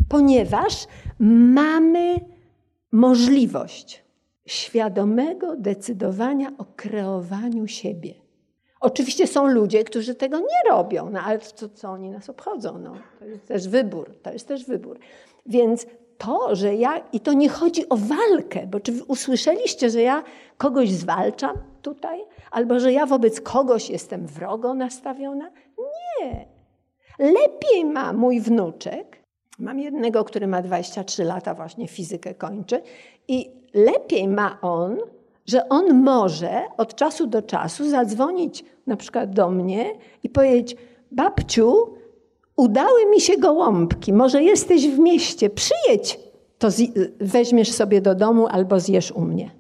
[0.09, 0.87] ponieważ
[1.19, 2.21] mamy
[2.93, 4.05] możliwość
[4.47, 8.15] świadomego decydowania o kreowaniu siebie.
[8.81, 12.79] Oczywiście są ludzie, którzy tego nie robią, no ale co, co oni nas obchodzą?
[12.79, 14.99] No, to jest też wybór, to jest też wybór.
[15.47, 15.87] Więc
[16.19, 20.23] to, że ja, i to nie chodzi o walkę, bo czy usłyszeliście, że ja
[20.57, 22.21] kogoś zwalczam tutaj?
[22.51, 25.51] Albo że ja wobec kogoś jestem wrogo nastawiona?
[25.79, 26.49] Nie.
[27.19, 29.23] Lepiej ma mój wnuczek,
[29.59, 32.83] mam jednego, który ma 23 lata, właśnie fizykę kończy,
[33.29, 34.99] i lepiej ma on
[35.51, 40.77] że on może od czasu do czasu zadzwonić na przykład do mnie i powiedzieć:
[41.13, 41.75] Babciu,
[42.57, 46.21] udały mi się gołąbki, może jesteś w mieście, przyjedź,
[46.59, 46.69] to
[47.21, 49.51] weźmiesz sobie do domu albo zjesz u mnie.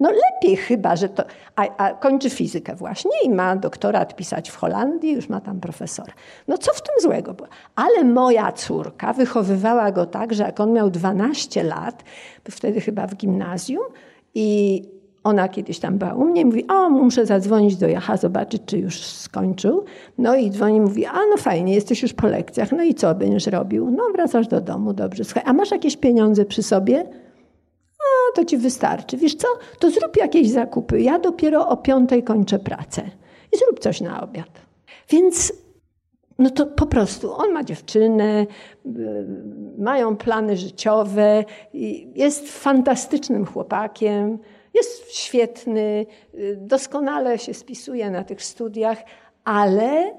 [0.00, 1.24] No lepiej chyba, że to.
[1.56, 6.12] A, a, kończy fizykę właśnie i ma doktorat pisać w Holandii, już ma tam profesora.
[6.48, 7.48] No co w tym złego było?
[7.74, 12.04] Ale moja córka wychowywała go tak, że jak on miał 12 lat,
[12.50, 13.84] wtedy chyba w gimnazjum,
[14.34, 14.82] i
[15.24, 19.00] ona kiedyś tam była u mnie mówi, o, muszę zadzwonić do Jacha, zobaczyć, czy już
[19.02, 19.84] skończył.
[20.18, 23.46] No i dzwoni, mówi, a no fajnie, jesteś już po lekcjach, no i co będziesz
[23.46, 23.90] robił?
[23.90, 25.24] No wracasz do domu, dobrze.
[25.24, 27.04] Słuchaj, a masz jakieś pieniądze przy sobie?
[28.34, 29.16] To ci wystarczy.
[29.16, 29.48] Wiesz co,
[29.78, 31.00] to zrób jakieś zakupy.
[31.00, 33.02] Ja dopiero o piątej kończę pracę.
[33.52, 34.48] I zrób coś na obiad.
[35.08, 35.52] Więc
[36.38, 38.46] no to po prostu on ma dziewczynę,
[38.86, 39.26] y,
[39.78, 41.44] mają plany życiowe,
[42.14, 44.38] jest fantastycznym chłopakiem,
[44.74, 48.98] jest świetny, y, doskonale się spisuje na tych studiach,
[49.44, 50.14] ale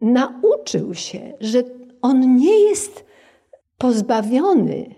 [0.00, 1.62] nauczył się, że
[2.02, 3.04] on nie jest
[3.78, 4.94] pozbawiony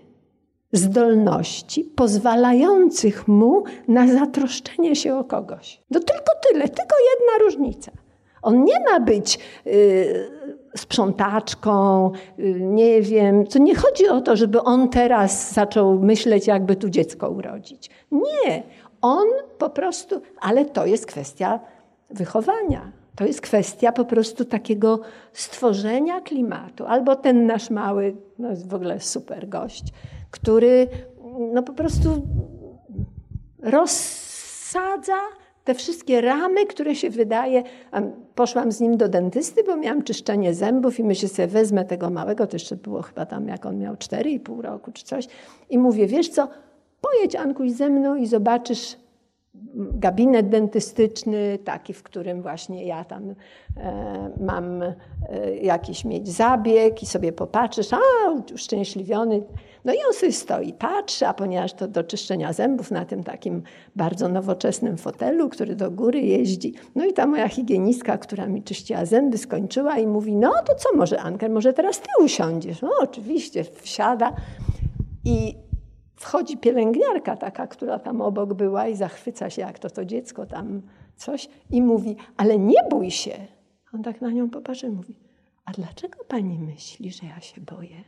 [0.71, 5.81] zdolności pozwalających mu na zatroszczenie się o kogoś.
[5.91, 7.91] No tylko tyle, tylko jedna różnica.
[8.41, 10.31] On nie ma być y,
[10.75, 13.47] sprzątaczką, y, nie wiem.
[13.47, 17.89] To nie chodzi o to, żeby on teraz zaczął myśleć, jakby tu dziecko urodzić.
[18.11, 18.63] Nie.
[19.01, 19.27] On
[19.57, 21.59] po prostu, ale to jest kwestia
[22.09, 22.91] wychowania.
[23.15, 24.99] To jest kwestia po prostu takiego
[25.33, 26.85] stworzenia klimatu.
[26.85, 29.83] Albo ten nasz mały, no jest w ogóle super gość,
[30.31, 30.87] który
[31.53, 32.27] no po prostu
[33.59, 35.17] rozsadza
[35.63, 37.63] te wszystkie ramy, które się wydaje.
[38.35, 42.47] Poszłam z nim do dentysty, bo miałam czyszczenie zębów i myślę sobie, wezmę tego małego,
[42.47, 45.27] to jeszcze było chyba tam, jak on miał 4,5 roku czy coś.
[45.69, 46.47] I mówię, wiesz co,
[47.01, 48.95] pojedź Ankuś ze mną i zobaczysz
[49.73, 53.35] gabinet dentystyczny, taki, w którym właśnie ja tam
[53.77, 54.95] e, mam e,
[55.61, 57.99] jakiś mieć zabieg i sobie popatrzysz, a
[58.53, 59.43] uszczęśliwiony.
[59.85, 63.63] No i on sobie stoi, patrzy, a ponieważ to do czyszczenia zębów na tym takim
[63.95, 66.73] bardzo nowoczesnym fotelu, który do góry jeździ.
[66.95, 70.95] No i ta moja higienistka, która mi czyściła zęby, skończyła i mówi, no to co
[70.95, 72.81] może Anker, może teraz ty usiądziesz?
[72.81, 74.33] No oczywiście, wsiada
[75.25, 75.55] i
[76.21, 80.81] wchodzi pielęgniarka taka, która tam obok była i zachwyca się, jak to to dziecko tam
[81.15, 83.47] coś i mówi, ale nie bój się.
[83.93, 85.19] On tak na nią popatrzy i mówi,
[85.65, 88.03] a dlaczego pani myśli, że ja się boję?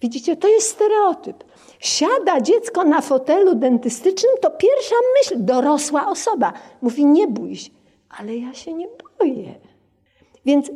[0.00, 1.44] Widzicie, to jest stereotyp.
[1.78, 7.70] Siada dziecko na fotelu dentystycznym, to pierwsza myśl, dorosła osoba mówi, nie bój się,
[8.08, 8.88] ale ja się nie
[9.18, 9.54] boję.
[10.44, 10.70] Więc,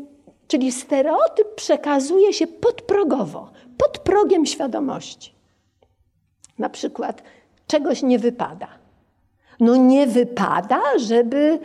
[0.49, 5.36] czyli stereotyp przekazuje się podprogowo, pod progiem świadomości.
[6.59, 7.23] Na przykład
[7.67, 8.69] czegoś nie wypada.
[9.61, 11.59] No nie wypada, żeby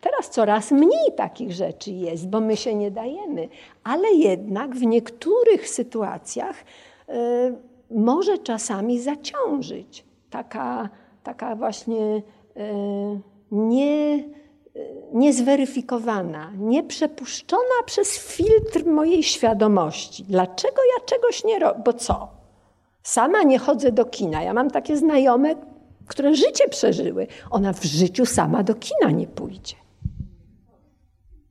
[0.00, 3.48] teraz coraz mniej takich rzeczy jest, bo my się nie dajemy,
[3.84, 6.56] ale jednak w niektórych sytuacjach
[7.08, 7.12] y,
[7.90, 10.88] może czasami zaciążyć taka,
[11.22, 12.22] taka właśnie y,
[13.50, 14.24] nie,
[14.76, 20.24] y, niezweryfikowana, nieprzepuszczona przez filtr mojej świadomości.
[20.24, 21.82] Dlaczego ja czegoś nie robię?
[21.84, 22.39] Bo co?
[23.02, 24.42] Sama nie chodzę do kina.
[24.42, 25.54] Ja mam takie znajome,
[26.06, 27.26] które życie przeżyły.
[27.50, 29.76] Ona w życiu sama do kina nie pójdzie.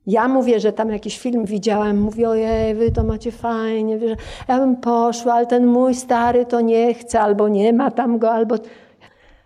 [0.06, 4.16] Ja mówię, że tam jakiś film widziałem, mówię, ojej, wy to macie fajnie, że
[4.48, 8.30] ja bym poszła, ale ten mój stary to nie chce, albo nie ma tam go,
[8.30, 8.54] albo...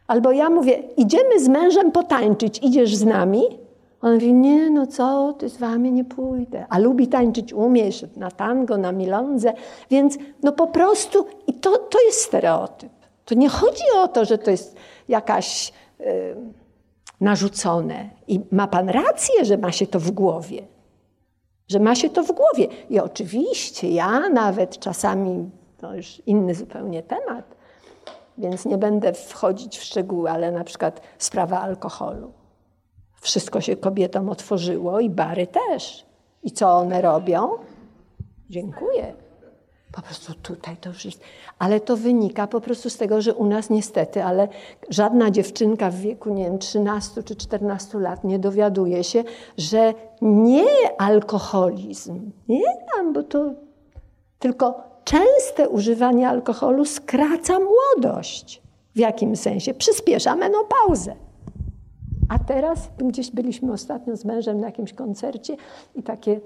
[0.06, 3.42] Albo ja mówię, idziemy z mężem potańczyć, idziesz z nami?
[4.04, 6.66] On mówi, nie, no co, ty z wami nie pójdę.
[6.68, 9.52] A lubi tańczyć, umiesz na tango, na milądze,
[9.90, 12.92] więc no po prostu, i to, to jest stereotyp.
[13.24, 14.76] To nie chodzi o to, że to jest
[15.08, 15.72] jakaś
[17.20, 18.10] narzucone.
[18.28, 20.62] I ma pan rację, że ma się to w głowie.
[21.68, 22.68] Że ma się to w głowie.
[22.90, 27.56] I oczywiście ja nawet czasami, to już inny zupełnie temat,
[28.38, 32.43] więc nie będę wchodzić w szczegóły, ale na przykład sprawa alkoholu.
[33.24, 36.06] Wszystko się kobietom otworzyło i bary też.
[36.42, 37.48] I co one robią?
[38.50, 39.14] Dziękuję.
[39.92, 41.20] Po prostu tutaj to jest.
[41.58, 44.48] Ale to wynika po prostu z tego, że u nas niestety, ale
[44.90, 49.24] żadna dziewczynka w wieku, nie wiem, 13 czy 14 lat nie dowiaduje się,
[49.58, 50.66] że nie
[50.98, 53.54] alkoholizm, nie tam, bo to
[54.38, 54.74] tylko
[55.04, 58.62] częste używanie alkoholu skraca młodość.
[58.94, 59.74] W jakim sensie?
[59.74, 61.16] Przyspiesza menopauzę.
[62.28, 65.56] A teraz gdzieś byliśmy ostatnio z mężem na jakimś koncercie
[65.94, 66.40] i takie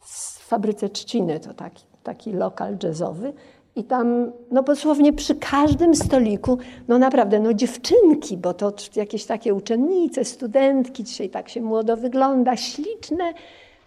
[0.00, 3.32] w fabryce trzciny, to taki, taki lokal jazzowy.
[3.76, 9.54] I tam, no dosłownie przy każdym stoliku, no naprawdę, no dziewczynki, bo to jakieś takie
[9.54, 13.34] uczennice, studentki, dzisiaj tak się młodo wygląda, śliczne,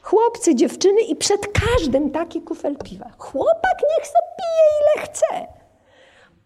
[0.02, 3.10] chłopcy, dziewczyny i przed każdym taki kufel piwa.
[3.18, 5.63] Chłopak niech sobie pije ile chce.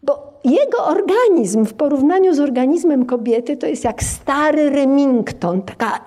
[0.04, 6.06] Bo jego organizm w porównaniu z organizmem kobiety to jest jak stary Remington, taka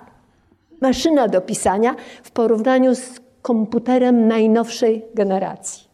[0.81, 5.91] maszyna do pisania w porównaniu z komputerem najnowszej generacji.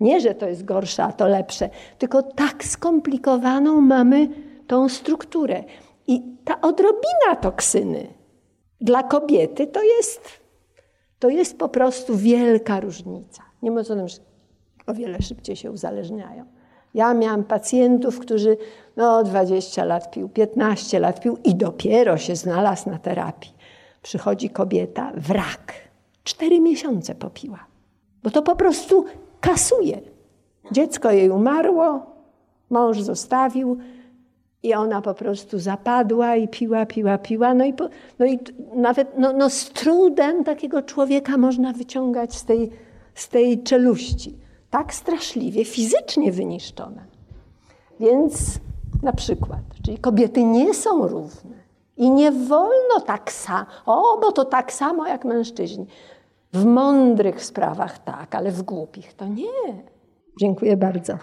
[0.00, 4.28] Nie, że to jest gorsze, a to lepsze, tylko tak skomplikowaną mamy
[4.66, 5.64] tą strukturę.
[6.06, 8.06] I ta odrobina toksyny
[8.80, 10.20] dla kobiety to jest,
[11.18, 13.42] to jest po prostu wielka różnica.
[13.62, 14.18] Nie mówiąc o tym, że
[14.86, 16.44] o wiele szybciej się uzależniają.
[16.94, 18.56] Ja miałam pacjentów, którzy
[18.96, 23.54] no 20 lat pił, 15 lat pił i dopiero się znalazł na terapii.
[24.02, 25.72] Przychodzi kobieta, wrak.
[26.24, 27.66] Cztery miesiące popiła.
[28.22, 29.04] Bo to po prostu
[29.40, 30.00] kasuje.
[30.72, 32.06] Dziecko jej umarło,
[32.70, 33.78] mąż zostawił
[34.62, 37.54] i ona po prostu zapadła i piła, piła, piła.
[37.54, 37.88] No i, po,
[38.18, 38.38] no i
[38.74, 42.70] nawet no, no z trudem takiego człowieka można wyciągać z tej,
[43.14, 44.36] z tej czeluści.
[44.70, 47.02] Tak straszliwie fizycznie wyniszczona.
[48.00, 48.58] Więc
[49.02, 51.56] na przykład, czyli kobiety nie są równe
[51.96, 55.86] i nie wolno tak samo, o, bo to tak samo jak mężczyźni.
[56.52, 59.82] W mądrych sprawach tak, ale w głupich to nie.
[60.40, 61.18] Dziękuję bardzo.